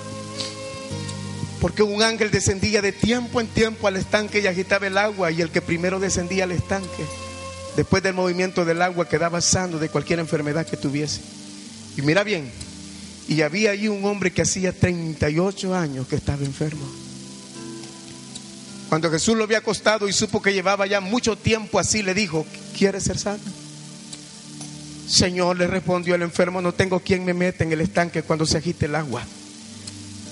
Porque 1.62 1.82
un 1.82 2.04
ángel 2.04 2.30
descendía 2.30 2.82
de 2.82 2.92
tiempo 2.92 3.40
en 3.40 3.48
tiempo 3.48 3.88
al 3.88 3.96
estanque 3.96 4.42
y 4.42 4.48
agitaba 4.48 4.88
el 4.88 4.98
agua 4.98 5.32
y 5.32 5.40
el 5.40 5.50
que 5.50 5.62
primero 5.62 5.98
descendía 5.98 6.44
al 6.44 6.52
estanque, 6.52 7.06
después 7.78 8.04
del 8.04 8.16
movimiento 8.16 8.66
del 8.66 8.82
agua, 8.82 9.08
quedaba 9.08 9.40
sano 9.40 9.80
de 9.80 9.88
cualquier 9.88 10.20
enfermedad 10.20 10.68
que 10.68 10.76
tuviese. 10.76 11.22
Y 11.98 12.02
mira 12.02 12.24
bien, 12.24 12.52
y 13.28 13.42
había 13.42 13.72
allí 13.72 13.88
un 13.88 14.04
hombre 14.06 14.32
que 14.32 14.42
hacía 14.42 14.78
38 14.78 15.76
años 15.76 16.08
que 16.08 16.16
estaba 16.16 16.44
enfermo. 16.44 16.86
Cuando 18.90 19.10
Jesús 19.10 19.36
lo 19.36 19.44
había 19.44 19.60
acostado 19.60 20.08
y 20.08 20.14
supo 20.14 20.42
que 20.42 20.54
llevaba 20.54 20.86
ya 20.86 21.02
mucho 21.02 21.36
tiempo 21.36 21.80
así, 21.80 22.04
le 22.04 22.14
dijo, 22.14 22.46
¿quieres 22.78 23.04
ser 23.04 23.18
sano? 23.18 23.42
Señor, 25.08 25.58
le 25.58 25.68
respondió 25.68 26.16
el 26.16 26.22
enfermo, 26.22 26.62
no 26.62 26.74
tengo 26.74 27.00
quien 27.00 27.26
me 27.26 27.34
meta 27.34 27.64
en 27.64 27.72
el 27.72 27.82
estanque 27.82 28.24
cuando 28.24 28.46
se 28.46 28.58
agite 28.58 28.86
el 28.86 28.96
agua. 28.96 29.24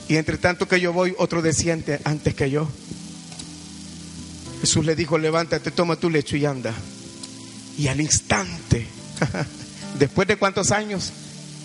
Y 0.07 0.17
entre 0.17 0.37
tanto 0.37 0.67
que 0.67 0.79
yo 0.79 0.93
voy, 0.93 1.15
otro 1.17 1.41
desciende 1.41 1.99
antes 2.03 2.35
que 2.35 2.49
yo. 2.49 2.67
Jesús 4.61 4.85
le 4.85 4.95
dijo, 4.95 5.17
levántate, 5.17 5.71
toma 5.71 5.95
tu 5.95 6.09
lecho 6.09 6.37
y 6.37 6.45
anda. 6.45 6.73
Y 7.77 7.87
al 7.87 7.99
instante, 7.99 8.85
después 9.99 10.27
de 10.27 10.35
cuántos 10.35 10.71
años, 10.71 11.11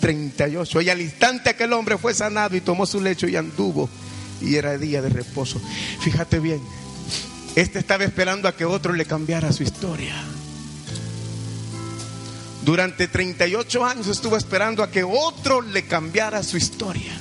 38, 0.07 0.81
y 0.83 0.89
al 0.89 1.01
instante 1.01 1.49
aquel 1.49 1.73
hombre 1.73 1.97
fue 1.97 2.13
sanado 2.13 2.55
y 2.55 2.61
tomó 2.61 2.85
su 2.85 3.01
lecho 3.01 3.27
y 3.27 3.35
anduvo. 3.35 3.89
Y 4.39 4.55
era 4.55 4.77
día 4.77 5.01
de 5.01 5.09
reposo. 5.09 5.59
Fíjate 5.99 6.39
bien, 6.39 6.61
este 7.57 7.79
estaba 7.79 8.05
esperando 8.05 8.47
a 8.47 8.55
que 8.55 8.63
otro 8.63 8.93
le 8.93 9.03
cambiara 9.03 9.51
su 9.51 9.63
historia. 9.63 10.15
Durante 12.63 13.09
38 13.09 13.85
años 13.85 14.07
estuvo 14.07 14.37
esperando 14.37 14.81
a 14.81 14.89
que 14.89 15.03
otro 15.03 15.59
le 15.59 15.83
cambiara 15.83 16.41
su 16.41 16.55
historia. 16.55 17.11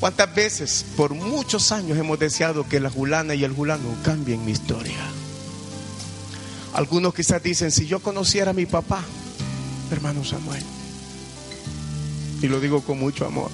¿Cuántas 0.00 0.34
veces 0.34 0.84
por 0.98 1.14
muchos 1.14 1.72
años 1.72 1.96
hemos 1.96 2.18
deseado 2.18 2.68
que 2.68 2.78
la 2.78 2.90
Julana 2.90 3.34
y 3.34 3.44
el 3.44 3.52
Julano 3.52 3.88
cambien 4.04 4.44
mi 4.44 4.52
historia? 4.52 4.98
Algunos 6.74 7.14
quizás 7.14 7.42
dicen, 7.42 7.70
si 7.70 7.86
yo 7.86 8.00
conociera 8.00 8.50
a 8.50 8.54
mi 8.54 8.66
papá, 8.66 9.02
hermano 9.92 10.24
Samuel, 10.24 10.62
y 12.40 12.48
lo 12.48 12.60
digo 12.60 12.82
con 12.82 12.98
mucho 12.98 13.26
amor, 13.26 13.50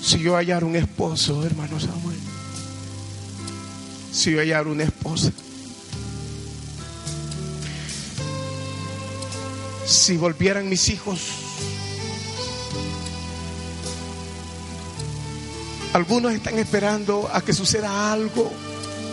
si 0.00 0.18
yo 0.20 0.36
hallara 0.36 0.66
un 0.66 0.76
esposo, 0.76 1.44
hermano 1.44 1.80
Samuel, 1.80 2.18
si 4.12 4.32
yo 4.32 4.40
hallara 4.40 4.68
una 4.68 4.84
esposa, 4.84 5.32
si 9.86 10.16
volvieran 10.16 10.68
mis 10.68 10.88
hijos. 10.88 11.20
Algunos 15.92 16.32
están 16.32 16.58
esperando 16.58 17.28
a 17.30 17.42
que 17.42 17.52
suceda 17.52 18.12
algo 18.12 18.50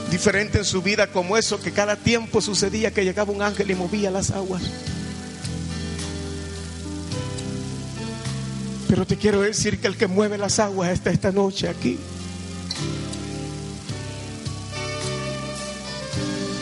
diferente 0.09 0.57
en 0.57 0.65
su 0.65 0.81
vida 0.81 1.07
como 1.07 1.37
eso 1.37 1.59
que 1.61 1.71
cada 1.71 1.95
tiempo 1.95 2.41
sucedía 2.41 2.91
que 2.91 3.03
llegaba 3.03 3.31
un 3.31 3.41
ángel 3.41 3.69
y 3.71 3.75
movía 3.75 4.11
las 4.11 4.31
aguas. 4.31 4.63
Pero 8.87 9.05
te 9.05 9.17
quiero 9.17 9.41
decir 9.41 9.79
que 9.79 9.87
el 9.87 9.97
que 9.97 10.07
mueve 10.07 10.37
las 10.37 10.59
aguas 10.59 10.89
está 10.91 11.11
esta 11.11 11.31
noche 11.31 11.69
aquí. 11.69 11.99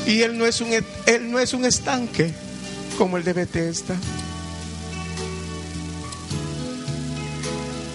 Y 0.06 0.22
él 0.22 0.38
no 0.38 0.46
es 0.46 0.62
un, 0.62 0.70
él 1.06 1.32
no 1.32 1.40
es 1.40 1.54
un 1.54 1.66
estanque 1.66 2.34
como 2.98 3.18
el 3.18 3.24
de 3.24 3.34
Bethesda. 3.34 3.96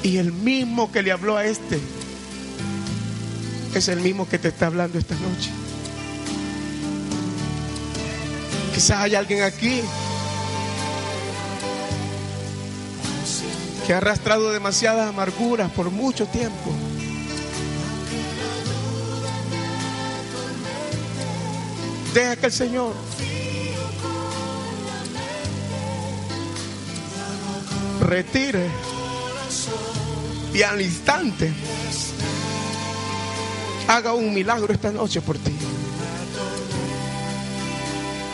Y 0.03 0.16
el 0.16 0.32
mismo 0.32 0.90
que 0.90 1.03
le 1.03 1.12
habló 1.12 1.36
a 1.36 1.44
este 1.44 1.78
es 3.78 3.88
el 3.88 4.00
mismo 4.00 4.28
que 4.28 4.38
te 4.38 4.48
está 4.48 4.66
hablando 4.66 4.98
esta 4.98 5.14
noche. 5.14 5.50
Quizás 8.74 8.98
hay 8.98 9.14
alguien 9.14 9.42
aquí 9.42 9.82
que 13.86 13.94
ha 13.94 13.98
arrastrado 13.98 14.50
demasiadas 14.50 15.08
amarguras 15.08 15.70
por 15.70 15.90
mucho 15.90 16.26
tiempo. 16.26 16.70
Deja 22.14 22.36
que 22.36 22.46
el 22.46 22.52
Señor 22.52 22.94
retire 28.00 28.68
y 30.52 30.62
al 30.62 30.80
instante 30.80 31.52
haga 33.93 34.14
un 34.14 34.32
milagro 34.32 34.72
esta 34.72 34.90
noche 34.90 35.20
por 35.20 35.36
ti. 35.36 35.53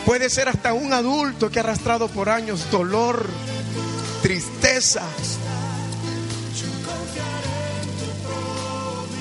Puede 0.05 0.29
ser 0.29 0.47
hasta 0.47 0.73
un 0.73 0.93
adulto 0.93 1.51
que 1.51 1.59
ha 1.59 1.63
arrastrado 1.63 2.07
por 2.07 2.29
años 2.29 2.71
dolor, 2.71 3.25
tristeza. 4.21 5.03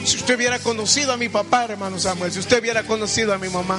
Si 0.04 0.16
usted 0.16 0.36
hubiera 0.36 0.58
conocido 0.60 1.12
a 1.12 1.16
mi 1.16 1.28
papá, 1.28 1.64
hermano 1.64 1.98
Samuel, 1.98 2.32
si 2.32 2.38
usted 2.38 2.60
hubiera 2.60 2.84
conocido 2.84 3.34
a 3.34 3.38
mi 3.38 3.48
mamá, 3.48 3.78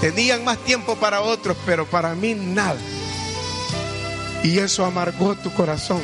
tenían 0.00 0.44
más 0.44 0.58
tiempo 0.58 0.96
para 0.96 1.22
otros, 1.22 1.56
pero 1.64 1.86
para 1.86 2.14
mí 2.14 2.34
nada. 2.34 2.78
Y 4.42 4.58
eso 4.58 4.84
amargó 4.84 5.36
tu 5.36 5.52
corazón. 5.52 6.02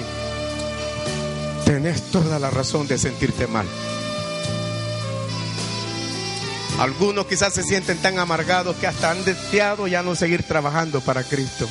Tenés 1.66 2.02
toda 2.10 2.38
la 2.38 2.50
razón 2.50 2.86
de 2.86 2.98
sentirte 2.98 3.46
mal. 3.46 3.66
Algunos 6.84 7.26
quizás 7.26 7.54
se 7.54 7.62
sienten 7.62 7.96
tan 7.96 8.18
amargados 8.18 8.76
que 8.76 8.86
hasta 8.86 9.10
han 9.10 9.24
deseado 9.24 9.86
ya 9.86 10.02
no 10.02 10.14
seguir 10.14 10.42
trabajando 10.42 11.00
para 11.00 11.24
Cristo. 11.24 11.66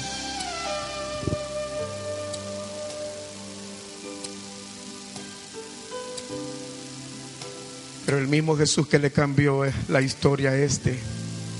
Pero 8.08 8.18
el 8.18 8.28
mismo 8.28 8.58
Jesús 8.58 8.88
que 8.88 8.98
le 8.98 9.12
cambió 9.12 9.62
la 9.88 10.02
historia 10.02 10.50
a 10.50 10.56
este, 10.56 10.98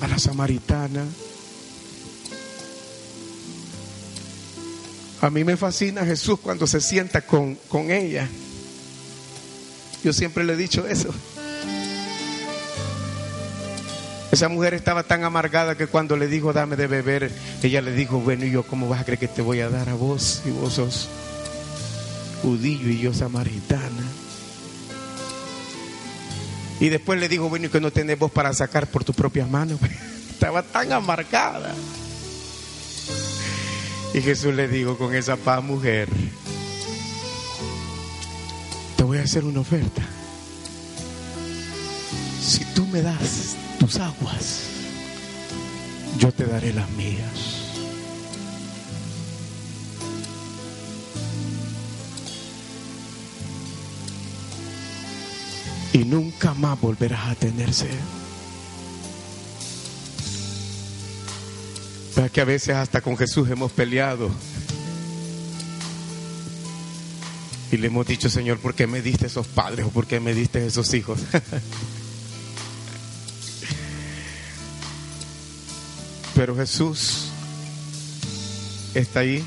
a 0.02 0.08
la 0.08 0.18
samaritana. 0.18 1.06
A 5.22 5.30
mí 5.30 5.44
me 5.44 5.58
fascina 5.58 6.04
Jesús 6.04 6.40
cuando 6.40 6.66
se 6.66 6.82
sienta 6.82 7.22
con, 7.22 7.54
con 7.68 7.92
ella. 7.92 8.28
Yo 10.04 10.12
siempre 10.12 10.44
le 10.44 10.54
he 10.54 10.58
dicho 10.58 10.88
eso. 10.88 11.14
Esa 14.34 14.50
mujer 14.50 14.74
estaba 14.74 15.04
tan 15.04 15.24
amargada 15.24 15.78
que 15.78 15.86
cuando 15.86 16.18
le 16.18 16.26
dijo, 16.26 16.54
dame 16.54 16.76
de 16.76 16.88
beber, 16.88 17.32
ella 17.62 17.82
le 17.82 17.92
dijo, 17.92 18.20
bueno, 18.20 18.46
¿y 18.46 18.50
yo 18.50 18.64
cómo 18.64 18.90
vas 18.90 19.02
a 19.02 19.06
creer 19.06 19.20
que 19.20 19.28
te 19.28 19.44
voy 19.44 19.60
a 19.60 19.70
dar 19.70 19.90
a 19.90 19.94
vos? 19.94 20.42
Si 20.44 20.50
vos 20.50 20.74
sos 20.74 21.08
judío 22.42 22.90
y 22.90 22.98
yo 22.98 23.14
samaritana. 23.14 24.02
Y 26.80 26.90
después 26.90 27.20
le 27.20 27.30
dijo, 27.30 27.48
bueno, 27.48 27.68
¿y 27.68 27.70
que 27.70 27.80
no 27.80 27.92
tenés 27.92 28.18
vos 28.18 28.32
para 28.32 28.52
sacar 28.54 28.88
por 28.88 29.04
tus 29.04 29.16
propias 29.16 29.48
manos? 29.48 29.80
estaba 30.32 30.64
tan 30.64 30.92
amargada. 30.92 31.72
Y 34.16 34.22
Jesús 34.22 34.56
le 34.56 34.68
dijo 34.68 34.98
con 34.98 35.14
esa 35.14 35.36
paz, 35.36 35.64
mujer, 35.64 36.10
te 38.98 39.04
voy 39.04 39.20
a 39.20 39.22
hacer 39.22 39.44
una 39.46 39.60
oferta. 39.60 40.02
Si 42.44 42.66
tú 42.76 42.86
me 42.88 43.02
das 43.02 43.56
tus 43.80 43.96
aguas, 44.00 44.64
yo 46.20 46.30
te 46.34 46.46
daré 46.46 46.74
las 46.74 46.90
mías. 46.92 47.62
Y 55.94 56.00
nunca 56.00 56.54
más 56.54 56.82
volverás 56.82 57.30
a 57.30 57.36
tener 57.36 57.74
sed. 57.74 57.88
Para 62.14 62.28
que 62.28 62.42
a 62.42 62.46
veces 62.46 62.76
hasta 62.76 63.00
con 63.00 63.16
Jesús 63.16 63.50
hemos 63.50 63.72
peleado. 63.72 64.30
Y 67.72 67.78
le 67.78 67.88
hemos 67.88 68.06
dicho, 68.06 68.30
Señor, 68.30 68.60
¿por 68.60 68.76
qué 68.76 68.86
me 68.86 69.02
diste 69.02 69.28
esos 69.28 69.48
padres 69.48 69.86
o 69.86 69.90
por 69.90 70.08
qué 70.08 70.20
me 70.20 70.34
diste 70.34 70.66
esos 70.66 70.94
hijos? 70.94 71.20
Pero 76.44 76.58
Jesús 76.58 77.30
está 78.94 79.22
ahí 79.22 79.46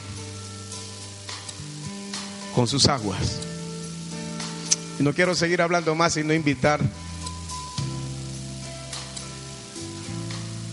con 2.55 2.67
sus 2.67 2.89
aguas. 2.89 3.41
Y 4.99 5.03
no 5.03 5.13
quiero 5.13 5.35
seguir 5.35 5.61
hablando 5.61 5.95
más, 5.95 6.15
sino 6.15 6.33
invitar 6.33 6.81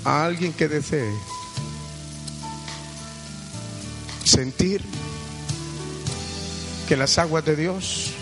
a 0.06 0.24
alguien 0.24 0.54
que 0.54 0.70
desee 0.70 1.14
sentir 4.24 4.82
que 6.88 6.96
las 6.96 7.18
aguas 7.18 7.44
de 7.44 7.58
Dios 7.58 8.13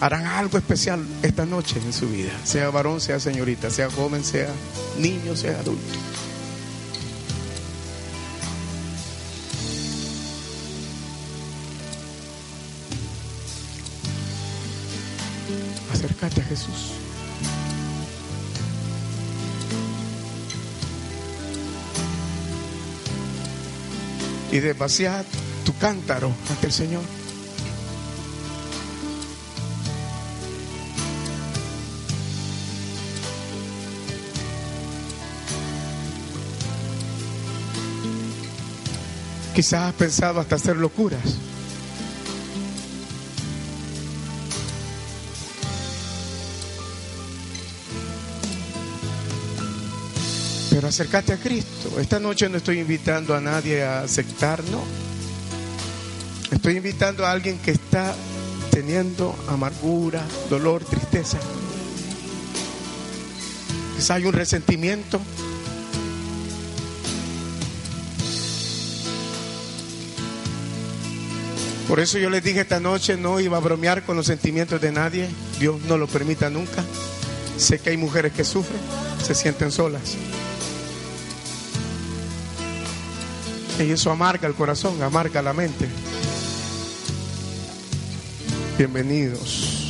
harán 0.00 0.26
algo 0.26 0.58
especial 0.58 1.04
esta 1.22 1.46
noche 1.46 1.80
en 1.84 1.92
su 1.92 2.08
vida, 2.08 2.32
sea 2.44 2.70
varón, 2.70 3.00
sea 3.00 3.18
señorita, 3.20 3.70
sea 3.70 3.90
joven, 3.90 4.24
sea 4.24 4.48
niño, 4.98 5.36
sea 5.36 5.58
adulto. 5.60 5.94
Acércate 15.92 16.40
a 16.40 16.44
Jesús. 16.44 16.92
Y 24.52 24.58
de 24.60 24.72
vaciar 24.74 25.24
tu 25.64 25.76
cántaro 25.76 26.32
ante 26.50 26.66
el 26.66 26.72
Señor. 26.72 27.02
Quizás 39.56 39.84
has 39.84 39.94
pensado 39.94 40.38
hasta 40.38 40.56
hacer 40.56 40.76
locuras. 40.76 41.22
Pero 50.68 50.88
acércate 50.88 51.32
a 51.32 51.38
Cristo. 51.38 51.98
Esta 51.98 52.20
noche 52.20 52.50
no 52.50 52.58
estoy 52.58 52.80
invitando 52.80 53.34
a 53.34 53.40
nadie 53.40 53.82
a 53.82 54.02
aceptar, 54.02 54.62
no. 54.64 54.82
Estoy 56.50 56.76
invitando 56.76 57.24
a 57.24 57.32
alguien 57.32 57.58
que 57.58 57.70
está 57.70 58.14
teniendo 58.70 59.34
amargura, 59.48 60.22
dolor, 60.50 60.84
tristeza. 60.84 61.38
Quizás 63.96 64.10
hay 64.10 64.26
un 64.26 64.34
resentimiento. 64.34 65.18
Por 71.88 72.00
eso 72.00 72.18
yo 72.18 72.30
les 72.30 72.42
dije 72.42 72.60
esta 72.60 72.80
noche, 72.80 73.16
no 73.16 73.38
iba 73.38 73.58
a 73.58 73.60
bromear 73.60 74.02
con 74.02 74.16
los 74.16 74.26
sentimientos 74.26 74.80
de 74.80 74.90
nadie. 74.90 75.28
Dios 75.60 75.80
no 75.82 75.96
lo 75.96 76.08
permita 76.08 76.50
nunca. 76.50 76.84
Sé 77.56 77.78
que 77.78 77.90
hay 77.90 77.96
mujeres 77.96 78.32
que 78.32 78.44
sufren, 78.44 78.80
se 79.24 79.34
sienten 79.34 79.70
solas. 79.70 80.16
Y 83.78 83.90
eso 83.90 84.10
amarga 84.10 84.48
el 84.48 84.54
corazón, 84.54 85.00
amarga 85.02 85.42
la 85.42 85.52
mente. 85.52 85.86
Bienvenidos. 88.78 89.85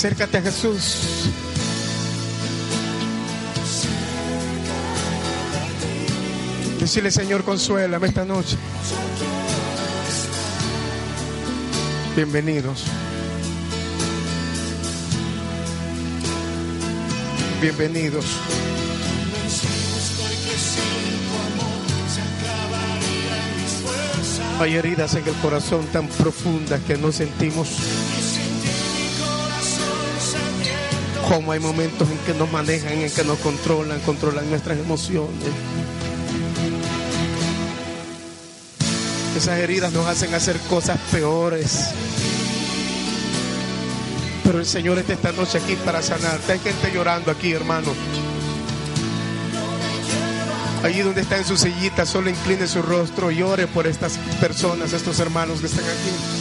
Acércate 0.00 0.38
a 0.38 0.40
Jesús. 0.40 1.28
Decirle, 6.78 7.10
Señor, 7.10 7.44
consuélame 7.44 8.06
esta 8.06 8.24
noche. 8.24 8.56
Bienvenidos. 12.16 12.84
Bienvenidos. 17.60 18.24
Hay 24.60 24.76
heridas 24.76 25.14
en 25.14 25.28
el 25.28 25.34
corazón 25.42 25.84
tan 25.92 26.08
profundas 26.08 26.80
que 26.86 26.96
no 26.96 27.12
sentimos. 27.12 27.68
Como 31.30 31.52
hay 31.52 31.60
momentos 31.60 32.10
en 32.10 32.18
que 32.18 32.34
nos 32.34 32.50
manejan, 32.50 32.90
en 32.90 33.08
que 33.08 33.22
nos 33.22 33.38
controlan, 33.38 34.00
controlan 34.00 34.50
nuestras 34.50 34.76
emociones. 34.76 35.30
Esas 39.36 39.60
heridas 39.60 39.92
nos 39.92 40.08
hacen 40.08 40.34
hacer 40.34 40.58
cosas 40.68 40.98
peores. 41.12 41.90
Pero 44.42 44.58
el 44.58 44.66
Señor 44.66 44.98
está 44.98 45.12
esta 45.12 45.30
noche 45.30 45.58
aquí 45.58 45.76
para 45.84 46.02
sanarte. 46.02 46.50
Hay 46.50 46.58
gente 46.58 46.90
llorando 46.92 47.30
aquí, 47.30 47.52
hermano. 47.52 47.92
Allí 50.82 50.98
donde 51.02 51.20
está 51.20 51.36
en 51.36 51.44
su 51.44 51.56
sillita, 51.56 52.06
solo 52.06 52.28
incline 52.28 52.66
su 52.66 52.82
rostro 52.82 53.30
y 53.30 53.40
ore 53.40 53.68
por 53.68 53.86
estas 53.86 54.18
personas, 54.40 54.92
estos 54.92 55.20
hermanos 55.20 55.60
que 55.60 55.66
están 55.66 55.84
aquí. 55.84 56.39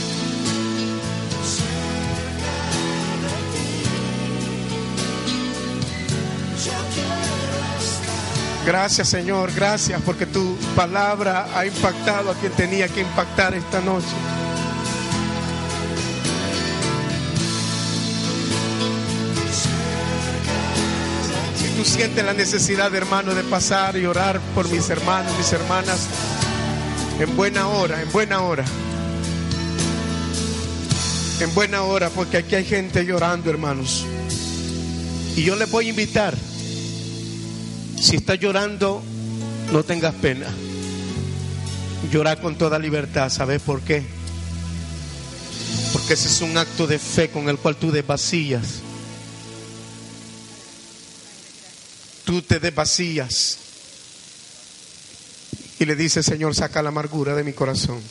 Gracias 8.69 9.09
Señor, 9.09 9.51
gracias 9.51 9.99
porque 10.05 10.27
tu 10.27 10.55
palabra 10.75 11.47
ha 11.55 11.65
impactado 11.65 12.29
a 12.29 12.35
quien 12.35 12.51
tenía 12.51 12.87
que 12.87 13.01
impactar 13.01 13.55
esta 13.55 13.81
noche. 13.81 14.05
Si 21.57 21.67
tú 21.69 21.83
sientes 21.83 22.23
la 22.23 22.33
necesidad, 22.33 22.93
hermano, 22.93 23.33
de 23.33 23.41
pasar 23.41 23.97
y 23.97 24.05
orar 24.05 24.39
por 24.53 24.69
mis 24.69 24.87
hermanos, 24.91 25.35
mis 25.35 25.51
hermanas, 25.51 26.07
en 27.19 27.35
buena 27.35 27.69
hora, 27.69 27.99
en 28.03 28.11
buena 28.11 28.41
hora. 28.41 28.65
En 31.39 31.55
buena 31.55 31.81
hora, 31.81 32.11
porque 32.11 32.37
aquí 32.37 32.53
hay 32.53 32.65
gente 32.65 33.03
llorando, 33.03 33.49
hermanos. 33.49 34.05
Y 35.35 35.41
yo 35.41 35.55
les 35.55 35.71
voy 35.71 35.87
a 35.87 35.89
invitar 35.89 36.48
si 38.01 38.15
estás 38.15 38.39
llorando, 38.39 39.01
no 39.71 39.83
tengas 39.83 40.15
pena. 40.15 40.47
Llorar 42.11 42.41
con 42.41 42.57
toda 42.57 42.79
libertad. 42.79 43.29
¿Sabes 43.29 43.61
por 43.61 43.81
qué? 43.81 44.03
Porque 45.93 46.13
ese 46.13 46.27
es 46.27 46.41
un 46.41 46.57
acto 46.57 46.87
de 46.87 46.97
fe 46.97 47.29
con 47.29 47.49
el 47.49 47.57
cual 47.57 47.75
tú 47.75 47.91
desvacías. 47.91 48.81
Tú 52.23 52.41
te 52.41 52.59
desvacías. 52.59 53.57
Y 55.79 55.85
le 55.85 55.95
dices, 55.95 56.25
Señor, 56.25 56.55
saca 56.55 56.81
la 56.81 56.89
amargura 56.89 57.35
de 57.35 57.43
mi 57.43 57.53
corazón. 57.53 58.01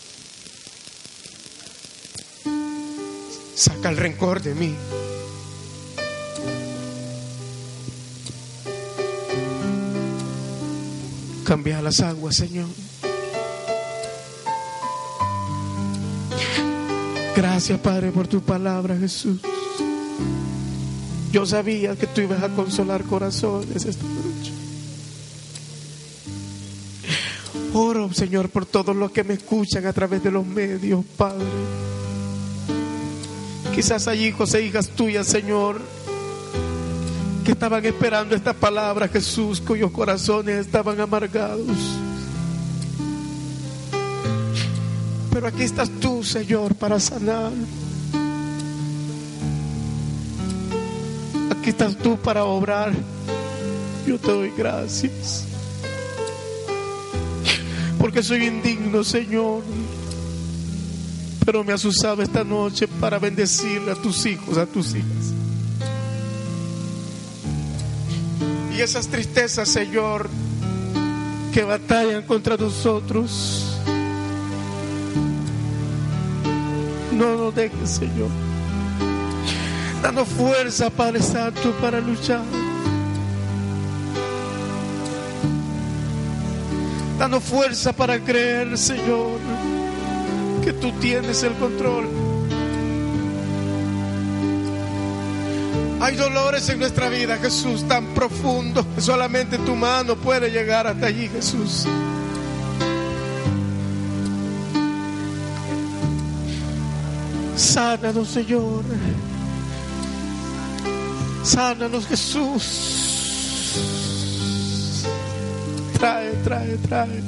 Saca 3.54 3.90
el 3.90 3.96
rencor 3.96 4.42
de 4.42 4.54
mí. 4.54 4.74
Cambia 11.48 11.80
las 11.80 12.00
aguas, 12.00 12.36
Señor. 12.36 12.66
Gracias, 17.34 17.80
Padre, 17.80 18.10
por 18.10 18.28
tu 18.28 18.42
palabra, 18.42 18.98
Jesús. 18.98 19.40
Yo 21.32 21.46
sabía 21.46 21.96
que 21.96 22.06
tú 22.06 22.20
ibas 22.20 22.42
a 22.42 22.50
consolar 22.50 23.02
corazones 23.04 23.82
esta 23.82 24.04
noche. 24.04 24.52
Oro, 27.72 28.12
Señor, 28.12 28.50
por 28.50 28.66
todos 28.66 28.94
los 28.94 29.10
que 29.10 29.24
me 29.24 29.32
escuchan 29.32 29.86
a 29.86 29.94
través 29.94 30.22
de 30.22 30.30
los 30.30 30.44
medios, 30.44 31.02
Padre. 31.16 31.46
Quizás 33.74 34.06
hay 34.06 34.26
hijos 34.26 34.52
e 34.52 34.66
hijas 34.66 34.90
tuyas, 34.90 35.26
Señor, 35.26 35.80
estaban 37.52 37.84
esperando 37.84 38.34
esta 38.34 38.52
palabra, 38.52 39.08
Jesús, 39.08 39.60
cuyos 39.60 39.90
corazones 39.90 40.66
estaban 40.66 41.00
amargados. 41.00 41.76
Pero 45.32 45.46
aquí 45.46 45.62
estás 45.62 45.88
tú, 46.00 46.24
Señor, 46.24 46.74
para 46.74 46.98
sanar. 46.98 47.52
Aquí 51.50 51.70
estás 51.70 51.96
tú 51.96 52.16
para 52.18 52.44
obrar 52.44 52.92
Yo 54.06 54.18
te 54.18 54.30
doy 54.30 54.52
gracias. 54.56 55.44
Porque 57.98 58.22
soy 58.22 58.46
indigno, 58.46 59.04
Señor. 59.04 59.62
Pero 61.44 61.64
me 61.64 61.72
has 61.72 61.84
usado 61.84 62.22
esta 62.22 62.42
noche 62.44 62.88
para 62.88 63.18
bendecirle 63.18 63.92
a 63.92 63.94
tus 63.94 64.26
hijos, 64.26 64.58
a 64.58 64.66
tus 64.66 64.94
hijas. 64.94 65.37
Y 68.78 68.80
esas 68.80 69.08
tristezas, 69.08 69.68
Señor, 69.68 70.30
que 71.52 71.64
batallan 71.64 72.22
contra 72.22 72.56
nosotros, 72.56 73.76
no 77.10 77.36
nos 77.36 77.52
dejes, 77.56 77.90
Señor. 77.90 78.28
Danos 80.00 80.28
fuerza, 80.28 80.90
Padre 80.90 81.20
Santo, 81.20 81.72
para 81.80 81.98
luchar. 81.98 82.44
Danos 87.18 87.42
fuerza 87.42 87.92
para 87.92 88.20
creer, 88.20 88.78
Señor, 88.78 89.40
que 90.62 90.72
tú 90.72 90.92
tienes 91.00 91.42
el 91.42 91.54
control. 91.54 92.27
Hay 96.00 96.14
dolores 96.14 96.68
en 96.68 96.78
nuestra 96.78 97.08
vida, 97.08 97.38
Jesús, 97.38 97.86
tan 97.88 98.14
profundos 98.14 98.86
que 98.94 99.00
solamente 99.00 99.58
tu 99.58 99.74
mano 99.74 100.14
puede 100.16 100.50
llegar 100.50 100.86
hasta 100.86 101.06
allí, 101.06 101.28
Jesús. 101.28 101.86
Sánanos, 107.56 108.28
Señor. 108.28 108.84
Sánanos, 111.42 112.06
Jesús. 112.06 112.62
Trae, 115.98 116.32
trae, 116.44 116.76
trae. 116.88 117.22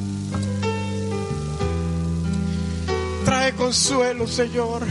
Trae 3.25 3.53
consuelo, 3.55 4.29
Señor. 4.29 4.83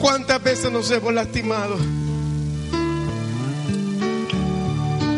¿Cuántas 0.00 0.42
veces 0.42 0.70
nos 0.70 0.90
hemos 0.90 1.12
lastimado? 1.12 1.76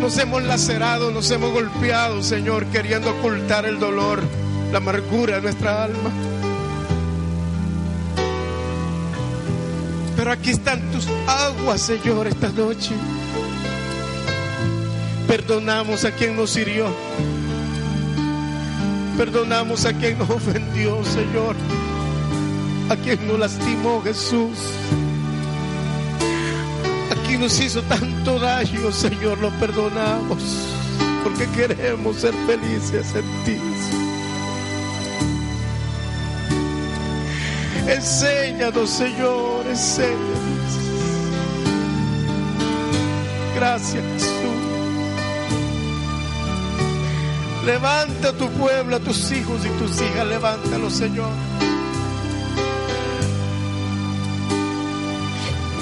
Nos 0.00 0.16
hemos 0.16 0.42
lacerado, 0.42 1.10
nos 1.10 1.30
hemos 1.30 1.52
golpeado, 1.52 2.22
Señor, 2.22 2.64
queriendo 2.66 3.10
ocultar 3.10 3.66
el 3.66 3.78
dolor, 3.78 4.22
la 4.72 4.78
amargura 4.78 5.36
de 5.36 5.42
nuestra 5.42 5.84
alma. 5.84 6.10
Pero 10.16 10.32
aquí 10.32 10.50
están 10.50 10.80
tus 10.90 11.06
aguas, 11.26 11.82
Señor, 11.82 12.26
esta 12.26 12.48
noche. 12.48 12.94
Perdonamos 15.26 16.04
a 16.06 16.12
quien 16.12 16.36
nos 16.36 16.56
hirió. 16.56 16.86
Perdonamos 19.18 19.84
a 19.84 19.92
quien 19.92 20.18
nos 20.18 20.30
ofendió, 20.30 21.04
Señor. 21.04 21.54
A 22.90 22.96
quien 22.96 23.24
nos 23.28 23.38
lastimó, 23.38 24.02
Jesús. 24.02 24.58
A 27.08 27.14
quien 27.24 27.40
nos 27.40 27.60
hizo 27.60 27.82
tanto 27.82 28.40
daño, 28.40 28.90
Señor, 28.90 29.38
lo 29.38 29.50
perdonamos. 29.60 30.42
Porque 31.22 31.46
queremos 31.50 32.16
ser 32.16 32.34
felices 32.48 33.14
en 33.14 33.44
ti. 33.44 33.60
Enséñanos, 37.86 38.90
Señor, 38.90 39.66
enséñanos. 39.68 40.70
Gracias, 43.54 44.02
Jesús. 44.14 44.30
Levanta 47.64 48.30
a 48.30 48.32
tu 48.32 48.48
pueblo, 48.50 48.96
a 48.96 49.00
tus 49.00 49.30
hijos 49.30 49.64
y 49.64 49.68
tus 49.78 50.00
hijas, 50.00 50.26
levántalo, 50.26 50.90
Señor. 50.90 51.30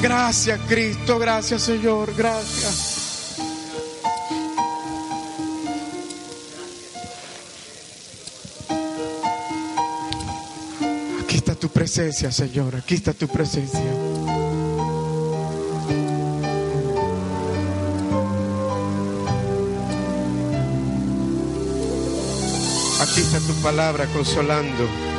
Gracias, 0.00 0.60
Cristo, 0.68 1.18
gracias, 1.18 1.62
Señor, 1.62 2.14
gracias. 2.16 3.38
Aquí 11.20 11.36
está 11.36 11.54
tu 11.56 11.68
presencia, 11.68 12.30
Señor, 12.30 12.76
aquí 12.76 12.94
está 12.94 13.12
tu 13.12 13.26
presencia. 13.26 13.80
Aquí 23.00 23.20
está 23.20 23.40
tu 23.40 23.54
palabra 23.62 24.06
consolando. 24.06 25.17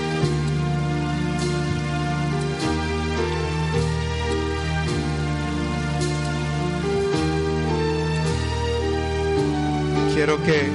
Quiero 10.30 10.44
que 10.44 10.70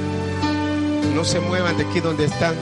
no 1.15 1.25
se 1.25 1.39
muevan 1.39 1.77
de 1.77 1.85
aquí 1.85 2.01
donde 2.01 2.25
están. 2.25 2.57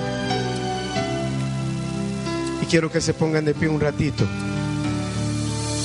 Y 2.61 2.67
quiero 2.67 2.93
que 2.93 3.01
se 3.01 3.15
pongan 3.15 3.47
de 3.47 3.55
pie 3.55 3.67
un 3.67 3.81
ratito. 3.81 4.27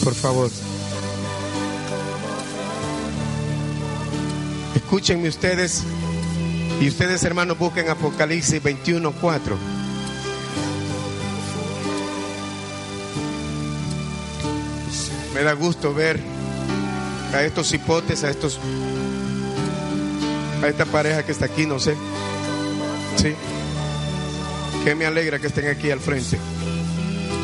Por 0.04 0.14
favor. 0.14 0.52
Escúchenme 4.76 5.30
ustedes. 5.30 5.86
Y 6.82 6.90
ustedes, 6.90 7.24
hermanos, 7.24 7.58
busquen 7.58 7.90
Apocalipsis 7.90 8.62
21, 8.62 9.14
4. 9.14 9.58
Me 15.34 15.42
da 15.42 15.54
gusto 15.54 15.94
ver 15.94 16.20
a 17.34 17.44
estos 17.44 17.72
hipotes, 17.72 18.26
a 18.26 18.30
estos, 18.30 18.60
a 20.62 20.68
esta 20.68 20.86
pareja 20.86 21.24
que 21.24 21.32
está 21.32 21.46
aquí, 21.46 21.66
no 21.66 21.80
sé. 21.80 21.96
Sí. 23.18 23.34
Que 24.84 24.96
me 24.96 25.06
alegra 25.06 25.40
que 25.40 25.48
estén 25.48 25.68
aquí 25.68 25.92
al 25.92 26.00
frente. 26.00 26.38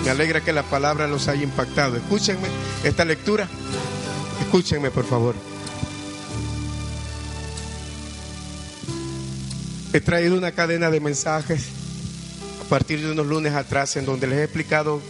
Me 0.03 0.09
alegra 0.09 0.41
que 0.41 0.53
la 0.53 0.63
palabra 0.63 1.07
los 1.07 1.27
haya 1.27 1.43
impactado. 1.43 1.95
Escúchenme 1.95 2.47
esta 2.83 3.05
lectura. 3.05 3.47
Escúchenme, 4.41 4.91
por 4.91 5.05
favor. 5.05 5.35
He 9.93 10.01
traído 10.01 10.35
una 10.37 10.51
cadena 10.51 10.89
de 10.89 10.99
mensajes 10.99 11.67
a 12.65 12.69
partir 12.69 12.99
de 13.01 13.11
unos 13.11 13.27
lunes 13.27 13.53
atrás 13.53 13.95
en 13.95 14.05
donde 14.05 14.25
les 14.25 14.39
he 14.39 14.43
explicado 14.43 15.01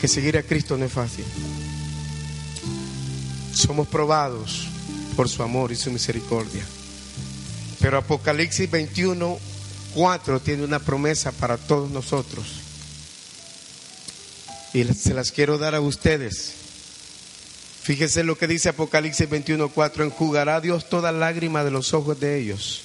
que 0.00 0.08
seguir 0.08 0.36
a 0.36 0.42
Cristo 0.42 0.76
no 0.76 0.84
es 0.84 0.92
fácil. 0.92 1.24
Somos 3.52 3.88
probados 3.88 4.68
por 5.16 5.28
su 5.28 5.42
amor 5.42 5.72
y 5.72 5.76
su 5.76 5.90
misericordia. 5.90 6.64
Pero 7.80 7.98
Apocalipsis 7.98 8.70
21, 8.70 9.38
4 9.94 10.40
tiene 10.40 10.64
una 10.64 10.78
promesa 10.78 11.32
para 11.32 11.56
todos 11.56 11.90
nosotros. 11.90 12.46
Y 14.72 14.84
se 14.84 15.14
las 15.14 15.32
quiero 15.32 15.58
dar 15.58 15.74
a 15.74 15.80
ustedes. 15.80 16.52
Fíjense 17.82 18.22
lo 18.22 18.36
que 18.36 18.46
dice 18.46 18.68
Apocalipsis 18.68 19.28
21, 19.28 19.68
4. 19.68 20.04
Enjugará 20.04 20.60
Dios 20.60 20.88
toda 20.88 21.10
lágrima 21.10 21.64
de 21.64 21.70
los 21.70 21.94
ojos 21.94 22.20
de 22.20 22.38
ellos 22.38 22.82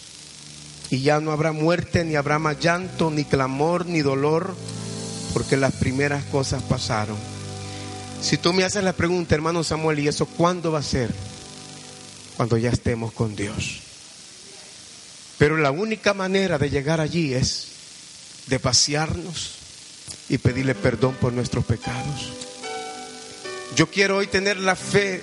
y 0.90 1.02
ya 1.02 1.20
no 1.20 1.32
habrá 1.32 1.52
muerte, 1.52 2.04
ni 2.06 2.16
habrá 2.16 2.40
más 2.40 2.60
llanto, 2.60 3.10
ni 3.10 3.26
clamor, 3.26 3.86
ni 3.86 4.02
dolor, 4.02 4.56
porque 5.34 5.58
las 5.58 5.74
primeras 5.74 6.24
cosas 6.26 6.64
pasaron. 6.64 7.18
Si 8.22 8.38
tú 8.38 8.54
me 8.54 8.64
haces 8.64 8.84
la 8.84 8.94
pregunta, 8.94 9.36
hermano 9.36 9.64
Samuel, 9.64 10.00
¿y 10.00 10.08
eso 10.08 10.26
cuándo 10.26 10.72
va 10.72 10.80
a 10.80 10.84
ser? 10.84 11.14
Cuando 12.38 12.58
ya 12.58 12.70
estemos 12.70 13.14
con 13.14 13.36
Dios. 13.36 13.82
Pero 15.38 15.58
la 15.58 15.72
única 15.72 16.14
manera 16.14 16.58
de 16.58 16.70
llegar 16.70 17.02
allí 17.02 17.34
es 17.34 17.68
de 18.48 18.60
pasearnos 18.60 19.56
y 20.30 20.38
pedirle 20.38 20.76
perdón 20.76 21.16
por 21.16 21.34
nuestros 21.34 21.66
pecados. 21.66 22.34
Yo 23.76 23.90
quiero 23.90 24.18
hoy 24.18 24.28
tener 24.28 24.58
la 24.58 24.76
fe 24.76 25.22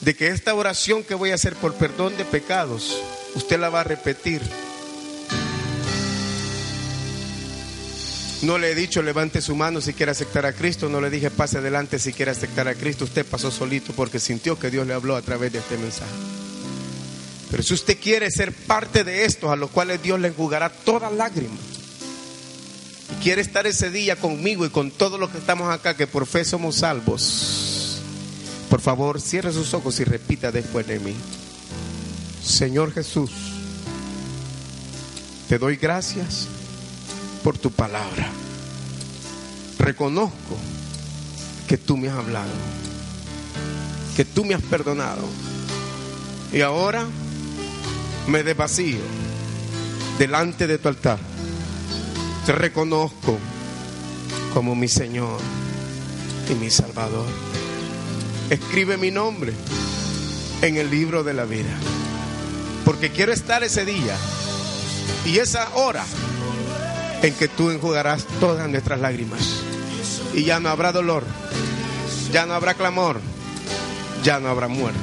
de 0.00 0.14
que 0.14 0.28
esta 0.28 0.54
oración 0.54 1.02
que 1.02 1.14
voy 1.14 1.30
a 1.30 1.34
hacer 1.34 1.54
por 1.56 1.74
perdón 1.74 2.16
de 2.16 2.24
pecados, 2.24 2.96
usted 3.34 3.58
la 3.58 3.70
va 3.70 3.80
a 3.80 3.84
repetir. 3.84 4.42
No 8.42 8.56
le 8.56 8.72
he 8.72 8.74
dicho 8.74 9.02
levante 9.02 9.42
su 9.42 9.54
mano 9.54 9.82
si 9.82 9.92
quiere 9.92 10.12
aceptar 10.12 10.46
a 10.46 10.54
Cristo, 10.54 10.88
no 10.88 11.00
le 11.00 11.10
dije 11.10 11.30
pase 11.30 11.58
adelante 11.58 11.98
si 11.98 12.14
quiere 12.14 12.30
aceptar 12.30 12.68
a 12.68 12.74
Cristo, 12.74 13.04
usted 13.04 13.26
pasó 13.26 13.50
solito 13.50 13.92
porque 13.92 14.18
sintió 14.18 14.58
que 14.58 14.70
Dios 14.70 14.86
le 14.86 14.94
habló 14.94 15.14
a 15.16 15.22
través 15.22 15.52
de 15.52 15.58
este 15.58 15.76
mensaje. 15.76 16.10
Pero 17.50 17.62
si 17.62 17.74
usted 17.74 17.98
quiere 18.00 18.30
ser 18.30 18.54
parte 18.54 19.04
de 19.04 19.26
estos 19.26 19.50
a 19.50 19.56
los 19.56 19.70
cuales 19.70 20.02
Dios 20.02 20.18
le 20.18 20.28
enjugará 20.28 20.70
toda 20.70 21.10
lágrima, 21.10 21.56
quiere 23.22 23.42
estar 23.42 23.66
ese 23.66 23.90
día 23.90 24.16
conmigo 24.16 24.64
y 24.64 24.70
con 24.70 24.90
todos 24.90 25.20
los 25.20 25.28
que 25.28 25.38
estamos 25.38 25.70
acá 25.70 25.94
que 25.94 26.06
por 26.06 26.24
fe 26.26 26.46
somos 26.46 26.76
salvos, 26.76 28.00
por 28.70 28.80
favor 28.80 29.20
cierre 29.20 29.52
sus 29.52 29.74
ojos 29.74 30.00
y 30.00 30.04
repita 30.04 30.50
después 30.50 30.86
de 30.86 30.98
mí. 30.98 31.14
Señor 32.42 32.94
Jesús, 32.94 33.32
te 35.46 35.58
doy 35.58 35.76
gracias 35.76 36.48
por 37.42 37.58
tu 37.58 37.70
palabra. 37.70 38.28
Reconozco 39.78 40.56
que 41.66 41.78
tú 41.78 41.96
me 41.96 42.08
has 42.08 42.16
hablado, 42.16 42.52
que 44.16 44.24
tú 44.24 44.44
me 44.44 44.54
has 44.54 44.62
perdonado. 44.62 45.22
Y 46.52 46.60
ahora 46.62 47.06
me 48.26 48.42
desvacío 48.42 48.98
delante 50.18 50.66
de 50.66 50.78
tu 50.78 50.88
altar. 50.88 51.18
Te 52.44 52.52
reconozco 52.52 53.38
como 54.52 54.74
mi 54.74 54.88
Señor 54.88 55.38
y 56.50 56.54
mi 56.54 56.70
Salvador. 56.70 57.26
Escribe 58.50 58.96
mi 58.96 59.10
nombre 59.10 59.52
en 60.62 60.76
el 60.76 60.90
libro 60.90 61.22
de 61.22 61.34
la 61.34 61.44
vida. 61.44 61.70
Porque 62.84 63.10
quiero 63.10 63.32
estar 63.32 63.62
ese 63.62 63.84
día 63.84 64.16
y 65.24 65.38
esa 65.38 65.68
hora 65.74 66.04
en 67.22 67.34
que 67.34 67.48
tú 67.48 67.70
enjugarás 67.70 68.26
todas 68.40 68.68
nuestras 68.68 69.00
lágrimas. 69.00 69.40
Y 70.34 70.44
ya 70.44 70.60
no 70.60 70.68
habrá 70.68 70.92
dolor, 70.92 71.24
ya 72.32 72.46
no 72.46 72.54
habrá 72.54 72.74
clamor, 72.74 73.20
ya 74.22 74.40
no 74.40 74.48
habrá 74.48 74.68
muerte. 74.68 74.98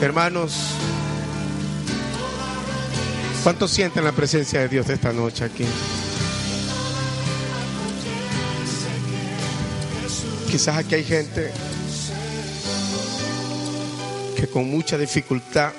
Hermanos, 0.00 0.54
¿cuántos 3.42 3.70
sienten 3.70 4.04
la 4.04 4.12
presencia 4.12 4.60
de 4.60 4.68
Dios 4.68 4.88
esta 4.88 5.12
noche 5.12 5.44
aquí? 5.44 5.66
Quizás 10.50 10.78
aquí 10.78 10.94
hay 10.94 11.04
gente 11.04 11.52
que 14.36 14.48
con 14.48 14.70
mucha 14.70 14.96
dificultad 14.96 15.72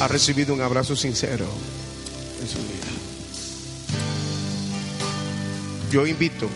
ha 0.00 0.08
recibido 0.08 0.52
un 0.52 0.60
abrazo 0.60 0.96
sincero 0.96 1.46
en 2.40 2.48
su 2.48 2.58
vida. 2.58 2.86
Yo 5.90 6.06
invito 6.06 6.48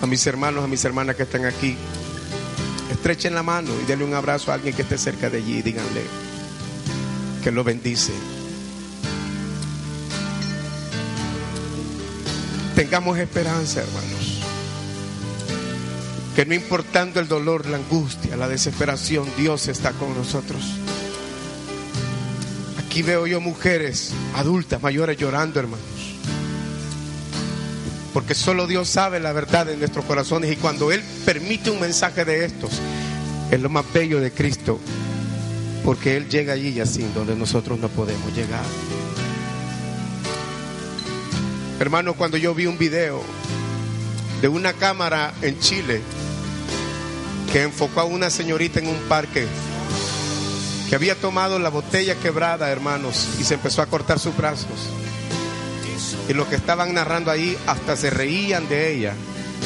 a 0.00 0.06
mis 0.06 0.26
hermanos, 0.26 0.64
a 0.64 0.68
mis 0.68 0.84
hermanas 0.84 1.16
que 1.16 1.24
están 1.24 1.44
aquí, 1.44 1.76
estrechen 2.90 3.34
la 3.34 3.42
mano 3.42 3.70
y 3.82 3.86
denle 3.86 4.04
un 4.04 4.14
abrazo 4.14 4.50
a 4.50 4.54
alguien 4.54 4.74
que 4.74 4.82
esté 4.82 4.98
cerca 4.98 5.30
de 5.30 5.38
allí 5.38 5.58
y 5.58 5.62
díganle 5.62 6.02
que 7.42 7.50
lo 7.50 7.64
bendice. 7.64 8.12
Tengamos 12.74 13.18
esperanza, 13.18 13.80
hermanos. 13.80 14.42
Que 16.34 16.44
no 16.44 16.54
importando 16.54 17.20
el 17.20 17.28
dolor, 17.28 17.66
la 17.66 17.78
angustia, 17.78 18.36
la 18.36 18.48
desesperación, 18.48 19.26
Dios 19.38 19.68
está 19.68 19.92
con 19.92 20.14
nosotros. 20.14 20.62
Aquí 22.96 23.02
veo 23.02 23.26
yo 23.26 23.42
mujeres 23.42 24.14
adultas, 24.34 24.80
mayores 24.80 25.18
llorando, 25.18 25.60
hermanos. 25.60 25.84
Porque 28.14 28.34
solo 28.34 28.66
Dios 28.66 28.88
sabe 28.88 29.20
la 29.20 29.34
verdad 29.34 29.68
en 29.68 29.80
nuestros 29.80 30.06
corazones 30.06 30.50
y 30.50 30.56
cuando 30.56 30.90
Él 30.90 31.02
permite 31.26 31.68
un 31.68 31.78
mensaje 31.78 32.24
de 32.24 32.46
estos, 32.46 32.70
es 33.50 33.60
lo 33.60 33.68
más 33.68 33.84
bello 33.92 34.18
de 34.18 34.30
Cristo. 34.30 34.80
Porque 35.84 36.16
Él 36.16 36.30
llega 36.30 36.54
allí 36.54 36.68
y 36.68 36.80
así, 36.80 37.06
donde 37.14 37.36
nosotros 37.36 37.78
no 37.78 37.90
podemos 37.90 38.34
llegar. 38.34 38.64
Hermano, 41.78 42.14
cuando 42.14 42.38
yo 42.38 42.54
vi 42.54 42.64
un 42.64 42.78
video 42.78 43.22
de 44.40 44.48
una 44.48 44.72
cámara 44.72 45.34
en 45.42 45.58
Chile 45.58 46.00
que 47.52 47.60
enfocó 47.60 48.00
a 48.00 48.04
una 48.04 48.30
señorita 48.30 48.80
en 48.80 48.88
un 48.88 48.98
parque 49.00 49.46
que 50.88 50.94
había 50.94 51.14
tomado 51.16 51.58
la 51.58 51.68
botella 51.68 52.14
quebrada, 52.16 52.70
hermanos, 52.70 53.28
y 53.40 53.44
se 53.44 53.54
empezó 53.54 53.82
a 53.82 53.86
cortar 53.86 54.18
sus 54.18 54.36
brazos. 54.36 54.90
Y 56.28 56.32
los 56.32 56.46
que 56.48 56.56
estaban 56.56 56.94
narrando 56.94 57.30
ahí 57.30 57.56
hasta 57.66 57.96
se 57.96 58.10
reían 58.10 58.68
de 58.68 58.92
ella 58.92 59.14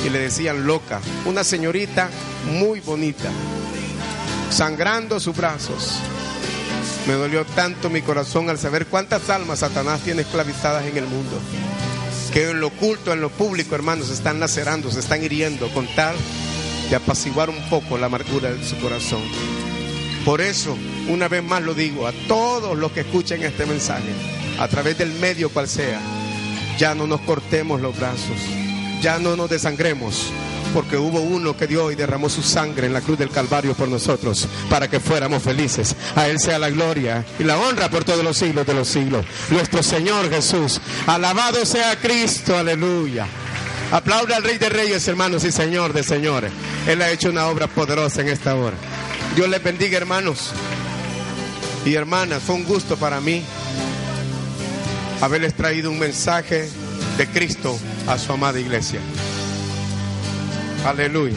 y 0.05 0.11
le 0.11 0.19
decían 0.19 0.67
loca. 0.67 1.01
Una 1.27 1.45
señorita 1.45 2.09
muy 2.47 2.81
bonita, 2.81 3.29
sangrando 4.51 5.21
sus 5.21 5.37
brazos. 5.37 5.99
Me 7.07 7.15
dolió 7.15 7.45
tanto 7.45 7.91
mi 7.91 8.03
corazón 8.03 8.51
al 8.51 8.59
saber 8.59 8.87
cuántas 8.87 9.31
almas 9.31 9.61
Satanás 9.61 10.01
tiene 10.03 10.23
esclavizadas 10.23 10.87
en 10.87 10.97
el 10.97 11.07
mundo. 11.07 11.39
Que 12.33 12.51
en 12.51 12.61
lo 12.61 12.69
oculto, 12.69 13.13
en 13.13 13.21
lo 13.21 13.31
público, 13.31 13.75
hermanos, 13.75 14.07
se 14.09 14.15
están 14.15 14.39
lacerando, 14.39 14.91
se 14.91 15.01
están 15.01 15.25
hiriendo 15.25 15.69
con 15.73 15.87
tal 15.95 16.15
de 16.89 16.97
apaciguar 16.97 17.51
un 17.51 17.69
poco 17.69 17.99
la 17.99 18.07
amargura 18.07 18.53
de 18.53 18.65
su 18.65 18.79
corazón. 18.79 19.23
Por 20.25 20.41
eso, 20.41 20.77
una 21.11 21.29
vez 21.29 21.43
más 21.43 21.63
lo 21.63 21.75
digo 21.75 22.07
a 22.07 22.13
todos 22.29 22.79
los 22.79 22.93
que 22.93 23.01
escuchen 23.01 23.43
este 23.43 23.67
mensaje, 23.67 24.13
a 24.59 24.69
través 24.69 24.97
del 24.97 25.13
medio 25.15 25.51
cual 25.51 25.69
sea, 25.69 26.01
ya 26.79 26.95
no 26.95 27.07
nos 27.07 27.21
cortemos 27.23 27.81
los 27.81 27.99
brazos, 27.99 28.39
ya 29.03 29.19
no 29.19 29.35
nos 29.35 29.51
desangremos, 29.51 30.31
porque 30.73 30.97
hubo 30.97 31.21
uno 31.21 31.57
que 31.57 31.67
dio 31.67 31.91
y 31.91 31.97
derramó 31.97 32.29
su 32.29 32.43
sangre 32.43 32.87
en 32.87 32.93
la 32.93 33.01
cruz 33.01 33.19
del 33.19 33.31
Calvario 33.31 33.75
por 33.75 33.89
nosotros, 33.89 34.47
para 34.69 34.89
que 34.89 35.01
fuéramos 35.01 35.43
felices. 35.43 35.97
A 36.15 36.29
Él 36.29 36.39
sea 36.39 36.61
la 36.61 36.71
gloria 36.71 37.25
y 37.39 37.45
la 37.45 37.59
honra 37.59 37.91
por 37.91 38.05
todos 38.05 38.23
los 38.23 38.39
siglos 38.39 38.67
de 38.67 38.75
los 38.75 38.87
siglos. 38.87 39.27
Nuestro 39.51 39.83
Señor 39.83 40.31
Jesús, 40.31 40.81
alabado 41.07 41.67
sea 41.67 41.99
Cristo, 41.99 42.57
aleluya. 42.57 43.27
Aplauda 43.91 44.37
al 44.37 44.45
Rey 44.45 44.59
de 44.59 44.69
Reyes, 44.69 45.09
hermanos 45.09 45.43
y 45.43 45.51
Señor 45.51 45.93
de 45.93 46.05
Señores. 46.05 46.53
Él 46.87 47.03
ha 47.03 47.11
hecho 47.11 47.31
una 47.31 47.47
obra 47.47 47.67
poderosa 47.67 48.21
en 48.21 48.29
esta 48.29 48.55
hora. 48.55 48.77
Dios 49.35 49.49
les 49.49 49.63
bendiga, 49.63 49.97
hermanos 49.97 50.53
y 51.85 51.95
hermanas. 51.95 52.43
Fue 52.43 52.55
un 52.55 52.65
gusto 52.65 52.97
para 52.97 53.21
mí 53.21 53.43
haberles 55.21 55.55
traído 55.55 55.91
un 55.91 55.99
mensaje 55.99 56.69
de 57.17 57.27
Cristo 57.27 57.79
a 58.07 58.19
su 58.19 58.33
amada 58.33 58.59
iglesia. 58.59 59.01
Aleluya. 60.85 61.37